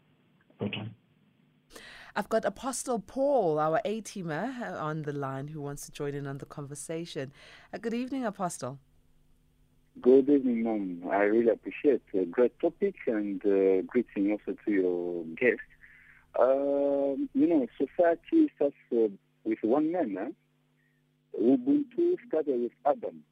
Bottom. 0.58 0.94
I've 2.14 2.30
got 2.30 2.46
Apostle 2.46 3.00
Paul, 3.00 3.58
our 3.58 3.80
A 3.84 4.00
teamer, 4.00 4.58
uh, 4.62 4.78
on 4.78 5.02
the 5.02 5.12
line 5.12 5.48
who 5.48 5.60
wants 5.60 5.84
to 5.84 5.92
join 5.92 6.14
in 6.14 6.26
on 6.26 6.38
the 6.38 6.46
conversation. 6.46 7.30
Uh, 7.74 7.78
good 7.78 7.92
evening, 7.92 8.24
Apostle. 8.24 8.78
Good 10.02 10.28
evening. 10.28 11.08
I 11.10 11.22
really 11.22 11.48
appreciate 11.50 12.02
a 12.12 12.26
great 12.26 12.58
topic 12.60 12.96
and 13.06 13.40
uh, 13.46 13.80
greeting 13.86 14.30
also 14.30 14.54
to 14.66 14.70
your 14.70 15.24
guest. 15.36 15.62
Um, 16.38 17.30
you 17.32 17.46
know, 17.46 17.66
society 17.78 18.52
starts 18.56 18.76
uh, 18.92 19.08
with 19.44 19.58
one 19.62 19.92
man. 19.92 20.18
Eh? 20.18 21.40
Ubuntu 21.40 22.16
started 22.28 22.60
with 22.60 22.72
Adam. 22.84 23.22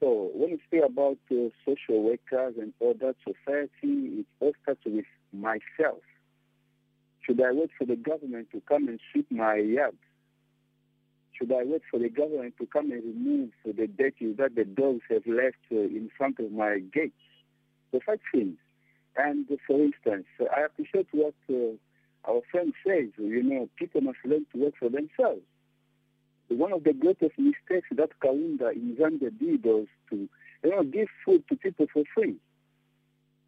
So 0.00 0.32
when 0.34 0.50
you 0.50 0.58
speak 0.66 0.82
about 0.84 1.18
uh, 1.30 1.50
social 1.64 2.02
workers 2.02 2.54
and 2.60 2.72
all 2.80 2.94
that 2.94 3.14
society, 3.22 3.70
it 4.20 4.26
all 4.40 4.52
starts 4.62 4.80
with 4.84 5.04
myself. 5.32 6.02
Should 7.20 7.40
I 7.40 7.52
wait 7.52 7.70
for 7.78 7.84
the 7.84 7.96
government 7.96 8.48
to 8.52 8.60
come 8.68 8.88
and 8.88 8.98
sweep 9.12 9.30
my 9.30 9.54
yard? 9.54 9.96
Should 11.40 11.52
I 11.52 11.64
wait 11.64 11.82
for 11.90 11.98
the 11.98 12.10
government 12.10 12.54
to 12.58 12.66
come 12.66 12.92
and 12.92 13.02
remove 13.02 13.50
the 13.64 13.86
dirty 13.86 14.32
that 14.34 14.54
the 14.54 14.64
dogs 14.64 15.02
have 15.08 15.26
left 15.26 15.56
uh, 15.72 15.76
in 15.76 16.10
front 16.16 16.38
of 16.38 16.52
my 16.52 16.80
gates? 16.92 17.14
The 17.92 18.00
such 18.06 18.20
things. 18.32 18.58
And 19.16 19.46
for 19.66 19.80
instance, 19.80 20.26
I 20.54 20.62
appreciate 20.62 21.08
what 21.12 21.34
uh, 21.48 21.76
our 22.30 22.42
friend 22.50 22.72
says, 22.86 23.08
you 23.16 23.42
know, 23.42 23.68
people 23.76 24.02
must 24.02 24.18
learn 24.24 24.46
to 24.52 24.58
work 24.58 24.74
for 24.78 24.88
themselves. 24.90 25.42
One 26.48 26.72
of 26.72 26.84
the 26.84 26.92
greatest 26.92 27.38
mistakes 27.38 27.88
that 27.92 28.10
Kaunda 28.22 28.72
in 28.72 28.96
Zambia 29.00 29.30
did 29.38 29.64
was 29.64 29.86
to, 30.10 30.28
you 30.62 30.70
know, 30.70 30.82
give 30.82 31.08
food 31.24 31.44
to 31.48 31.56
people 31.56 31.86
for 31.92 32.02
free. 32.14 32.36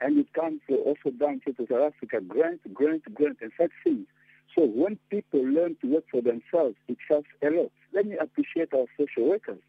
And 0.00 0.18
it 0.18 0.32
comes 0.32 0.60
also 0.70 1.10
down 1.10 1.40
to 1.46 1.54
South 1.58 1.92
Africa, 1.94 2.20
grant, 2.20 2.60
grant, 2.72 3.02
grant, 3.14 3.38
and 3.40 3.52
such 3.58 3.70
things. 3.84 4.06
So 4.54 4.64
when 4.66 4.98
people 5.10 5.40
learn 5.42 5.76
to 5.80 5.86
work 5.86 6.04
for 6.10 6.20
themselves, 6.20 6.76
it 6.88 6.98
helps 7.08 7.28
a 7.42 7.46
lot. 7.50 7.72
Let 7.94 8.06
me 8.06 8.16
appreciate 8.20 8.72
our 8.74 8.86
social 8.98 9.30
workers. 9.30 9.60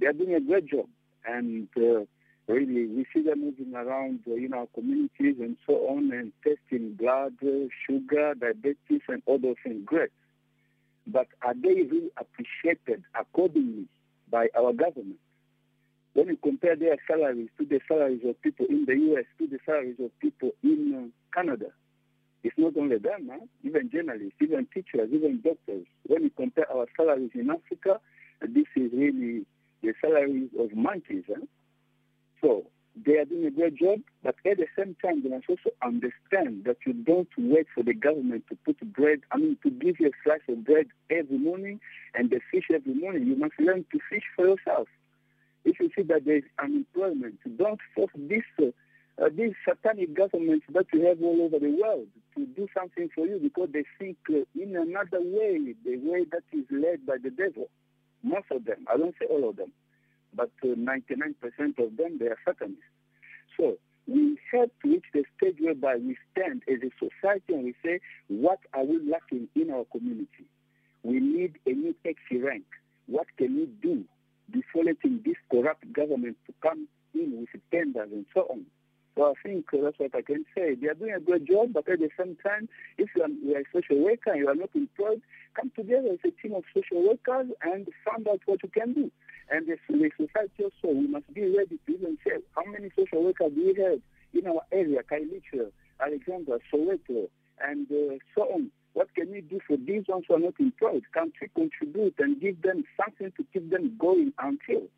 They 0.00 0.06
are 0.06 0.12
doing 0.12 0.34
a 0.34 0.40
great 0.40 0.66
job. 0.66 0.86
And 1.26 1.68
uh, 1.76 2.04
really, 2.46 2.86
we 2.86 3.06
see 3.12 3.22
them 3.22 3.40
moving 3.44 3.74
around 3.74 4.20
uh, 4.26 4.34
in 4.34 4.54
our 4.54 4.66
communities 4.74 5.36
and 5.40 5.56
so 5.66 5.74
on 5.88 6.12
and 6.12 6.32
testing 6.42 6.94
blood, 6.94 7.34
uh, 7.42 7.68
sugar, 7.86 8.34
diabetes, 8.34 9.02
and 9.08 9.22
all 9.26 9.38
those 9.38 9.56
things. 9.62 9.82
Great. 9.84 10.10
But 11.06 11.28
are 11.42 11.54
they 11.54 11.82
really 11.82 12.10
appreciated 12.16 13.04
accordingly 13.18 13.86
by 14.30 14.48
our 14.56 14.72
government? 14.72 15.18
When 16.14 16.28
you 16.28 16.38
compare 16.42 16.76
their 16.76 16.96
salaries 17.06 17.50
to 17.58 17.66
the 17.66 17.80
salaries 17.86 18.22
of 18.24 18.40
people 18.40 18.66
in 18.68 18.86
the 18.86 18.94
U.S., 18.94 19.24
to 19.38 19.46
the 19.46 19.58
salaries 19.66 19.96
of 20.02 20.18
people 20.18 20.52
in 20.62 20.94
uh, 21.12 21.38
Canada, 21.38 21.66
it's 22.46 22.56
not 22.56 22.76
only 22.76 22.98
them, 22.98 23.28
huh? 23.28 23.44
even 23.64 23.90
journalists, 23.90 24.38
even 24.40 24.68
teachers, 24.72 25.10
even 25.12 25.40
doctors. 25.42 25.84
When 26.06 26.22
you 26.22 26.30
compare 26.30 26.70
our 26.70 26.86
salaries 26.96 27.32
in 27.34 27.50
Africa, 27.50 27.98
this 28.40 28.66
is 28.76 28.92
really 28.92 29.44
the 29.82 29.92
salaries 30.00 30.50
of 30.56 30.72
monkeys. 30.72 31.24
Huh? 31.28 31.44
So 32.40 32.66
they 33.04 33.18
are 33.18 33.24
doing 33.24 33.46
a 33.46 33.50
great 33.50 33.74
job, 33.74 33.98
but 34.22 34.36
at 34.48 34.58
the 34.58 34.66
same 34.78 34.96
time, 35.04 35.24
they 35.24 35.28
must 35.28 35.46
also 35.48 35.70
understand 35.82 36.62
that 36.66 36.76
you 36.86 36.92
don't 36.92 37.28
wait 37.36 37.66
for 37.74 37.82
the 37.82 37.94
government 37.94 38.44
to 38.48 38.56
put 38.64 38.78
bread, 38.94 39.22
I 39.32 39.38
mean, 39.38 39.58
to 39.64 39.70
give 39.70 39.98
you 39.98 40.06
a 40.06 40.12
slice 40.22 40.46
of 40.48 40.64
bread 40.64 40.86
every 41.10 41.38
morning 41.38 41.80
and 42.14 42.30
the 42.30 42.38
fish 42.52 42.66
every 42.72 42.94
morning. 42.94 43.26
You 43.26 43.34
must 43.34 43.58
learn 43.58 43.84
to 43.90 43.98
fish 44.08 44.22
for 44.36 44.46
yourself. 44.46 44.86
If 45.64 45.80
you 45.80 45.90
see 45.96 46.02
that 46.02 46.24
there 46.24 46.36
is 46.36 46.44
unemployment, 46.62 47.40
don't 47.58 47.80
force 47.92 48.12
this 48.16 48.44
uh, 48.62 48.66
uh, 49.22 49.28
these 49.34 49.52
satanic 49.66 50.14
governments 50.14 50.66
that 50.72 50.86
you 50.92 51.06
have 51.06 51.22
all 51.22 51.40
over 51.42 51.58
the 51.58 51.70
world 51.82 52.06
to 52.36 52.46
do 52.46 52.68
something 52.76 53.08
for 53.14 53.26
you 53.26 53.38
because 53.42 53.68
they 53.72 53.84
think 53.98 54.16
uh, 54.28 54.44
in 54.54 54.76
another 54.76 55.20
way, 55.22 55.74
the 55.84 55.96
way 55.96 56.24
that 56.30 56.44
is 56.52 56.64
led 56.70 57.06
by 57.06 57.16
the 57.22 57.30
devil. 57.30 57.68
Most 58.22 58.46
of 58.50 58.64
them, 58.64 58.86
I 58.92 58.96
don't 58.96 59.14
say 59.18 59.26
all 59.26 59.48
of 59.48 59.56
them, 59.56 59.72
but 60.34 60.50
uh, 60.62 60.68
99% 60.68 61.34
of 61.78 61.96
them, 61.96 62.18
they 62.18 62.26
are 62.26 62.38
Satanists. 62.44 62.82
So 63.56 63.78
we 64.06 64.38
have 64.52 64.68
to 64.82 64.88
reach 64.88 65.04
the 65.14 65.24
stage 65.36 65.56
whereby 65.60 65.96
we 65.96 66.16
stand 66.32 66.62
as 66.68 66.78
a 66.82 66.90
society 66.98 67.54
and 67.54 67.64
we 67.64 67.74
say, 67.84 68.00
what 68.28 68.58
are 68.74 68.84
we 68.84 69.00
lacking 69.10 69.48
in 69.54 69.70
our 69.70 69.84
community? 69.90 70.44
We 71.02 71.20
need 71.20 71.58
a 71.66 71.70
new 71.70 71.94
taxi 72.04 72.38
rank. 72.38 72.64
What 73.06 73.26
can 73.38 73.56
we 73.56 73.66
do 73.82 74.04
before 74.50 74.84
letting 74.84 75.22
this 75.24 75.36
corrupt 75.50 75.90
government 75.92 76.36
to 76.46 76.54
come 76.62 76.86
in 77.14 77.40
with 77.40 77.62
tenders 77.70 78.10
and 78.12 78.26
so 78.34 78.42
on? 78.50 78.66
So 79.16 79.24
I 79.24 79.32
think 79.42 79.64
that's 79.72 79.98
what 79.98 80.14
I 80.14 80.20
can 80.20 80.44
say. 80.54 80.74
They 80.74 80.88
are 80.88 80.94
doing 80.94 81.14
a 81.14 81.20
good 81.20 81.46
job, 81.46 81.72
but 81.72 81.88
at 81.88 82.00
the 82.00 82.10
same 82.18 82.36
time, 82.44 82.68
if 82.98 83.08
you 83.16 83.22
are, 83.22 83.28
you 83.28 83.56
are 83.56 83.60
a 83.60 83.64
social 83.72 84.04
worker 84.04 84.32
and 84.32 84.40
you 84.40 84.48
are 84.48 84.54
not 84.54 84.68
employed, 84.74 85.22
come 85.54 85.72
together 85.74 86.08
as 86.12 86.18
a 86.22 86.30
team 86.42 86.54
of 86.54 86.64
social 86.74 87.02
workers 87.02 87.46
and 87.62 87.88
find 88.04 88.28
out 88.28 88.40
what 88.44 88.62
you 88.62 88.68
can 88.68 88.92
do. 88.92 89.10
And 89.50 89.66
the, 89.66 89.78
the 89.88 90.10
society 90.20 90.64
also, 90.64 90.94
we 90.94 91.06
must 91.06 91.32
be 91.32 91.48
ready 91.48 91.78
to 91.86 91.92
even 91.92 92.18
say, 92.24 92.36
how 92.54 92.64
many 92.70 92.90
social 92.94 93.24
workers 93.24 93.52
do 93.54 93.72
we 93.74 93.82
have 93.82 94.00
in 94.34 94.46
our 94.50 94.60
area, 94.70 95.00
Khayelitsha, 95.02 95.70
Alexandra, 95.98 96.58
Soweto, 96.70 97.28
and 97.60 97.86
uh, 97.90 98.16
so 98.34 98.42
on. 98.52 98.70
What 98.92 99.14
can 99.14 99.30
we 99.30 99.40
do 99.40 99.60
for 99.66 99.78
these 99.78 100.04
ones 100.08 100.24
who 100.28 100.34
are 100.34 100.38
not 100.38 100.54
employed? 100.58 101.04
Can 101.14 101.32
we 101.40 101.48
contribute 101.48 102.14
and 102.18 102.40
give 102.40 102.60
them 102.60 102.84
something 103.00 103.32
to 103.36 103.46
keep 103.52 103.70
them 103.70 103.96
going 103.98 104.32
until 104.38 104.88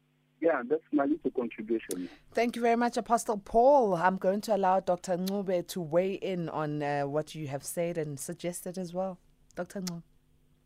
yeah, 0.40 0.62
that's 0.68 0.82
my 0.92 1.04
little 1.04 1.30
contribution. 1.30 2.08
Thank 2.32 2.56
you 2.56 2.62
very 2.62 2.76
much, 2.76 2.96
Apostle 2.96 3.38
Paul. 3.38 3.94
I'm 3.94 4.16
going 4.16 4.40
to 4.42 4.56
allow 4.56 4.80
Dr. 4.80 5.16
Ncube 5.16 5.66
to 5.68 5.80
weigh 5.80 6.14
in 6.14 6.48
on 6.48 6.82
uh, 6.82 7.02
what 7.02 7.34
you 7.34 7.48
have 7.48 7.64
said 7.64 7.98
and 7.98 8.18
suggested 8.18 8.78
as 8.78 8.92
well. 8.94 9.18
Dr. 9.56 9.80
Ncube. 9.80 10.02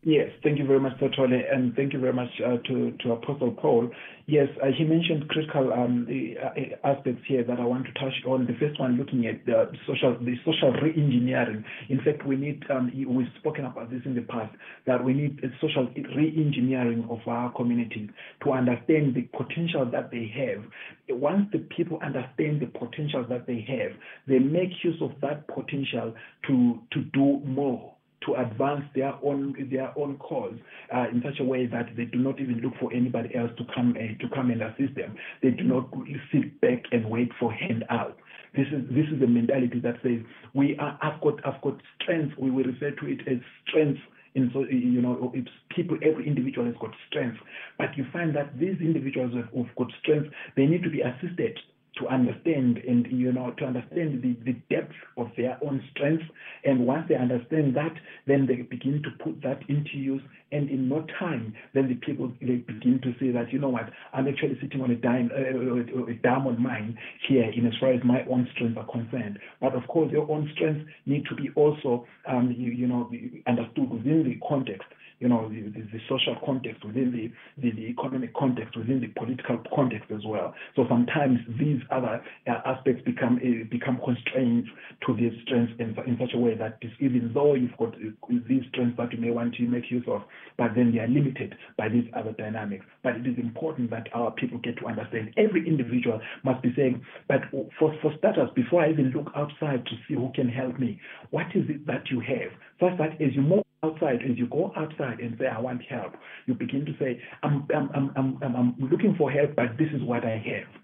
Yes, 0.05 0.31
thank 0.43 0.59
you 0.59 0.67
very 0.67 0.81
much, 0.81 0.99
Tole, 0.99 1.31
and 1.33 1.77
thank 1.77 1.93
you 1.93 2.01
very 2.01 2.13
much 2.13 2.31
uh, 2.45 2.57
to, 2.67 2.91
to 3.05 3.13
Apostle 3.13 3.53
Paul. 3.53 3.89
Yes, 4.27 4.49
uh, 4.61 4.67
he 4.77 4.83
mentioned 4.83 5.29
critical 5.29 5.73
um, 5.73 6.09
uh, 6.11 6.89
aspects 6.89 7.23
here 7.29 7.45
that 7.45 7.61
I 7.61 7.65
want 7.65 7.87
to 7.87 7.93
touch 7.93 8.15
on. 8.27 8.47
The 8.47 8.55
first 8.59 8.81
one, 8.81 8.97
looking 8.97 9.29
at 9.29 9.47
the 9.47 9.71
social, 9.87 10.19
the 10.19 10.35
social 10.45 10.73
re-engineering. 10.73 11.65
In 11.89 11.99
fact, 11.99 12.27
we 12.27 12.35
need, 12.35 12.65
um, 12.69 12.91
we've 12.93 13.29
spoken 13.39 13.65
about 13.65 13.93
this 13.93 14.01
in 14.05 14.17
the 14.17 14.23
past, 14.23 14.53
that 14.89 15.05
we 15.05 15.15
need 15.15 15.39
a 15.45 15.49
social 15.61 15.87
re-engineering 16.17 17.07
of 17.09 17.21
our 17.29 17.53
communities 17.53 18.11
to 18.43 18.51
understand 18.51 19.15
the 19.15 19.23
potential 19.39 19.89
that 19.93 20.11
they 20.11 20.29
have. 20.35 20.65
Once 21.11 21.47
the 21.53 21.61
people 21.77 22.01
understand 22.03 22.61
the 22.61 22.67
potential 22.67 23.25
that 23.29 23.47
they 23.47 23.65
have, 23.69 23.93
they 24.27 24.41
make 24.41 24.71
use 24.83 25.01
of 25.01 25.13
that 25.21 25.47
potential 25.47 26.13
to 26.49 26.81
to 26.91 27.03
do 27.13 27.39
more 27.45 27.93
to 28.27 28.35
advance 28.35 28.85
their 28.95 29.15
own 29.23 29.55
their 29.71 29.97
own 29.99 30.17
cause 30.19 30.55
uh, 30.95 31.07
in 31.13 31.23
such 31.25 31.41
a 31.41 31.45
way 31.45 31.67
that 31.67 31.87
they 31.97 32.05
do 32.05 32.19
not 32.19 32.41
even 32.41 32.61
look 32.61 32.75
for 32.81 32.93
anybody 32.93 33.35
else 33.35 33.51
to 33.59 33.65
come 33.75 33.97
uh, 33.97 34.19
to 34.23 34.35
come 34.35 34.51
and 34.51 34.63
assist 34.63 34.95
them. 34.95 35.17
They 35.43 35.51
do 35.51 35.65
not 35.65 35.89
sit 36.33 36.61
back 36.61 36.83
and 36.93 37.09
wait 37.09 37.31
for 37.39 37.53
handout. 37.53 38.17
This 38.57 38.67
is 38.69 38.87
this 38.91 39.07
is 39.13 39.21
the 39.21 39.27
mentality 39.27 39.81
that 39.81 39.97
says 40.03 40.21
we 40.55 40.77
are 40.79 40.99
I've 41.03 41.21
got 41.21 41.45
I've 41.47 41.61
got 41.63 41.79
strength. 42.01 42.37
We 42.39 42.51
will 42.51 42.65
refer 42.65 42.91
to 42.91 43.07
it 43.07 43.21
as 43.27 43.39
strength 43.69 44.01
in 44.35 44.51
so 44.53 44.65
you 44.65 45.01
know 45.03 45.31
it's 45.35 45.51
people 45.77 45.97
every 46.03 46.27
individual 46.27 46.67
has 46.67 46.77
got 46.81 46.91
strength 47.09 47.37
but 47.79 47.97
you 47.97 48.07
find 48.13 48.35
that 48.35 48.59
these 48.59 48.77
individuals 48.81 49.33
who've 49.53 49.75
got 49.77 49.89
strength 50.01 50.29
they 50.57 50.65
need 50.67 50.83
to 50.83 50.91
be 50.91 51.03
assisted 51.03 51.59
to 51.99 52.09
understand 52.09 52.79
and 52.89 53.07
you 53.11 53.33
know 53.33 53.53
to 53.59 53.65
understand 53.65 54.23
the, 54.23 54.37
the 54.45 54.59
depth 54.75 54.95
of 55.17 55.29
their 55.37 55.59
own 55.63 55.83
strength. 55.91 56.23
And 56.65 56.87
once 56.87 57.07
they 57.09 57.17
understand 57.17 57.77
that 57.77 57.95
then 58.27 58.47
they 58.47 58.57
begin 58.63 59.03
to 59.03 59.25
put 59.25 59.43
that 59.43 59.61
into 59.69 59.97
use. 59.97 60.23
And 60.53 60.69
in 60.69 60.89
no 60.89 61.07
time 61.19 61.55
then 61.75 61.89
the 61.89 61.95
people 61.95 62.33
they 62.41 62.57
begin 62.57 63.01
to 63.03 63.13
say 63.21 63.31
that 63.33 63.53
you 63.53 63.59
know 63.59 63.69
what? 63.69 63.91
I'm 64.13 64.29
actually 64.29 64.59
sitting 64.61 64.81
on 64.81 64.91
a, 64.91 64.97
dime, 64.97 65.31
uh, 65.33 66.11
a 66.11 66.15
diamond 66.23 66.59
mine 66.59 66.99
here 67.29 67.51
in 67.51 67.67
as 67.67 67.75
far 67.81 67.93
as 67.93 68.01
my 68.05 68.25
own 68.31 68.49
strengths 68.55 68.79
are 68.79 68.87
concerned. 68.91 69.39
But 69.61 69.75
of 69.75 69.87
course 69.89 70.11
your 70.13 70.31
own 70.31 70.51
strengths 70.55 70.89
need 71.07 71.25
to 71.27 71.35
be 71.35 71.51
also 71.57 72.07
um, 72.27 72.55
you, 72.57 72.73
you 72.73 72.87
know 72.87 73.11
understood 73.47 73.91
within 73.91 74.25
the 74.25 74.39
context 74.49 74.87
you 75.23 75.29
know, 75.29 75.49
the, 75.49 75.63
the, 75.71 75.87
the 75.93 76.01
social 76.09 76.37
context, 76.45 76.85
within 76.85 77.13
the, 77.13 77.31
the, 77.63 77.71
the, 77.77 77.87
economic 77.87 78.35
context, 78.35 78.77
within 78.77 79.01
the 79.01 79.07
political 79.07 79.63
context 79.73 80.11
as 80.11 80.21
well. 80.27 80.53
So 80.75 80.85
sometimes 80.89 81.39
these 81.61 81.79
other 81.91 82.23
uh, 82.47 82.61
aspects 82.65 83.03
become 83.05 83.39
uh, 83.43 83.65
become 83.71 84.01
constraints 84.05 84.69
to 85.07 85.15
these 85.17 85.33
strengths 85.45 85.73
in, 85.79 85.97
in 86.07 86.17
such 86.21 86.35
a 86.35 86.39
way 86.39 86.55
that 86.55 86.79
even 87.01 87.31
though 87.35 87.55
you've 87.55 87.77
got 87.79 87.95
uh, 87.95 88.35
these 88.49 88.63
strengths 88.71 88.97
that 88.97 89.13
you 89.13 89.19
may 89.19 89.31
want 89.31 89.55
to 89.55 89.63
make 89.65 89.91
use 89.91 90.05
of, 90.09 90.23
but 90.59 90.75
then 90.75 90.93
they 90.93 91.01
are 91.01 91.09
limited 91.09 91.55
by 91.77 91.89
these 91.89 92.05
other 92.17 92.33
dynamics. 92.33 92.85
But 93.03 93.17
it 93.17 93.27
is 93.27 93.39
important 93.39 93.91
that 93.91 94.09
our 94.15 94.31
people 94.31 94.59
get 94.59 94.79
to 94.79 94.87
understand. 94.87 95.33
Every 95.37 95.67
individual 95.67 96.21
must 96.45 96.63
be 96.63 96.73
saying, 96.77 97.03
but 97.29 97.41
for, 97.79 97.95
for 98.01 98.13
starters, 98.19 98.51
before 98.55 98.83
I 98.83 98.91
even 98.91 99.11
look 99.11 99.31
outside 99.35 99.85
to 99.87 99.93
see 100.07 100.15
who 100.15 100.31
can 100.35 100.49
help 100.49 100.79
me, 100.79 101.01
what 101.31 101.47
is 101.55 101.69
it 101.69 101.87
that 101.87 102.11
you 102.11 102.21
have? 102.21 102.53
Such 102.81 102.99
that 102.99 103.21
as 103.23 103.35
you 103.35 103.43
move 103.43 103.63
outside, 103.85 104.21
as 104.29 104.37
you 104.37 104.47
go 104.47 104.73
outside 104.77 105.21
and 105.21 105.37
say, 105.39 105.47
I 105.47 105.61
want 105.61 105.83
help, 105.89 106.15
you 106.47 106.55
begin 106.55 106.85
to 106.87 106.93
say, 106.99 107.21
I'm, 107.43 107.67
I'm, 107.75 107.91
I'm, 107.95 108.39
I'm, 108.43 108.57
I'm 108.57 108.75
looking 108.91 109.15
for 109.17 109.31
help, 109.31 109.57
but 109.57 109.77
this 109.79 109.89
is 109.95 110.03
what 110.03 110.25
I 110.25 110.37
have. 110.39 110.82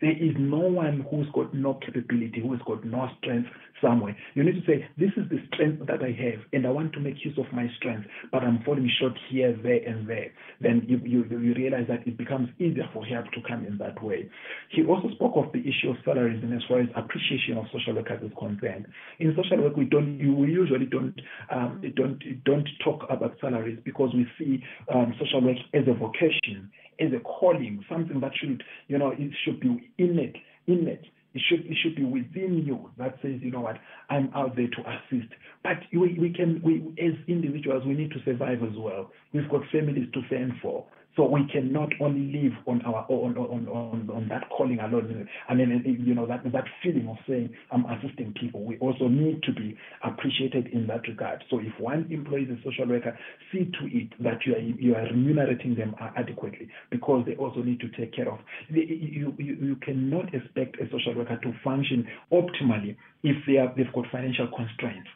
There 0.00 0.12
is 0.12 0.34
no 0.38 0.58
one 0.58 1.06
who's 1.10 1.26
got 1.32 1.54
no 1.54 1.74
capability, 1.74 2.40
who 2.42 2.52
has 2.52 2.60
got 2.66 2.84
no 2.84 3.08
strength 3.18 3.48
somewhere. 3.80 4.16
You 4.34 4.44
need 4.44 4.54
to 4.54 4.66
say, 4.66 4.86
This 4.98 5.10
is 5.16 5.28
the 5.28 5.38
strength 5.52 5.86
that 5.86 6.02
I 6.02 6.12
have, 6.12 6.40
and 6.52 6.66
I 6.66 6.70
want 6.70 6.92
to 6.94 7.00
make 7.00 7.24
use 7.24 7.38
of 7.38 7.46
my 7.52 7.66
strength, 7.76 8.06
but 8.32 8.42
I'm 8.42 8.62
falling 8.64 8.90
short 9.00 9.12
here, 9.30 9.56
there, 9.62 9.80
and 9.86 10.08
there. 10.08 10.32
Then 10.60 10.82
you, 10.88 10.98
you, 11.04 11.24
you 11.28 11.54
realize 11.54 11.86
that 11.88 12.06
it 12.06 12.16
becomes 12.16 12.48
easier 12.58 12.88
for 12.92 13.04
help 13.04 13.26
to 13.32 13.40
come 13.46 13.64
in 13.66 13.78
that 13.78 14.02
way. 14.02 14.28
He 14.70 14.84
also 14.84 15.10
spoke 15.14 15.32
of 15.36 15.52
the 15.52 15.60
issue 15.60 15.90
of 15.90 15.96
salaries 16.04 16.42
and 16.42 16.52
as 16.54 16.62
far 16.68 16.80
as 16.80 16.88
appreciation 16.96 17.58
of 17.58 17.66
social 17.72 17.94
workers 17.94 18.22
is 18.22 18.32
concerned. 18.38 18.86
In 19.18 19.34
social 19.36 19.62
work, 19.62 19.76
we 19.76 19.84
don't, 19.84 20.18
we 20.18 20.48
usually 20.48 20.86
don't, 20.86 21.14
um, 21.50 21.82
don't, 21.96 22.22
don't 22.44 22.68
talk 22.84 23.04
about 23.10 23.36
salaries 23.40 23.78
because 23.84 24.10
we 24.14 24.26
see 24.38 24.62
um, 24.92 25.14
social 25.18 25.42
work 25.42 25.56
as 25.74 25.82
a 25.88 25.94
vocation 25.94 26.70
as 27.00 27.12
a 27.12 27.20
calling, 27.20 27.84
something 27.88 28.20
that 28.20 28.32
should, 28.40 28.62
you 28.88 28.98
know, 28.98 29.12
it 29.16 29.30
should 29.44 29.60
be 29.60 29.90
innate, 29.98 30.36
innate. 30.66 31.04
It 31.36 31.42
should, 31.50 31.66
it 31.66 31.76
should 31.82 31.94
be 31.94 32.04
within 32.04 32.64
you 32.66 32.90
that 32.96 33.16
says, 33.20 33.40
you 33.42 33.50
know 33.50 33.60
what, 33.60 33.76
I'm 34.08 34.30
out 34.34 34.56
there 34.56 34.68
to 34.68 34.80
assist. 34.80 35.30
But 35.62 35.76
we, 35.92 36.16
we 36.18 36.32
can, 36.32 36.62
we, 36.64 36.76
as 36.98 37.12
individuals, 37.28 37.82
we 37.86 37.92
need 37.92 38.10
to 38.12 38.22
survive 38.24 38.62
as 38.62 38.74
well. 38.74 39.10
We've 39.34 39.48
got 39.50 39.60
families 39.70 40.08
to 40.14 40.22
fend 40.30 40.52
for. 40.62 40.86
So 41.16 41.24
we 41.24 41.46
cannot 41.50 41.88
only 41.98 42.30
live 42.30 42.52
on 42.66 42.82
our 42.82 43.06
on 43.08 43.38
on 43.38 43.66
on, 43.68 44.10
on 44.12 44.28
that 44.28 44.50
calling 44.50 44.80
alone. 44.80 45.26
I 45.48 45.54
mean, 45.54 45.82
you 46.04 46.14
know 46.14 46.26
that 46.26 46.42
that 46.52 46.64
feeling 46.82 47.08
of 47.08 47.16
saying 47.26 47.54
I'm 47.70 47.86
assisting 47.86 48.34
people. 48.38 48.62
We 48.62 48.76
also 48.78 49.08
need 49.08 49.42
to 49.44 49.52
be 49.52 49.78
appreciated 50.04 50.66
in 50.74 50.86
that 50.88 51.08
regard. 51.08 51.42
So 51.48 51.58
if 51.58 51.72
one 51.80 52.06
employs 52.10 52.48
a 52.50 52.56
social 52.62 52.86
worker, 52.86 53.18
see 53.50 53.64
to 53.64 53.86
it 53.86 54.12
that 54.22 54.44
you 54.44 54.54
are 54.56 54.58
you 54.58 54.94
are 54.94 55.04
remunerating 55.04 55.74
them 55.74 55.94
uh, 56.00 56.10
adequately 56.16 56.68
because 56.90 57.24
they 57.26 57.34
also 57.36 57.62
need 57.62 57.80
to 57.80 57.88
take 57.96 58.14
care 58.14 58.30
of. 58.30 58.38
You 58.68 59.34
you, 59.38 59.56
you 59.58 59.76
cannot 59.76 60.34
expect 60.34 60.76
a 60.80 60.90
social 60.90 61.14
worker 61.16 61.38
to 61.42 61.52
function 61.64 62.06
optimally 62.30 62.96
if 63.22 63.36
they 63.46 63.56
are 63.56 63.72
they've 63.74 63.92
got 63.94 64.04
financial 64.12 64.48
constraints 64.54 65.08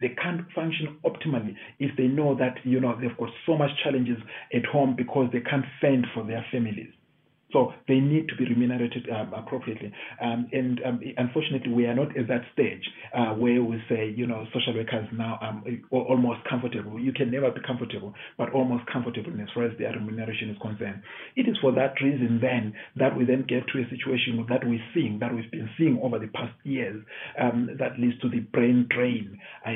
they 0.00 0.10
can't 0.22 0.42
function 0.54 0.98
optimally 1.04 1.54
if 1.78 1.96
they 1.96 2.06
know 2.06 2.34
that 2.36 2.56
you 2.64 2.80
know 2.80 2.96
they've 3.00 3.16
got 3.16 3.30
so 3.46 3.56
much 3.56 3.70
challenges 3.82 4.18
at 4.54 4.64
home 4.66 4.94
because 4.96 5.28
they 5.32 5.40
can't 5.40 5.64
fend 5.80 6.06
for 6.14 6.24
their 6.24 6.44
families. 6.52 6.90
So 7.52 7.72
they 7.86 8.00
need 8.00 8.28
to 8.28 8.36
be 8.36 8.44
remunerated 8.44 9.08
um, 9.10 9.32
appropriately. 9.32 9.92
Um, 10.20 10.48
and 10.52 10.80
um, 10.84 11.00
unfortunately, 11.16 11.72
we 11.72 11.86
are 11.86 11.94
not 11.94 12.16
at 12.16 12.28
that 12.28 12.42
stage 12.52 12.84
uh, 13.16 13.32
where 13.34 13.62
we 13.62 13.82
say, 13.88 14.12
you 14.14 14.26
know, 14.26 14.44
social 14.52 14.74
workers 14.74 15.06
now 15.12 15.38
are 15.40 15.62
almost 15.90 16.40
comfortable. 16.48 17.00
You 17.00 17.12
can 17.12 17.30
never 17.30 17.50
be 17.50 17.60
comfortable, 17.66 18.14
but 18.36 18.52
almost 18.52 18.84
comfortable 18.92 19.32
as 19.40 19.48
far 19.54 19.64
as 19.64 19.72
their 19.78 19.92
remuneration 19.92 20.50
is 20.50 20.56
concerned. 20.60 21.02
It 21.36 21.48
is 21.48 21.56
for 21.60 21.72
that 21.72 21.94
reason 22.02 22.38
then 22.42 22.74
that 22.96 23.16
we 23.16 23.24
then 23.24 23.44
get 23.48 23.64
to 23.72 23.80
a 23.80 23.88
situation 23.88 24.44
that 24.48 24.66
we're 24.66 24.84
seeing, 24.94 25.18
that 25.20 25.34
we've 25.34 25.50
been 25.50 25.70
seeing 25.78 25.98
over 26.02 26.18
the 26.18 26.28
past 26.28 26.54
years, 26.64 27.02
um, 27.40 27.70
that 27.78 27.98
leads 27.98 28.20
to 28.20 28.28
the 28.28 28.40
brain 28.40 28.86
drain 28.90 29.38
uh, 29.66 29.72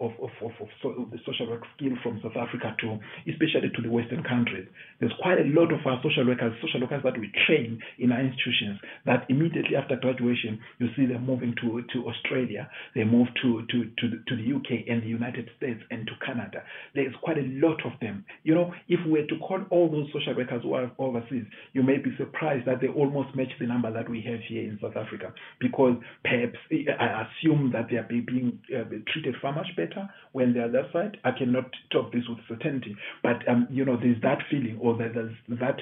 of, 0.00 0.12
of, 0.22 0.30
of, 0.42 0.52
of 0.60 0.68
so 0.82 1.08
the 1.10 1.18
social 1.26 1.48
work 1.50 1.62
skill 1.76 1.92
from 2.02 2.20
South 2.22 2.36
Africa 2.36 2.74
to, 2.80 2.98
especially 3.30 3.70
to 3.74 3.82
the 3.82 3.90
Western 3.90 4.22
countries. 4.22 4.68
There's 5.00 5.12
quite 5.20 5.38
a 5.38 5.48
lot 5.50 5.72
of 5.72 5.80
our 5.84 6.00
social 6.02 6.26
workers, 6.26 6.54
social 6.62 6.80
workers 6.80 6.99
that 7.04 7.18
we 7.18 7.30
train 7.46 7.80
in 7.98 8.12
our 8.12 8.20
institutions 8.20 8.80
that 9.06 9.26
immediately 9.28 9.76
after 9.76 9.96
graduation, 9.96 10.58
you 10.78 10.88
see 10.96 11.06
them 11.06 11.26
moving 11.26 11.54
to, 11.60 11.82
to 11.92 12.08
Australia, 12.08 12.68
they 12.94 13.04
move 13.04 13.28
to, 13.42 13.62
to, 13.70 13.84
to, 13.98 14.10
the, 14.10 14.22
to 14.28 14.36
the 14.36 14.54
UK 14.56 14.86
and 14.88 15.02
the 15.02 15.08
United 15.08 15.48
States 15.56 15.80
and 15.90 16.06
to 16.06 16.12
Canada. 16.24 16.62
There's 16.94 17.14
quite 17.22 17.38
a 17.38 17.48
lot 17.64 17.84
of 17.84 17.92
them. 18.00 18.24
You 18.42 18.54
know, 18.54 18.72
if 18.88 19.00
we 19.06 19.12
were 19.12 19.26
to 19.26 19.38
call 19.38 19.60
all 19.70 19.90
those 19.90 20.08
social 20.12 20.36
workers 20.36 20.62
who 20.62 20.74
are 20.74 20.90
overseas, 20.98 21.44
you 21.72 21.82
may 21.82 21.98
be 21.98 22.10
surprised 22.16 22.66
that 22.66 22.80
they 22.80 22.88
almost 22.88 23.34
match 23.34 23.52
the 23.58 23.66
number 23.66 23.92
that 23.92 24.08
we 24.08 24.20
have 24.22 24.40
here 24.48 24.62
in 24.62 24.78
South 24.80 24.96
Africa 24.96 25.32
because 25.60 25.96
perhaps 26.24 26.58
I 26.70 27.26
assume 27.26 27.70
that 27.72 27.88
they 27.90 27.96
are 27.96 28.08
being 28.08 28.58
uh, 28.74 28.84
treated 29.12 29.36
far 29.40 29.52
much 29.52 29.68
better 29.76 30.08
when 30.32 30.52
they're 30.54 30.70
that 30.70 30.92
side. 30.92 31.16
I 31.24 31.30
cannot 31.36 31.70
talk 31.92 32.12
this 32.12 32.22
with 32.28 32.38
certainty, 32.48 32.96
but 33.22 33.46
um, 33.48 33.68
you 33.70 33.84
know, 33.84 33.96
there's 33.96 34.20
that 34.22 34.38
feeling 34.50 34.78
or 34.80 34.96
there's 34.96 35.34
that 35.48 35.76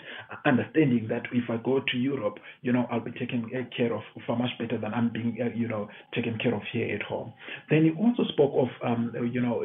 understanding 0.45 1.08
that 1.09 1.23
if 1.33 1.49
I 1.51 1.57
go 1.57 1.81
to 1.81 1.97
Europe, 1.97 2.39
you 2.63 2.73
know, 2.73 2.87
I'll 2.91 3.01
be 3.01 3.13
taken 3.13 3.51
care 3.77 3.95
of 3.95 4.03
far 4.27 4.37
much 4.37 4.51
better 4.59 4.79
than 4.79 4.95
I'm 4.95 5.11
being, 5.13 5.39
uh, 5.41 5.55
you 5.55 5.69
know, 5.69 5.89
taken 6.15 6.39
care 6.39 6.55
of 6.55 6.63
here 6.73 6.95
at 6.95 7.03
home. 7.03 7.33
Then 7.71 7.85
he 7.85 7.91
also 7.91 8.25
spoke 8.33 8.53
of, 8.55 8.69
um, 8.85 9.13
you 9.33 9.41
know, 9.41 9.65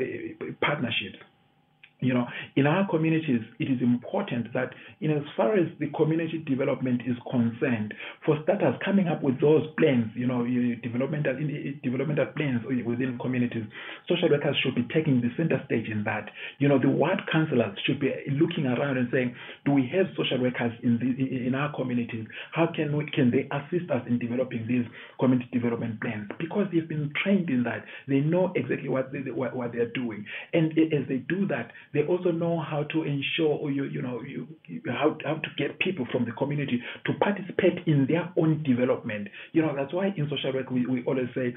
partnerships 0.62 1.20
you 2.04 2.14
know, 2.14 2.26
in 2.56 2.68
our 2.68 2.88
communities, 2.90 3.42
it 3.60 3.66
is 3.72 3.82
important 3.82 4.54
that, 4.54 4.72
in 5.02 5.12
as 5.12 5.24
far 5.36 5.54
as 5.56 5.68
the 5.80 5.88
community 5.96 6.44
development 6.48 7.02
is 7.06 7.16
concerned, 7.30 7.94
for 8.26 8.38
starters, 8.44 8.76
coming 8.84 9.08
up 9.08 9.24
with 9.24 9.40
those 9.42 9.64
plans, 9.78 10.12
you 10.16 10.28
know, 10.28 10.46
developmental 10.84 11.36
developmental 11.84 12.28
plans 12.36 12.62
within 12.86 13.18
communities, 13.20 13.64
social 14.08 14.30
workers 14.30 14.56
should 14.64 14.76
be 14.76 14.88
taking 14.94 15.22
the 15.22 15.30
center 15.38 15.62
stage 15.66 15.88
in 15.90 16.04
that. 16.04 16.30
You 16.60 16.68
know, 16.68 16.80
the 16.80 16.90
ward 16.90 17.22
councillors 17.32 17.78
should 17.86 18.00
be 18.00 18.12
looking 18.32 18.66
around 18.66 18.98
and 18.98 19.10
saying, 19.12 19.36
do 19.66 19.72
we 19.72 19.90
have 19.96 20.08
social 20.18 20.42
workers 20.42 20.74
in 20.84 21.00
the, 21.00 21.48
in 21.48 21.56
our 21.56 21.74
communities? 21.76 22.26
How 22.52 22.68
can 22.68 22.96
we 22.96 23.06
can 23.12 23.32
they 23.32 23.48
assist 23.52 23.90
us 23.92 24.02
in 24.08 24.20
developing 24.20 24.66
these 24.68 24.86
community 25.20 25.50
development 25.52 26.02
plans? 26.02 26.30
Because 26.40 26.68
they've 26.72 26.88
been 26.88 27.12
trained 27.24 27.50
in 27.50 27.64
that, 27.64 27.86
they 28.08 28.20
know 28.20 28.52
exactly 28.56 28.90
what 28.90 29.12
they 29.12 29.20
what, 29.32 29.56
what 29.56 29.72
they're 29.72 29.92
doing, 29.92 30.26
and 30.54 30.72
as 30.72 31.08
they 31.08 31.18
do 31.30 31.48
that 31.48 31.72
They 31.94 32.04
also 32.04 32.32
know 32.32 32.60
how 32.60 32.84
to 32.84 33.04
ensure, 33.04 33.70
you, 33.70 33.86
you 33.86 34.02
know, 34.02 34.22
you, 34.22 34.48
how, 34.88 35.18
how 35.24 35.36
to 35.36 35.50
get 35.58 35.80
people 35.80 36.08
from 36.12 36.26
the 36.26 36.32
community 36.32 36.82
to 37.06 37.14
participate 37.20 37.86
in 37.86 38.08
their 38.08 38.32
own 38.38 38.64
development. 38.64 39.28
You 39.52 39.62
know, 39.62 39.76
that's 39.76 39.94
why 39.94 40.08
in 40.18 40.30
social 40.30 40.54
work 40.54 40.70
we, 40.72 40.86
we 40.86 41.04
always 41.06 41.28
say 41.36 41.54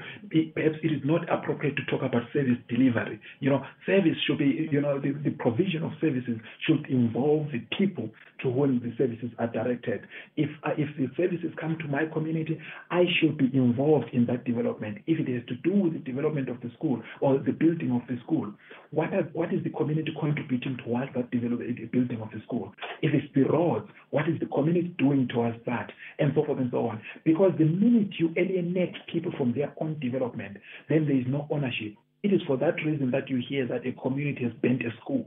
perhaps 0.53 0.75
it 0.83 0.91
is 0.91 1.01
not 1.03 1.27
appropriate 1.29 1.75
to 1.77 1.85
talk 1.85 2.01
about 2.03 2.23
service 2.33 2.57
delivery. 2.69 3.19
You 3.39 3.49
know, 3.49 3.63
service 3.85 4.17
should 4.27 4.37
be, 4.37 4.69
you 4.71 4.81
know, 4.81 4.99
the, 4.99 5.13
the 5.23 5.31
provision 5.31 5.83
of 5.83 5.91
services 5.99 6.37
should 6.67 6.85
involve 6.89 7.47
the 7.51 7.61
people 7.77 8.09
to 8.41 8.51
whom 8.51 8.79
the 8.79 8.93
services 8.97 9.29
are 9.39 9.47
directed. 9.47 10.01
If 10.35 10.49
uh, 10.63 10.71
if 10.77 10.89
the 10.97 11.07
services 11.15 11.51
come 11.59 11.77
to 11.79 11.87
my 11.87 12.05
community, 12.11 12.59
I 12.91 13.03
should 13.19 13.37
be 13.37 13.49
involved 13.53 14.09
in 14.13 14.25
that 14.27 14.45
development. 14.45 14.99
If 15.07 15.19
it 15.19 15.31
has 15.33 15.45
to 15.47 15.55
do 15.63 15.73
with 15.75 15.93
the 15.93 15.99
development 15.99 16.49
of 16.49 16.61
the 16.61 16.69
school 16.77 17.01
or 17.21 17.37
the 17.37 17.51
building 17.51 17.91
of 17.91 18.07
the 18.07 18.21
school, 18.23 18.51
what 18.91 19.13
are, 19.13 19.23
what 19.33 19.53
is 19.53 19.63
the 19.63 19.69
community 19.71 20.13
contributing 20.19 20.77
towards 20.83 21.13
that 21.15 21.31
building 21.31 22.21
of 22.21 22.29
the 22.31 22.41
school? 22.43 22.73
If 23.01 23.13
it's 23.13 23.33
the 23.33 23.43
roads, 23.43 23.87
what 24.11 24.27
is 24.29 24.39
the 24.39 24.47
community 24.47 24.95
doing 24.97 25.27
towards 25.27 25.57
that, 25.65 25.91
and 26.19 26.31
so 26.35 26.45
forth 26.45 26.59
and 26.59 26.71
so 26.71 26.87
on. 26.87 27.01
Because 27.25 27.51
the 27.57 27.65
minute 27.65 28.13
you 28.19 28.33
alienate 28.37 28.95
people 29.11 29.31
from 29.37 29.53
their 29.53 29.73
own 29.81 29.99
development, 29.99 30.57
then 30.89 31.05
there 31.05 31.17
is 31.17 31.25
no 31.27 31.47
ownership. 31.49 31.95
It 32.23 32.33
is 32.33 32.41
for 32.47 32.57
that 32.57 32.75
reason 32.85 33.11
that 33.11 33.29
you 33.29 33.41
hear 33.47 33.67
that 33.67 33.85
a 33.85 33.93
community 34.01 34.43
has 34.43 34.53
bent 34.61 34.81
a 34.81 34.89
school 35.01 35.25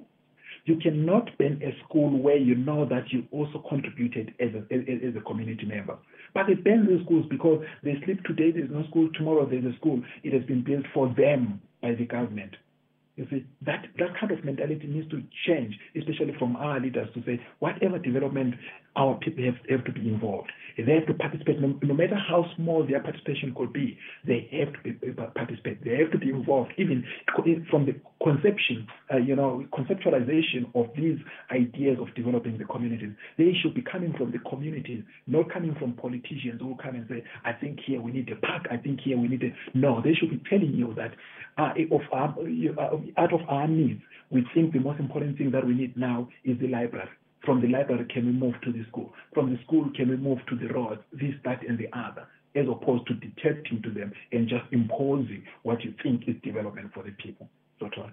you 0.70 0.76
cannot 0.76 1.36
ban 1.36 1.60
a 1.64 1.76
school 1.84 2.16
where 2.16 2.36
you 2.36 2.54
know 2.54 2.84
that 2.88 3.10
you 3.12 3.24
also 3.32 3.62
contributed 3.68 4.32
as 4.38 4.50
a, 4.54 4.62
as, 4.72 5.16
a 5.16 5.20
community 5.22 5.66
member. 5.66 5.98
But 6.32 6.46
they 6.46 6.54
ban 6.54 6.86
the 6.86 7.02
schools 7.04 7.26
because 7.28 7.64
they 7.82 7.94
sleep 8.04 8.22
today, 8.22 8.52
there's 8.52 8.70
no 8.70 8.84
school, 8.88 9.08
tomorrow 9.14 9.46
there's 9.50 9.64
a 9.64 9.76
school. 9.78 10.00
It 10.22 10.32
has 10.32 10.44
been 10.44 10.62
built 10.62 10.84
for 10.94 11.12
them 11.16 11.60
by 11.82 11.94
the 11.94 12.06
government. 12.06 12.54
You 13.16 13.26
see, 13.28 13.44
that, 13.62 13.86
that 13.98 14.16
kind 14.18 14.30
of 14.30 14.44
mentality 14.44 14.86
needs 14.86 15.10
to 15.10 15.22
change, 15.46 15.74
especially 15.98 16.34
from 16.38 16.54
our 16.54 16.78
leaders 16.78 17.08
to 17.14 17.22
say, 17.26 17.40
whatever 17.58 17.98
development, 17.98 18.54
our 18.96 19.14
people 19.18 19.44
have, 19.44 19.56
have 19.68 19.84
to 19.84 19.92
be 19.92 20.08
involved. 20.08 20.50
They 20.76 20.94
have 20.94 21.06
to 21.06 21.14
participate, 21.14 21.60
no, 21.60 21.78
no, 21.82 21.94
matter 21.94 22.16
how 22.16 22.46
small 22.56 22.86
their 22.86 23.00
participation 23.00 23.54
could 23.54 23.72
be, 23.72 23.98
they 24.26 24.48
have 24.52 24.72
to 24.72 24.80
be, 24.82 25.12
participate. 25.34 25.84
They 25.84 25.96
have 25.96 26.10
to 26.12 26.18
be 26.18 26.30
involved, 26.30 26.72
even 26.78 27.04
from 27.70 27.86
the 27.86 27.94
conception, 28.22 28.86
uh, 29.12 29.18
you 29.18 29.36
know, 29.36 29.64
conceptualization 29.72 30.74
of 30.74 30.86
these 30.96 31.18
ideas 31.50 31.98
of 32.00 32.14
developing 32.14 32.58
the 32.58 32.64
communities. 32.64 33.10
They 33.36 33.52
should 33.62 33.74
be 33.74 33.82
coming 33.82 34.14
from 34.16 34.32
the 34.32 34.38
communities, 34.38 35.02
not 35.26 35.52
coming 35.52 35.74
from 35.78 35.94
politicians 35.94 36.60
who 36.60 36.76
come 36.82 36.94
and 36.94 37.06
say, 37.08 37.24
I 37.44 37.52
think 37.52 37.80
here 37.86 38.00
we 38.00 38.12
need 38.12 38.30
a 38.30 38.36
park, 38.36 38.66
I 38.70 38.76
think 38.76 39.00
here 39.00 39.18
we 39.18 39.28
need 39.28 39.42
a. 39.42 39.52
No, 39.76 40.00
they 40.02 40.14
should 40.14 40.30
be 40.30 40.42
telling 40.48 40.72
you 40.74 40.94
that 40.96 41.12
uh, 41.58 41.72
of 41.94 42.02
our, 42.12 42.34
uh, 42.38 43.20
out 43.20 43.32
of 43.32 43.40
our 43.48 43.68
needs, 43.68 44.00
we 44.30 44.46
think 44.54 44.72
the 44.72 44.80
most 44.80 45.00
important 45.00 45.36
thing 45.36 45.50
that 45.50 45.66
we 45.66 45.74
need 45.74 45.96
now 45.96 46.28
is 46.44 46.58
the 46.60 46.68
library. 46.68 47.08
From 47.44 47.60
the 47.60 47.68
library, 47.68 48.06
can 48.12 48.26
we 48.26 48.32
move 48.32 48.54
to 48.64 48.72
the 48.72 48.84
school? 48.88 49.12
From 49.32 49.50
the 49.52 49.58
school, 49.64 49.90
can 49.96 50.10
we 50.10 50.16
move 50.16 50.38
to 50.48 50.56
the 50.56 50.72
road? 50.72 50.98
This, 51.12 51.34
that, 51.44 51.66
and 51.66 51.78
the 51.78 51.88
other, 51.96 52.26
as 52.54 52.66
opposed 52.68 53.06
to 53.08 53.14
dictating 53.14 53.82
to 53.82 53.90
them 53.90 54.12
and 54.32 54.48
just 54.48 54.64
imposing 54.72 55.44
what 55.62 55.82
you 55.82 55.94
think 56.02 56.28
is 56.28 56.36
development 56.42 56.92
for 56.92 57.02
the 57.02 57.12
people. 57.12 57.48
Dr. 57.78 58.12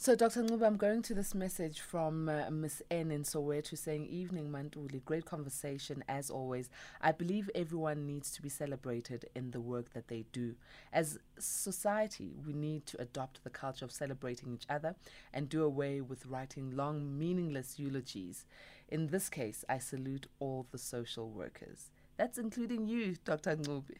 So, 0.00 0.14
Dr. 0.14 0.44
Ncube, 0.44 0.64
I'm 0.64 0.76
going 0.76 1.02
to 1.02 1.12
this 1.12 1.34
message 1.34 1.80
from 1.80 2.28
uh, 2.28 2.48
Miss 2.52 2.82
N 2.88 3.10
in 3.10 3.24
Soweto 3.24 3.76
saying, 3.76 4.06
Evening, 4.06 4.48
Mantuli. 4.48 5.04
Great 5.04 5.24
conversation 5.24 6.04
as 6.08 6.30
always. 6.30 6.70
I 7.00 7.10
believe 7.10 7.50
everyone 7.52 8.06
needs 8.06 8.30
to 8.30 8.40
be 8.40 8.48
celebrated 8.48 9.28
in 9.34 9.50
the 9.50 9.60
work 9.60 9.92
that 9.94 10.06
they 10.06 10.24
do. 10.30 10.54
As 10.92 11.18
society, 11.40 12.36
we 12.46 12.52
need 12.52 12.86
to 12.86 13.02
adopt 13.02 13.42
the 13.42 13.50
culture 13.50 13.84
of 13.84 13.90
celebrating 13.90 14.52
each 14.54 14.66
other 14.70 14.94
and 15.34 15.48
do 15.48 15.64
away 15.64 16.00
with 16.00 16.26
writing 16.26 16.76
long, 16.76 17.18
meaningless 17.18 17.80
eulogies. 17.80 18.46
In 18.88 19.08
this 19.08 19.28
case, 19.28 19.64
I 19.68 19.78
salute 19.78 20.28
all 20.38 20.68
the 20.70 20.78
social 20.78 21.28
workers. 21.28 21.90
That's 22.16 22.38
including 22.38 22.86
you, 22.86 23.16
Dr. 23.24 23.56
Ncube. 23.56 23.96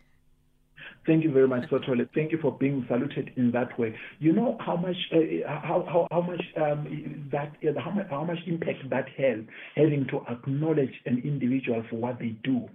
Thank 1.06 1.24
you 1.24 1.32
very 1.32 1.48
much, 1.48 1.68
Sotole. 1.70 2.08
Thank 2.14 2.32
you 2.32 2.38
for 2.40 2.52
being 2.52 2.84
saluted 2.88 3.30
in 3.36 3.50
that 3.52 3.78
way. 3.78 3.94
You 4.18 4.32
know 4.32 4.56
how 4.60 4.76
much 4.76 4.96
uh, 5.12 5.18
how, 5.48 5.84
how 5.86 6.08
how 6.10 6.20
much 6.20 6.42
um, 6.56 7.28
that 7.32 7.52
how 7.82 7.90
much 7.90 8.06
how 8.10 8.24
much 8.24 8.38
impact 8.46 8.88
that 8.90 9.08
has 9.16 9.40
having 9.74 10.06
to 10.10 10.20
acknowledge 10.30 10.92
an 11.06 11.22
individual 11.24 11.82
for 11.88 11.96
what 11.96 12.18
they 12.18 12.36
do. 12.44 12.68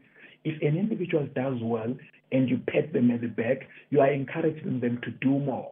If 0.44 0.62
an 0.62 0.78
individual 0.78 1.28
does 1.36 1.58
well 1.62 1.96
and 2.32 2.50
you 2.50 2.60
pat 2.68 2.92
them 2.92 3.12
at 3.12 3.22
the 3.22 3.28
back, 3.28 3.68
you 3.92 4.02
are 4.02 4.12
encouraging 4.12 4.80
them 4.80 5.00
to 5.04 5.12
do 5.12 5.40
more 5.40 5.72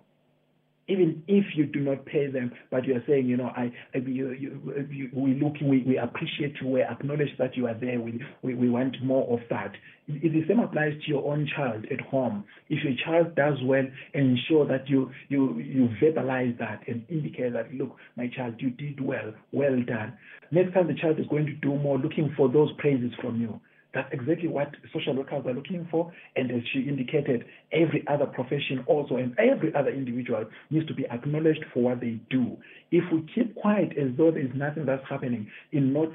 even 0.88 1.24
if 1.28 1.46
you 1.56 1.66
do 1.66 1.80
not 1.80 2.06
pay 2.06 2.28
them, 2.28 2.52
but 2.70 2.86
you 2.86 2.96
are 2.96 3.04
saying, 3.08 3.28
you 3.28 3.38
know, 3.38 3.52
I, 3.56 3.72
you, 3.94 4.32
you, 4.32 4.88
you, 4.90 5.10
we 5.14 5.40
looking, 5.42 5.70
we, 5.70 5.84
we 5.84 5.98
appreciate 5.98 6.56
you, 6.62 6.68
we 6.68 6.82
acknowledge 6.82 7.30
that 7.40 7.56
you 7.56 7.68
are 7.68 7.74
there, 7.74 8.00
we, 8.00 8.22
we, 8.42 8.56
we 8.56 8.70
want 8.70 8.96
more 9.04 9.32
of 9.32 9.40
that. 9.50 9.74
It, 10.08 10.34
the 10.34 10.44
same 10.48 10.60
applies 10.60 10.94
to 11.04 11.08
your 11.08 11.32
own 11.32 11.48
child 11.56 11.86
at 11.92 12.02
home. 12.02 12.44
If 12.70 12.84
your 12.84 12.94
child 13.06 13.36
does 13.36 13.58
well, 13.64 13.86
ensure 14.14 14.68
that 14.68 14.90
you, 14.90 15.12
you, 15.30 15.60
you 15.60 15.90
verbalize 16.02 16.58
that 16.60 16.82
and 16.88 17.06
indicate 17.10 17.54
that, 17.54 17.74
look, 17.74 17.96
my 18.18 18.28
child, 18.28 18.56
you 18.60 18.72
did 18.72 19.00
well, 19.00 19.34
well 19.52 19.82
done. 19.88 20.18
Next 20.52 20.74
time 20.74 20.88
the 20.88 20.96
child 20.96 21.20
is 21.20 21.28
going 21.28 21.46
to 21.46 21.54
do 21.54 21.76
more, 21.78 21.98
looking 21.98 22.34
for 22.36 22.50
those 22.50 22.70
praises 22.80 23.12
from 23.22 23.40
you. 23.40 23.60
That's 23.94 24.08
exactly 24.14 24.48
what 24.48 24.70
social 24.94 25.16
workers 25.16 25.44
are 25.46 25.54
looking 25.54 25.88
for. 25.92 26.12
And 26.36 26.50
as 26.52 26.62
she 26.72 26.80
indicated, 26.82 27.46
every 27.72 28.06
other 28.08 28.26
profession 28.26 28.84
also 28.88 29.18
and 29.18 29.38
every 29.38 29.74
other 29.76 29.90
individual 29.90 30.46
needs 30.70 30.88
to 30.88 30.94
be 30.94 31.06
acknowledged 31.08 31.66
for 31.74 31.84
what 31.84 32.00
they 32.00 32.20
do. 32.30 32.58
If 32.92 33.04
we 33.12 33.26
keep 33.36 33.56
quiet 33.56 33.98
as 33.98 34.16
though 34.18 34.32
there 34.32 34.46
is 34.46 34.52
nothing 34.56 34.86
that's 34.86 35.04
happening 35.10 35.48
in 35.72 35.92
not 35.92 36.10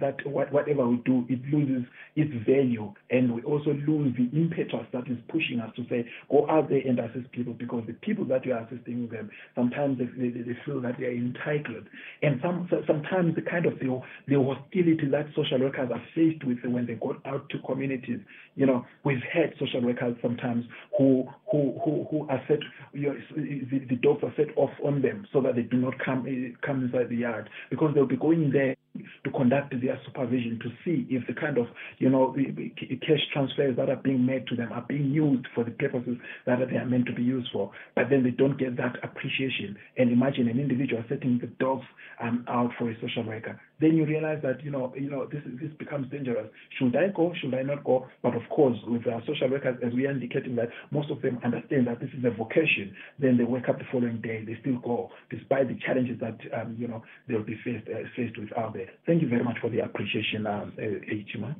that 0.00 0.16
whatever 0.26 0.88
we 0.88 0.96
do, 1.04 1.24
it 1.28 1.40
loses 1.52 1.84
its 2.16 2.32
value, 2.46 2.92
and 3.10 3.34
we 3.34 3.42
also 3.42 3.70
lose 3.86 4.14
the 4.16 4.30
impetus 4.36 4.86
that 4.92 5.06
is 5.08 5.18
pushing 5.28 5.60
us 5.60 5.70
to 5.76 5.84
say, 5.88 6.06
go 6.30 6.48
out 6.48 6.68
there 6.68 6.80
and 6.86 6.98
assist 6.98 7.30
people, 7.32 7.52
because 7.52 7.84
the 7.86 7.92
people 7.94 8.24
that 8.26 8.44
you 8.46 8.52
are 8.52 8.60
assisting 8.60 9.08
them, 9.08 9.30
sometimes 9.54 9.98
they, 9.98 10.06
they, 10.06 10.30
they 10.30 10.56
feel 10.64 10.80
that 10.80 10.98
they 10.98 11.06
are 11.06 11.12
entitled, 11.12 11.84
and 12.22 12.40
some 12.42 12.68
sometimes 12.86 13.34
the 13.34 13.42
kind 13.42 13.66
of 13.66 13.78
the, 13.78 14.00
the 14.28 14.34
hostility 14.40 15.08
that 15.10 15.26
social 15.36 15.60
workers 15.60 15.90
are 15.92 16.02
faced 16.14 16.44
with 16.44 16.58
when 16.64 16.86
they 16.86 16.94
go 16.94 17.16
out 17.26 17.48
to 17.50 17.58
communities. 17.66 18.20
You 18.56 18.66
know, 18.66 18.86
we've 19.04 19.22
had 19.32 19.52
social 19.58 19.82
workers 19.82 20.16
sometimes 20.22 20.64
who 20.96 21.24
who 21.50 21.78
who, 21.84 22.06
who 22.10 22.26
are 22.28 22.42
set, 22.48 22.60
you 22.92 23.08
know, 23.08 23.16
the, 23.36 23.78
the 23.88 23.96
dogs 23.96 24.22
are 24.22 24.32
set 24.36 24.56
off 24.56 24.70
on 24.84 25.02
them 25.02 25.26
so 25.32 25.40
that 25.42 25.56
they 25.56 25.62
do 25.62 25.76
not 25.76 25.94
come 26.04 26.24
come 26.64 26.84
inside 26.84 27.08
the 27.08 27.16
yard 27.16 27.48
because 27.70 27.92
they'll 27.94 28.06
be 28.06 28.16
going 28.16 28.50
there 28.52 28.76
to 29.24 29.30
conduct 29.30 29.74
their 29.80 29.98
supervision 30.06 30.58
to 30.62 30.70
see 30.84 31.06
if 31.10 31.26
the 31.26 31.34
kind 31.34 31.58
of 31.58 31.66
you 31.98 32.08
know 32.08 32.34
the 32.36 32.72
cash 33.00 33.20
transfers 33.32 33.76
that 33.76 33.88
are 33.88 33.96
being 33.96 34.24
made 34.24 34.46
to 34.46 34.56
them 34.56 34.72
are 34.72 34.84
being 34.88 35.10
used 35.10 35.46
for 35.54 35.64
the 35.64 35.70
purposes 35.72 36.16
that 36.46 36.58
they 36.70 36.76
are 36.76 36.86
meant 36.86 37.06
to 37.06 37.12
be 37.12 37.22
used 37.22 37.48
for. 37.52 37.70
But 37.94 38.10
then 38.10 38.22
they 38.22 38.30
don't 38.30 38.58
get 38.58 38.76
that 38.76 38.96
appreciation. 39.02 39.76
And 39.96 40.12
imagine 40.12 40.48
an 40.48 40.60
individual 40.60 41.02
setting 41.08 41.38
the 41.40 41.46
dogs 41.46 41.84
um, 42.20 42.44
out 42.48 42.70
for 42.78 42.90
a 42.90 42.94
social 43.00 43.24
worker. 43.24 43.60
Then 43.80 43.96
you 43.96 44.06
realize 44.06 44.40
that 44.42 44.64
you 44.64 44.70
know 44.70 44.92
you 44.96 45.10
know 45.10 45.26
this 45.26 45.42
this 45.60 45.70
becomes 45.78 46.10
dangerous. 46.10 46.48
Should 46.78 46.94
I 46.96 47.08
go? 47.08 47.32
Should 47.40 47.54
I 47.54 47.62
not 47.62 47.84
go? 47.84 48.06
But 48.22 48.34
of 48.36 48.42
course, 48.48 48.76
with 48.86 49.06
our 49.06 49.20
social 49.26 49.50
workers, 49.50 49.76
as 49.84 49.92
we 49.92 50.06
are 50.06 50.12
indicating 50.12 50.54
that 50.56 50.68
most 50.90 51.10
of 51.10 51.20
them 51.22 51.40
understand 51.44 51.86
that 51.88 52.00
this 52.00 52.10
is 52.16 52.24
a 52.24 52.30
vocation. 52.30 52.94
Then 53.18 53.36
they 53.36 53.44
wake 53.44 53.68
up 53.68 53.78
the 53.78 53.84
following 53.90 54.20
day, 54.20 54.44
they 54.44 54.56
still 54.60 54.78
go, 54.78 55.10
despite 55.30 55.68
the 55.68 55.78
challenges 55.84 56.20
that 56.20 56.38
um, 56.58 56.76
you 56.78 56.86
know 56.86 57.02
they'll 57.28 57.42
be 57.42 57.58
faced 57.64 57.88
uh, 57.88 58.06
faced 58.16 58.38
with 58.38 58.56
out 58.56 58.74
there. 58.74 58.88
Thank 59.06 59.22
you 59.22 59.28
very 59.28 59.42
much 59.42 59.58
for 59.60 59.70
the 59.70 59.80
appreciation, 59.80 60.46
um, 60.46 60.72
Aitima. 60.78 61.56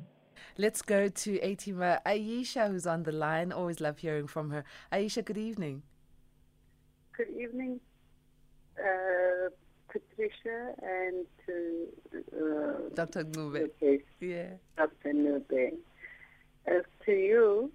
Let's 0.57 0.81
go 0.81 1.09
to 1.09 1.39
Aitima. 1.39 1.99
Aisha, 2.05 2.69
who's 2.69 2.87
on 2.87 3.03
the 3.03 3.11
line. 3.11 3.51
Always 3.51 3.81
love 3.81 3.97
hearing 3.97 4.27
from 4.27 4.51
her. 4.51 4.63
Aisha, 4.91 5.23
good 5.23 5.37
evening. 5.37 5.83
Good 7.17 7.29
evening, 7.29 7.79
uh, 8.77 9.49
Patricia, 9.95 10.73
and 10.81 11.25
to 11.45 11.87
uh, 12.35 12.89
Dr. 12.93 13.23
Ncube. 13.23 14.01
Yeah. 14.19 14.49
Dr. 14.77 15.13
Ncube. 15.13 15.77
As 16.67 16.83
to 17.05 17.11
you, 17.11 17.71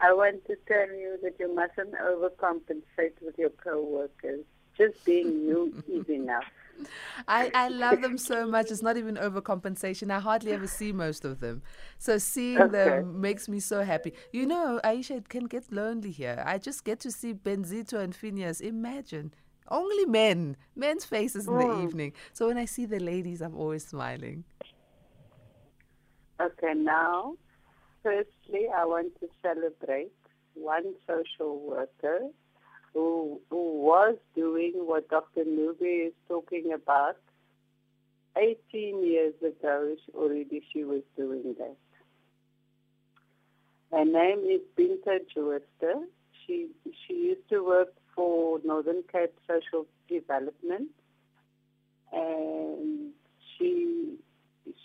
I 0.00 0.12
want 0.12 0.46
to 0.46 0.56
tell 0.66 0.88
you 0.88 1.18
that 1.22 1.34
you 1.38 1.54
mustn't 1.54 1.94
overcompensate 1.94 3.20
with 3.20 3.36
your 3.36 3.50
co-workers. 3.50 4.44
Just 4.76 5.04
being 5.04 5.26
you 5.48 5.82
is 5.88 6.08
enough. 6.08 6.44
I, 7.26 7.50
I 7.52 7.68
love 7.68 8.02
them 8.02 8.16
so 8.16 8.46
much. 8.46 8.70
It's 8.70 8.82
not 8.82 8.96
even 8.96 9.16
overcompensation. 9.16 10.12
I 10.12 10.20
hardly 10.20 10.52
ever 10.52 10.68
see 10.68 10.92
most 10.92 11.24
of 11.24 11.40
them. 11.40 11.62
So 11.98 12.18
seeing 12.18 12.60
okay. 12.60 12.70
them 12.70 13.20
makes 13.20 13.48
me 13.48 13.58
so 13.58 13.82
happy. 13.82 14.12
You 14.32 14.46
know, 14.46 14.80
Aisha, 14.84 15.16
it 15.16 15.28
can 15.28 15.46
get 15.46 15.72
lonely 15.72 16.12
here. 16.12 16.42
I 16.46 16.58
just 16.58 16.84
get 16.84 17.00
to 17.00 17.10
see 17.10 17.34
Benzito 17.34 17.94
and 17.94 18.14
Phineas. 18.14 18.60
Imagine. 18.60 19.32
Only 19.70 20.06
men, 20.06 20.56
men's 20.74 21.04
faces 21.04 21.46
in 21.46 21.58
the 21.58 21.64
hmm. 21.64 21.82
evening. 21.82 22.12
So 22.32 22.48
when 22.48 22.56
I 22.56 22.64
see 22.64 22.86
the 22.86 23.00
ladies, 23.00 23.42
I'm 23.42 23.56
always 23.56 23.86
smiling. 23.86 24.44
Okay, 26.40 26.72
now, 26.74 27.34
firstly, 28.02 28.68
I 28.74 28.84
want 28.84 29.12
to 29.20 29.28
celebrate 29.42 30.12
one 30.54 30.94
social 31.06 31.60
worker 31.60 32.20
who, 32.94 33.40
who 33.50 33.82
was 33.82 34.16
doing 34.34 34.72
what 34.76 35.08
Dr. 35.08 35.44
Ncube 35.44 36.08
is 36.08 36.12
talking 36.28 36.72
about. 36.72 37.16
18 38.36 39.04
years 39.04 39.34
ago, 39.44 39.96
already 40.14 40.62
she 40.72 40.84
was 40.84 41.02
doing 41.16 41.56
that. 41.58 41.76
Her 43.90 44.04
name 44.04 44.40
is 44.48 44.60
Binta 44.78 45.18
Jooste. 45.34 46.06
She, 46.46 46.68
she 47.06 47.14
used 47.14 47.48
to 47.50 47.64
work 47.64 47.88
for 48.18 48.58
Northern 48.64 49.04
Cape 49.12 49.32
Social 49.46 49.86
Development 50.08 50.88
and 52.12 53.12
she 53.56 54.16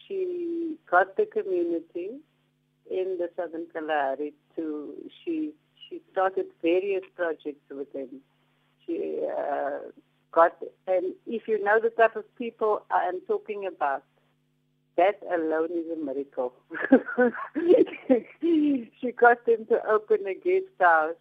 she 0.07 0.77
got 0.89 1.17
the 1.17 1.25
community 1.25 2.11
in 2.91 3.17
the 3.17 3.29
Southern 3.35 3.65
Kalahari 3.73 4.33
to 4.55 4.93
she 5.23 5.51
she 5.89 5.99
started 6.11 6.45
various 6.61 7.01
projects 7.15 7.65
with 7.71 7.91
them. 7.93 8.21
She 8.85 9.21
uh, 9.25 9.79
got 10.31 10.55
and 10.85 11.15
if 11.25 11.47
you 11.47 11.63
know 11.63 11.79
the 11.81 11.89
type 11.89 12.15
of 12.15 12.25
people 12.35 12.83
I 12.91 13.07
am 13.07 13.19
talking 13.27 13.65
about, 13.65 14.03
that 14.95 15.19
alone 15.33 15.69
is 15.71 15.85
a 15.91 16.05
miracle. 16.05 16.53
she 19.01 19.11
got 19.11 19.43
them 19.47 19.65
to 19.69 19.83
open 19.89 20.27
a 20.27 20.35
guest 20.35 20.67
house. 20.79 21.15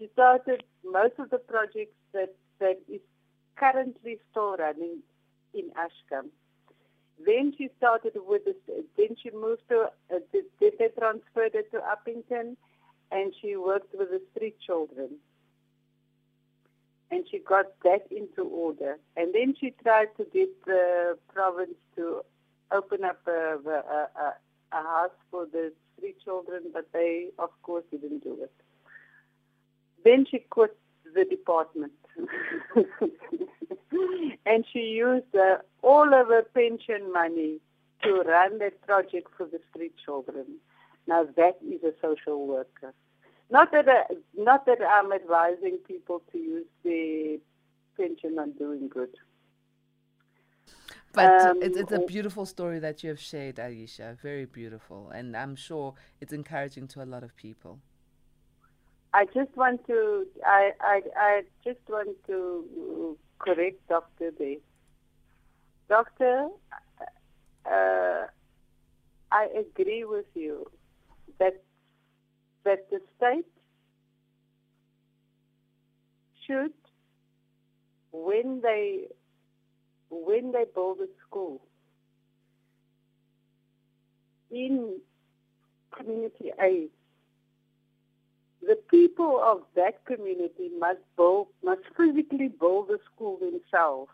She 0.00 0.08
started 0.14 0.64
most 0.82 1.18
of 1.18 1.28
the 1.28 1.36
projects 1.36 1.94
that 2.14 2.34
that 2.58 2.78
is 2.88 3.02
currently 3.56 4.18
still 4.30 4.56
running 4.56 5.02
in 5.52 5.70
Askham. 5.76 6.30
Then 7.26 7.52
she 7.58 7.68
started 7.76 8.14
with 8.16 8.46
the, 8.46 8.54
then 8.96 9.14
she 9.22 9.30
moved 9.30 9.60
to, 9.68 9.90
uh, 10.10 10.20
then 10.32 10.42
they 10.60 10.88
transferred 10.98 11.54
it 11.54 11.70
to 11.72 11.80
Upington 11.80 12.56
and 13.12 13.34
she 13.42 13.56
worked 13.56 13.94
with 13.94 14.08
the 14.08 14.22
street 14.34 14.56
children. 14.66 15.10
And 17.10 17.26
she 17.30 17.40
got 17.40 17.66
that 17.82 18.06
into 18.10 18.44
order. 18.48 18.98
And 19.18 19.34
then 19.34 19.54
she 19.60 19.74
tried 19.82 20.16
to 20.16 20.24
get 20.32 20.48
the 20.64 21.18
province 21.34 21.76
to 21.96 22.22
open 22.72 23.04
up 23.04 23.20
a, 23.26 23.58
a, 23.66 23.70
a, 23.70 24.34
a 24.72 24.82
house 24.82 25.10
for 25.30 25.44
the 25.44 25.72
street 25.98 26.16
children, 26.24 26.70
but 26.72 26.88
they, 26.94 27.28
of 27.38 27.50
course, 27.62 27.84
didn't 27.90 28.24
do 28.24 28.38
it. 28.40 28.52
Then 30.04 30.26
she 30.30 30.38
quit 30.38 30.76
the 31.14 31.24
department. 31.24 31.92
and 34.46 34.64
she 34.72 34.80
used 34.80 35.34
uh, 35.34 35.58
all 35.82 36.12
of 36.14 36.28
her 36.28 36.42
pension 36.54 37.12
money 37.12 37.60
to 38.02 38.22
run 38.22 38.58
that 38.58 38.80
project 38.86 39.28
for 39.36 39.46
the 39.46 39.60
street 39.70 39.94
children. 40.04 40.46
Now 41.06 41.26
that 41.36 41.58
is 41.66 41.82
a 41.82 41.92
social 42.00 42.46
worker. 42.46 42.94
Not 43.50 43.72
that 43.72 43.88
I, 43.88 44.02
not 44.36 44.64
that 44.66 44.78
I'm 44.80 45.12
advising 45.12 45.78
people 45.86 46.22
to 46.32 46.38
use 46.38 46.66
their 46.84 47.38
pension 47.96 48.38
on 48.38 48.52
doing 48.52 48.88
good. 48.88 49.10
But 51.12 51.42
um, 51.42 51.58
it's, 51.60 51.76
it's 51.76 51.92
a 51.92 51.98
beautiful 51.98 52.46
story 52.46 52.78
that 52.78 53.02
you 53.02 53.10
have 53.10 53.18
shared, 53.18 53.56
Aisha. 53.56 54.16
Very 54.20 54.44
beautiful, 54.44 55.10
and 55.10 55.36
I'm 55.36 55.56
sure 55.56 55.94
it's 56.20 56.32
encouraging 56.32 56.86
to 56.88 57.02
a 57.02 57.04
lot 57.06 57.24
of 57.24 57.34
people. 57.34 57.80
I 59.12 59.24
just 59.26 59.56
want 59.56 59.86
to 59.86 60.26
I 60.46 60.70
I, 60.80 61.00
I 61.16 61.42
just 61.64 61.80
want 61.88 62.16
to 62.26 63.16
correct 63.38 63.88
Doctor 63.88 64.30
there. 64.38 64.56
Doctor, 65.88 66.48
uh, 67.66 68.26
I 69.32 69.46
agree 69.58 70.04
with 70.04 70.26
you 70.34 70.70
that 71.38 71.62
that 72.64 72.88
the 72.90 73.00
state 73.16 73.46
should, 76.46 76.72
when 78.12 78.60
they 78.62 79.08
when 80.10 80.52
they 80.52 80.64
build 80.72 80.98
a 81.00 81.08
school 81.26 81.60
in 84.50 84.98
community 85.96 86.52
aid, 86.60 86.90
the 88.62 88.76
people 88.90 89.40
of 89.42 89.62
that 89.74 90.04
community 90.04 90.70
must 90.78 91.00
build, 91.16 91.48
must 91.64 91.82
physically 91.96 92.48
build 92.48 92.88
the 92.88 92.98
school 93.12 93.38
themselves. 93.38 94.10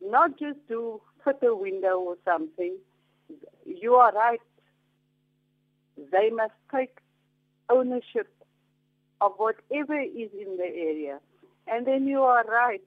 Not 0.00 0.38
just 0.38 0.58
do 0.68 1.00
fit 1.24 1.38
a 1.42 1.54
window 1.54 1.98
or 1.98 2.16
something. 2.24 2.76
You 3.66 3.94
are 3.94 4.12
right. 4.12 4.40
They 6.12 6.30
must 6.30 6.52
take 6.72 6.98
ownership 7.68 8.32
of 9.20 9.32
whatever 9.36 10.00
is 10.00 10.30
in 10.32 10.56
the 10.56 10.70
area. 10.72 11.18
And 11.66 11.86
then 11.86 12.06
you 12.06 12.22
are 12.22 12.44
right. 12.44 12.82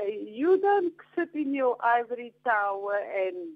Uh, 0.00 0.04
you 0.06 0.58
don't 0.60 0.92
sit 1.14 1.28
in 1.40 1.54
your 1.54 1.76
ivory 1.82 2.32
tower 2.44 2.98
and 3.16 3.54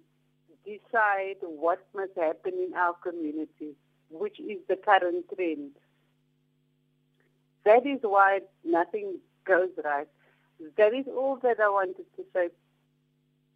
decide 0.65 1.39
what 1.41 1.85
must 1.97 2.13
happen 2.17 2.53
in 2.55 2.75
our 2.75 2.95
community 3.03 3.75
which 4.11 4.39
is 4.41 4.59
the 4.69 4.77
current 4.77 5.25
trend. 5.35 5.71
That 7.65 7.87
is 7.87 7.99
why 8.03 8.41
nothing 8.65 9.19
goes 9.45 9.71
right. 9.85 10.09
That 10.77 10.95
is 10.95 11.07
all 11.07 11.39
that 11.43 11.61
I 11.61 11.69
wanted 11.69 12.07
to 12.17 12.25
say, 12.33 12.49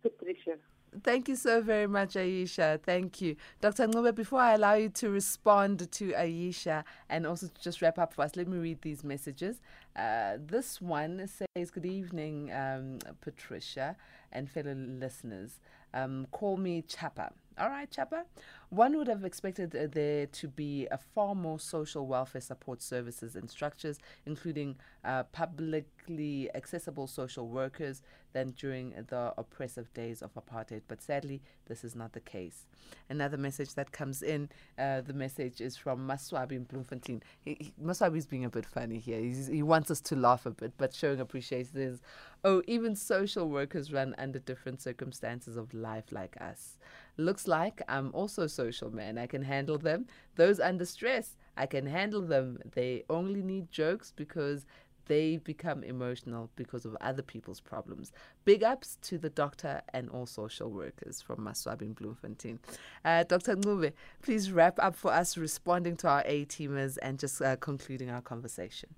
Patricia. 0.03 0.59
Thank 1.03 1.29
you 1.29 1.37
so 1.37 1.63
very 1.63 1.87
much, 1.87 2.15
Aisha. 2.15 2.79
Thank 2.83 3.23
you. 3.23 3.37
Dr. 3.63 3.87
Ncube, 3.87 4.15
before 4.15 4.41
I 4.41 4.55
allow 4.55 4.75
you 4.75 4.91
to 4.91 5.09
respond 5.09 5.91
to 5.91 6.13
Aisha 6.13 6.85
and 7.09 7.27
also 7.27 7.47
to 7.47 7.63
just 7.63 7.81
wrap 7.81 7.99
up 7.99 8.13
for 8.13 8.23
us, 8.23 8.37
let 8.37 8.47
me 8.47 8.59
read 8.59 8.83
these 8.83 9.03
messages. 9.03 9.63
Uh, 9.97 10.37
this 10.39 10.83
one 10.83 11.27
says, 11.27 11.71
Good 11.71 11.87
evening, 11.87 12.53
um, 12.53 12.99
Patricia 13.23 13.97
and 14.33 14.51
fellow 14.51 14.75
listeners. 14.75 15.61
Um, 15.95 16.27
call 16.31 16.59
me 16.59 16.83
Chapa. 16.83 17.33
All 17.59 17.69
right, 17.69 17.91
Chapa. 17.91 18.25
One 18.71 18.97
would 18.97 19.09
have 19.09 19.25
expected 19.25 19.77
uh, 19.77 19.87
there 19.91 20.27
to 20.27 20.49
be 20.49 20.89
a 20.91 20.97
far 20.97 21.35
more 21.35 21.59
social 21.61 22.07
welfare 22.07 22.41
support 22.41 22.81
services 22.81 23.37
and 23.37 23.51
structures, 23.51 23.99
including 24.25 24.77
uh, 25.05 25.25
publicly 25.25 26.49
accessible 26.55 27.07
social 27.07 27.49
workers, 27.49 28.01
than 28.33 28.51
during 28.53 28.95
the 29.09 29.35
oppressive 29.37 29.93
days 29.93 30.23
of 30.23 30.31
apartheid. 30.35 30.81
But 30.89 31.03
sadly, 31.03 31.43
this 31.67 31.85
is 31.85 31.95
not 31.95 32.15
the 32.15 32.21
case. 32.21 32.67
Another 33.11 33.37
message 33.37 33.75
that 33.75 33.93
comes 33.93 34.23
in, 34.23 34.49
uh, 34.79 35.03
the 35.03 35.13
message 35.13 35.61
is 35.61 35.77
from 35.77 36.09
Maswabi 36.09 36.53
in 36.53 36.65
Bloemfontein. 36.65 37.23
He, 37.43 37.57
he, 37.61 37.75
Maswabi 37.83 38.17
is 38.17 38.27
being 38.27 38.47
a 38.47 38.51
bit 38.51 38.65
funny 38.65 38.99
here. 38.99 39.21
He's, 39.21 39.49
he 39.49 39.63
wants 39.63 39.91
us 39.91 40.01
to 40.03 40.17
laugh 40.17 40.47
a 40.47 40.51
bit, 40.51 40.73
but 40.79 40.95
showing 40.95 41.21
appreciation 41.21 41.77
is, 41.77 42.01
oh, 42.45 42.63
even 42.67 42.97
social 42.97 43.51
workers 43.51 43.93
run 43.93 44.15
under 44.17 44.39
different 44.39 44.81
circumstances 44.81 45.59
of 45.59 45.75
life 45.75 46.11
like 46.11 46.41
us. 46.41 46.79
Looks 47.17 47.47
like 47.47 47.83
I'm 47.89 48.11
also 48.15 48.43
a 48.43 48.49
social 48.49 48.91
man. 48.91 49.19
I 49.19 49.27
can 49.27 49.43
handle 49.43 49.79
them. 49.79 50.07
Those 50.37 50.61
under 50.61 50.85
stress, 50.85 51.37
I 51.57 51.67
can 51.67 51.87
handle 51.87 52.23
them. 52.23 52.59
They 52.75 53.05
only 53.11 53.43
need 53.43 53.71
jokes 53.71 54.13
because 54.15 54.65
they 55.07 55.37
become 55.39 55.83
emotional 55.83 56.51
because 56.57 56.85
of 56.85 56.97
other 57.01 57.23
people's 57.23 57.61
problems. 57.61 58.13
Big 58.45 58.63
ups 58.63 58.99
to 59.03 59.19
the 59.19 59.31
doctor 59.31 59.83
and 59.93 60.09
all 60.09 60.27
social 60.27 60.71
workers 60.71 61.21
from 61.21 61.41
Maswab 61.41 61.83
in 61.83 61.93
Bloemfontein. 61.93 62.59
Uh, 63.05 63.25
Dr. 63.25 63.57
Ncube, 63.57 63.93
please 64.23 64.53
wrap 64.53 64.79
up 64.79 64.95
for 64.95 65.13
us 65.13 65.37
responding 65.37 65.97
to 65.97 66.09
our 66.09 66.23
A 66.25 66.45
teamers 66.47 66.99
and 67.03 67.19
just 67.19 67.43
uh, 67.43 67.57
concluding 67.57 68.11
our 68.11 68.23
conversation. 68.23 68.91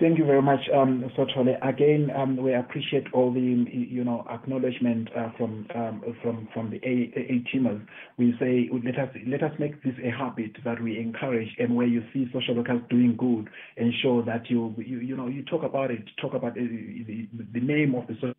Thank 0.00 0.18
you 0.18 0.24
very 0.26 0.42
much, 0.42 0.58
um, 0.74 1.04
Sotole. 1.16 1.56
Again, 1.66 2.10
um, 2.16 2.36
we 2.36 2.52
appreciate 2.52 3.04
all 3.12 3.32
the 3.32 3.40
you 3.40 4.02
know 4.02 4.26
acknowledgement 4.28 5.08
uh, 5.16 5.30
from 5.38 5.68
um, 5.72 6.02
from 6.20 6.48
from 6.52 6.70
the 6.70 6.78
A, 6.78 7.12
A 7.16 7.44
teamers. 7.48 7.80
We 8.18 8.34
say 8.40 8.68
let 8.84 8.98
us 8.98 9.14
let 9.28 9.44
us 9.44 9.52
make 9.60 9.84
this 9.84 9.94
a 10.04 10.10
habit 10.10 10.50
that 10.64 10.82
we 10.82 10.98
encourage, 10.98 11.50
and 11.60 11.76
where 11.76 11.86
you 11.86 12.02
see 12.12 12.28
social 12.32 12.56
workers 12.56 12.80
doing 12.90 13.14
good, 13.16 13.48
ensure 13.76 14.24
that 14.24 14.50
you 14.50 14.74
you, 14.78 14.98
you 14.98 15.16
know 15.16 15.28
you 15.28 15.44
talk 15.44 15.62
about 15.62 15.92
it, 15.92 16.02
talk 16.20 16.34
about 16.34 16.54
the, 16.54 16.66
the, 17.06 17.28
the 17.52 17.60
name 17.64 17.94
of 17.94 18.08
the 18.08 18.14
social 18.14 18.34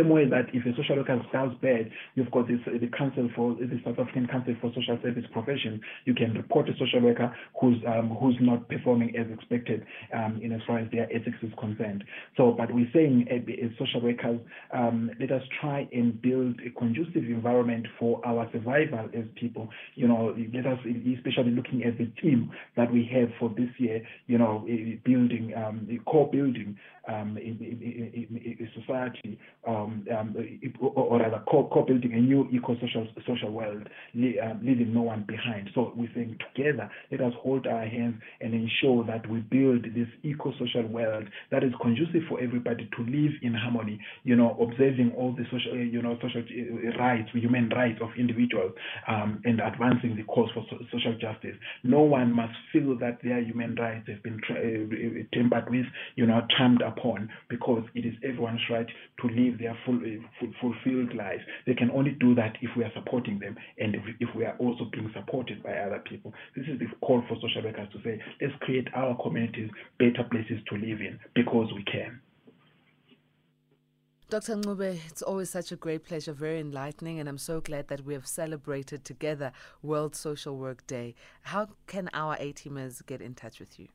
same 0.00 0.08
way 0.08 0.28
that 0.28 0.46
if 0.52 0.64
a 0.66 0.76
social 0.76 0.96
worker 0.96 1.20
does 1.32 1.50
bad, 1.62 1.90
you've 2.14 2.30
got 2.30 2.48
this, 2.48 2.58
the 2.66 2.88
council 2.96 3.28
for 3.34 3.54
the 3.54 3.80
South 3.84 3.98
African 3.98 4.26
Council 4.26 4.54
for 4.60 4.70
Social 4.74 4.98
Service 5.02 5.24
Profession. 5.32 5.80
You 6.04 6.14
can 6.14 6.34
report 6.34 6.68
a 6.68 6.72
social 6.72 7.00
worker 7.00 7.34
who's 7.60 7.76
um, 7.86 8.16
who's 8.20 8.36
not 8.40 8.68
performing 8.68 9.14
as 9.16 9.26
expected 9.32 9.84
um, 10.14 10.40
in 10.42 10.52
as 10.52 10.60
far 10.66 10.78
as 10.78 10.90
their 10.90 11.04
ethics 11.14 11.36
is 11.42 11.52
concerned. 11.58 12.04
So, 12.36 12.54
but 12.56 12.72
we're 12.72 12.90
saying 12.92 13.26
as 13.30 13.70
social 13.78 14.00
workers, 14.02 14.40
um, 14.72 15.10
let 15.20 15.32
us 15.32 15.42
try 15.60 15.88
and 15.92 16.20
build 16.20 16.60
a 16.66 16.70
conducive 16.78 17.24
environment 17.24 17.86
for 17.98 18.24
our 18.26 18.48
survival 18.52 19.08
as 19.14 19.24
people. 19.34 19.68
You 19.94 20.08
know, 20.08 20.34
let 20.54 20.66
us, 20.66 20.78
especially 20.84 21.52
looking 21.52 21.84
at 21.84 21.98
the 21.98 22.06
team 22.20 22.50
that 22.76 22.92
we 22.92 23.08
have 23.12 23.28
for 23.38 23.50
this 23.50 23.70
year. 23.78 24.02
You 24.26 24.38
know, 24.38 24.66
building 25.04 25.52
um, 25.56 25.86
core 26.06 26.30
building 26.30 26.76
um, 27.08 27.36
in, 27.38 27.58
in, 27.60 28.26
in, 28.30 28.36
in, 28.58 28.68
society. 28.80 29.38
Um, 29.66 29.89
or 30.80 31.18
rather 31.18 31.42
co-building 31.50 32.12
a 32.14 32.20
new 32.20 32.48
eco-social 32.52 33.06
social 33.26 33.50
world, 33.50 33.82
uh, 33.86 34.54
leaving 34.62 34.92
no 34.94 35.02
one 35.02 35.24
behind. 35.26 35.70
So 35.74 35.92
we're 35.96 36.10
saying 36.14 36.38
together, 36.54 36.90
let 37.10 37.20
us 37.20 37.32
hold 37.42 37.66
our 37.66 37.86
hands 37.86 38.16
and 38.40 38.54
ensure 38.54 39.04
that 39.06 39.28
we 39.28 39.40
build 39.40 39.84
this 39.94 40.08
eco-social 40.22 40.86
world 40.86 41.26
that 41.50 41.62
is 41.64 41.72
conducive 41.80 42.22
for 42.28 42.40
everybody 42.40 42.88
to 42.96 43.02
live 43.04 43.32
in 43.42 43.54
harmony, 43.54 43.98
you 44.24 44.36
know, 44.36 44.56
observing 44.60 45.12
all 45.16 45.32
the 45.32 45.44
social, 45.50 45.76
you 45.76 46.02
know, 46.02 46.16
social 46.22 46.42
uh, 46.42 46.98
rights, 46.98 47.28
human 47.34 47.68
rights 47.70 47.98
of 48.02 48.10
individuals, 48.18 48.72
um, 49.08 49.40
and 49.44 49.60
advancing 49.60 50.16
the 50.16 50.22
cause 50.24 50.50
for 50.54 50.64
so- 50.70 50.78
social 50.92 51.14
justice. 51.18 51.56
No 51.82 52.00
one 52.00 52.32
must 52.34 52.54
feel 52.72 52.96
that 52.98 53.18
their 53.22 53.40
human 53.40 53.74
rights 53.76 54.08
have 54.08 54.22
been 54.22 54.40
tra- 54.46 54.56
uh, 54.56 55.22
tampered 55.32 55.70
with, 55.70 55.86
you 56.16 56.26
know, 56.26 56.40
trampled 56.56 56.82
upon, 56.82 57.28
because 57.48 57.84
it 57.94 58.04
is 58.06 58.14
everyone's 58.24 58.60
right 58.70 58.86
to 59.20 59.28
live 59.28 59.58
their 59.58 59.76
full, 59.84 59.96
uh, 59.96 60.46
fulfilled 60.60 61.14
lives. 61.14 61.42
They 61.66 61.74
can 61.74 61.90
only 61.90 62.12
do 62.12 62.34
that 62.34 62.56
if 62.60 62.70
we 62.76 62.84
are 62.84 62.92
supporting 62.94 63.38
them 63.38 63.56
and 63.78 63.94
if, 64.20 64.28
we 64.34 64.44
are 64.44 64.56
also 64.58 64.84
being 64.92 65.10
supported 65.14 65.62
by 65.62 65.72
other 65.72 66.02
people. 66.08 66.32
This 66.56 66.66
is 66.66 66.78
the 66.78 66.86
call 67.00 67.22
for 67.28 67.36
social 67.40 67.62
workers 67.62 67.88
to 67.92 68.02
say, 68.02 68.20
let's 68.40 68.54
create 68.60 68.88
our 68.94 69.16
communities 69.22 69.70
better 69.98 70.24
places 70.30 70.60
to 70.68 70.76
live 70.76 71.00
in 71.00 71.18
because 71.34 71.68
we 71.74 71.84
can. 71.84 72.20
Dr. 74.30 74.54
Ncube, 74.54 75.00
it's 75.08 75.22
always 75.22 75.50
such 75.50 75.72
a 75.72 75.76
great 75.76 76.04
pleasure, 76.04 76.32
very 76.32 76.60
enlightening, 76.60 77.18
and 77.18 77.28
I'm 77.28 77.36
so 77.36 77.60
glad 77.60 77.88
that 77.88 78.04
we 78.04 78.14
have 78.14 78.28
celebrated 78.28 79.04
together 79.04 79.50
World 79.82 80.14
Social 80.14 80.56
Work 80.56 80.86
Day. 80.86 81.16
How 81.42 81.70
can 81.88 82.08
our 82.14 82.36
A 82.38 82.52
teamers 82.52 83.04
get 83.04 83.20
in 83.20 83.34
touch 83.34 83.58
with 83.58 83.80
you? 83.80 83.88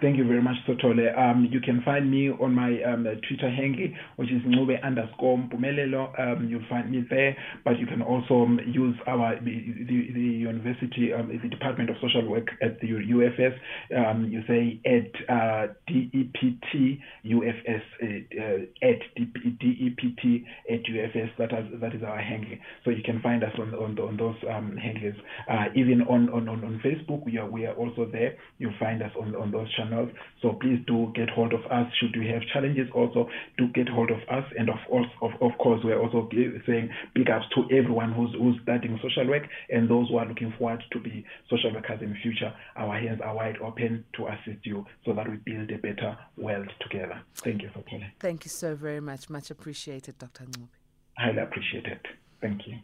Thank 0.00 0.16
you 0.16 0.24
very 0.28 0.40
much, 0.40 0.54
Sotole. 0.66 1.10
Um, 1.18 1.48
you 1.50 1.60
can 1.60 1.82
find 1.82 2.08
me 2.08 2.30
on 2.30 2.54
my 2.54 2.80
um, 2.84 3.02
Twitter 3.02 3.50
handle, 3.50 3.88
which 4.14 4.30
is 4.30 4.42
Ncube 4.42 4.80
underscore 4.84 5.36
Mpumelelo. 5.38 6.14
Um, 6.20 6.48
you'll 6.48 6.62
find 6.68 6.88
me 6.92 7.04
there, 7.10 7.36
but 7.64 7.80
you 7.80 7.86
can 7.86 8.02
also 8.02 8.42
um, 8.44 8.60
use 8.64 8.94
our 9.08 9.34
the, 9.40 9.74
the, 9.88 10.12
the 10.14 10.20
university, 10.20 11.12
um, 11.12 11.36
the 11.42 11.48
Department 11.48 11.90
of 11.90 11.96
Social 12.00 12.28
Work 12.30 12.46
at 12.62 12.80
the 12.80 12.86
UFS. 12.86 13.58
Um, 13.96 14.26
you 14.30 14.42
say 14.46 14.80
at 14.86 15.10
uh, 15.28 15.72
DEPT 15.90 17.00
UFS 17.26 17.82
uh, 18.00 18.40
uh, 18.40 18.88
at 18.88 19.00
DEPT 19.18 20.44
at 20.70 20.84
UFS. 20.84 21.30
That 21.38 21.52
is 21.58 21.80
that 21.80 21.94
is 21.96 22.04
our 22.04 22.20
handle. 22.20 22.56
So 22.84 22.90
you 22.90 23.02
can 23.02 23.20
find 23.20 23.42
us 23.42 23.52
on 23.58 23.74
on, 23.74 23.98
on 23.98 24.16
those 24.16 24.36
um, 24.48 24.76
handles. 24.76 25.16
Uh, 25.50 25.64
even 25.74 26.02
on, 26.02 26.28
on 26.28 26.48
on 26.48 26.80
Facebook, 26.84 27.24
we 27.26 27.36
are 27.36 27.50
we 27.50 27.66
are 27.66 27.74
also 27.74 28.08
there. 28.12 28.36
You'll 28.58 28.78
find 28.78 29.02
us 29.02 29.10
on 29.20 29.34
on 29.34 29.50
those 29.50 29.66
channels. 29.78 30.10
So 30.42 30.52
please 30.60 30.82
do 30.86 31.12
get 31.14 31.30
hold 31.30 31.52
of 31.54 31.64
us. 31.70 31.86
Should 31.98 32.14
you 32.14 32.28
have 32.32 32.42
challenges, 32.52 32.88
also 32.94 33.28
do 33.56 33.68
get 33.68 33.88
hold 33.88 34.10
of 34.10 34.18
us. 34.28 34.44
And 34.58 34.68
of 34.68 34.76
course, 34.88 35.06
of, 35.22 35.30
of 35.40 35.52
course, 35.58 35.80
we're 35.84 36.00
also 36.00 36.28
saying 36.66 36.90
big 37.14 37.30
ups 37.30 37.46
to 37.54 37.62
everyone 37.74 38.12
who's 38.12 38.34
who's 38.38 38.58
starting 38.62 38.98
social 39.02 39.26
work 39.28 39.44
and 39.70 39.88
those 39.88 40.08
who 40.08 40.18
are 40.18 40.26
looking 40.26 40.52
forward 40.58 40.82
to 40.92 41.00
be 41.00 41.24
social 41.48 41.72
workers 41.72 42.00
in 42.02 42.10
the 42.10 42.18
future. 42.22 42.52
Our 42.76 42.98
hands 42.98 43.20
are 43.24 43.34
wide 43.34 43.56
open 43.62 44.04
to 44.16 44.26
assist 44.26 44.66
you 44.66 44.84
so 45.04 45.14
that 45.14 45.28
we 45.28 45.36
build 45.36 45.70
a 45.70 45.78
better 45.78 46.18
world 46.36 46.70
together. 46.80 47.20
Thank 47.36 47.62
you 47.62 47.70
for 47.72 47.82
calling. 47.82 48.10
Thank 48.18 48.44
you 48.44 48.50
so 48.50 48.74
very 48.74 49.00
much. 49.00 49.30
Much 49.30 49.50
appreciated, 49.50 50.18
Dr. 50.18 50.44
Ncube. 50.44 50.68
Highly 51.16 51.38
appreciated. 51.38 52.00
Thank 52.40 52.66
you. 52.66 52.78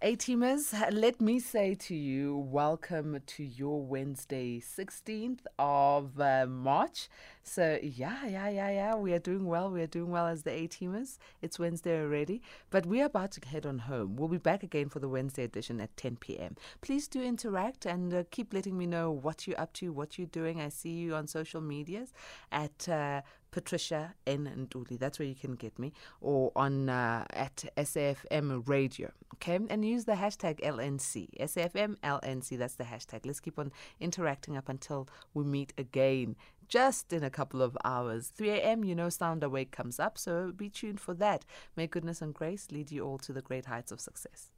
A 0.00 0.14
teamers, 0.14 0.72
let 0.92 1.20
me 1.20 1.40
say 1.40 1.74
to 1.74 1.92
you, 1.92 2.36
welcome 2.36 3.20
to 3.26 3.42
your 3.42 3.82
Wednesday, 3.82 4.60
16th 4.60 5.40
of 5.58 6.20
uh, 6.20 6.46
March. 6.48 7.08
So, 7.42 7.80
yeah, 7.82 8.24
yeah, 8.24 8.48
yeah, 8.48 8.70
yeah, 8.70 8.94
we 8.94 9.12
are 9.12 9.18
doing 9.18 9.46
well. 9.46 9.72
We 9.72 9.82
are 9.82 9.88
doing 9.88 10.12
well 10.12 10.28
as 10.28 10.44
the 10.44 10.52
A 10.52 10.68
teamers. 10.68 11.18
It's 11.42 11.58
Wednesday 11.58 12.00
already, 12.00 12.42
but 12.70 12.86
we 12.86 13.02
are 13.02 13.06
about 13.06 13.32
to 13.32 13.48
head 13.48 13.66
on 13.66 13.80
home. 13.80 14.14
We'll 14.14 14.28
be 14.28 14.38
back 14.38 14.62
again 14.62 14.88
for 14.88 15.00
the 15.00 15.08
Wednesday 15.08 15.42
edition 15.42 15.80
at 15.80 15.96
10 15.96 16.18
p.m. 16.18 16.54
Please 16.80 17.08
do 17.08 17.20
interact 17.20 17.84
and 17.84 18.14
uh, 18.14 18.22
keep 18.30 18.54
letting 18.54 18.78
me 18.78 18.86
know 18.86 19.10
what 19.10 19.48
you're 19.48 19.60
up 19.60 19.72
to, 19.74 19.92
what 19.92 20.16
you're 20.16 20.28
doing. 20.28 20.60
I 20.60 20.68
see 20.68 20.90
you 20.90 21.16
on 21.16 21.26
social 21.26 21.60
medias 21.60 22.12
at 22.52 22.88
uh, 22.88 23.22
Patricia 23.50 24.14
N. 24.26 24.68
Ntuli. 24.68 24.98
That's 24.98 25.18
where 25.18 25.28
you 25.28 25.34
can 25.34 25.54
get 25.54 25.78
me, 25.78 25.92
or 26.20 26.52
on 26.54 26.88
uh, 26.88 27.24
at 27.30 27.64
SAFM 27.76 28.68
Radio. 28.68 29.10
Okay, 29.34 29.58
and 29.70 29.84
use 29.84 30.04
the 30.04 30.12
hashtag 30.12 30.60
LNC 30.60 31.28
SAFM 31.40 31.96
LNC. 31.98 32.58
That's 32.58 32.74
the 32.74 32.84
hashtag. 32.84 33.24
Let's 33.24 33.40
keep 33.40 33.58
on 33.58 33.72
interacting 34.00 34.56
up 34.56 34.68
until 34.68 35.08
we 35.34 35.44
meet 35.44 35.72
again. 35.78 36.36
Just 36.68 37.12
in 37.14 37.24
a 37.24 37.30
couple 37.30 37.62
of 37.62 37.78
hours. 37.82 38.30
3 38.36 38.50
a.m., 38.50 38.84
you 38.84 38.94
know, 38.94 39.08
Sound 39.08 39.42
Awake 39.42 39.70
comes 39.70 39.98
up, 39.98 40.18
so 40.18 40.52
be 40.54 40.68
tuned 40.68 41.00
for 41.00 41.14
that. 41.14 41.46
May 41.76 41.86
goodness 41.86 42.20
and 42.20 42.34
grace 42.34 42.68
lead 42.70 42.90
you 42.90 43.06
all 43.06 43.16
to 43.18 43.32
the 43.32 43.40
great 43.40 43.64
heights 43.64 43.90
of 43.90 44.00
success. 44.00 44.50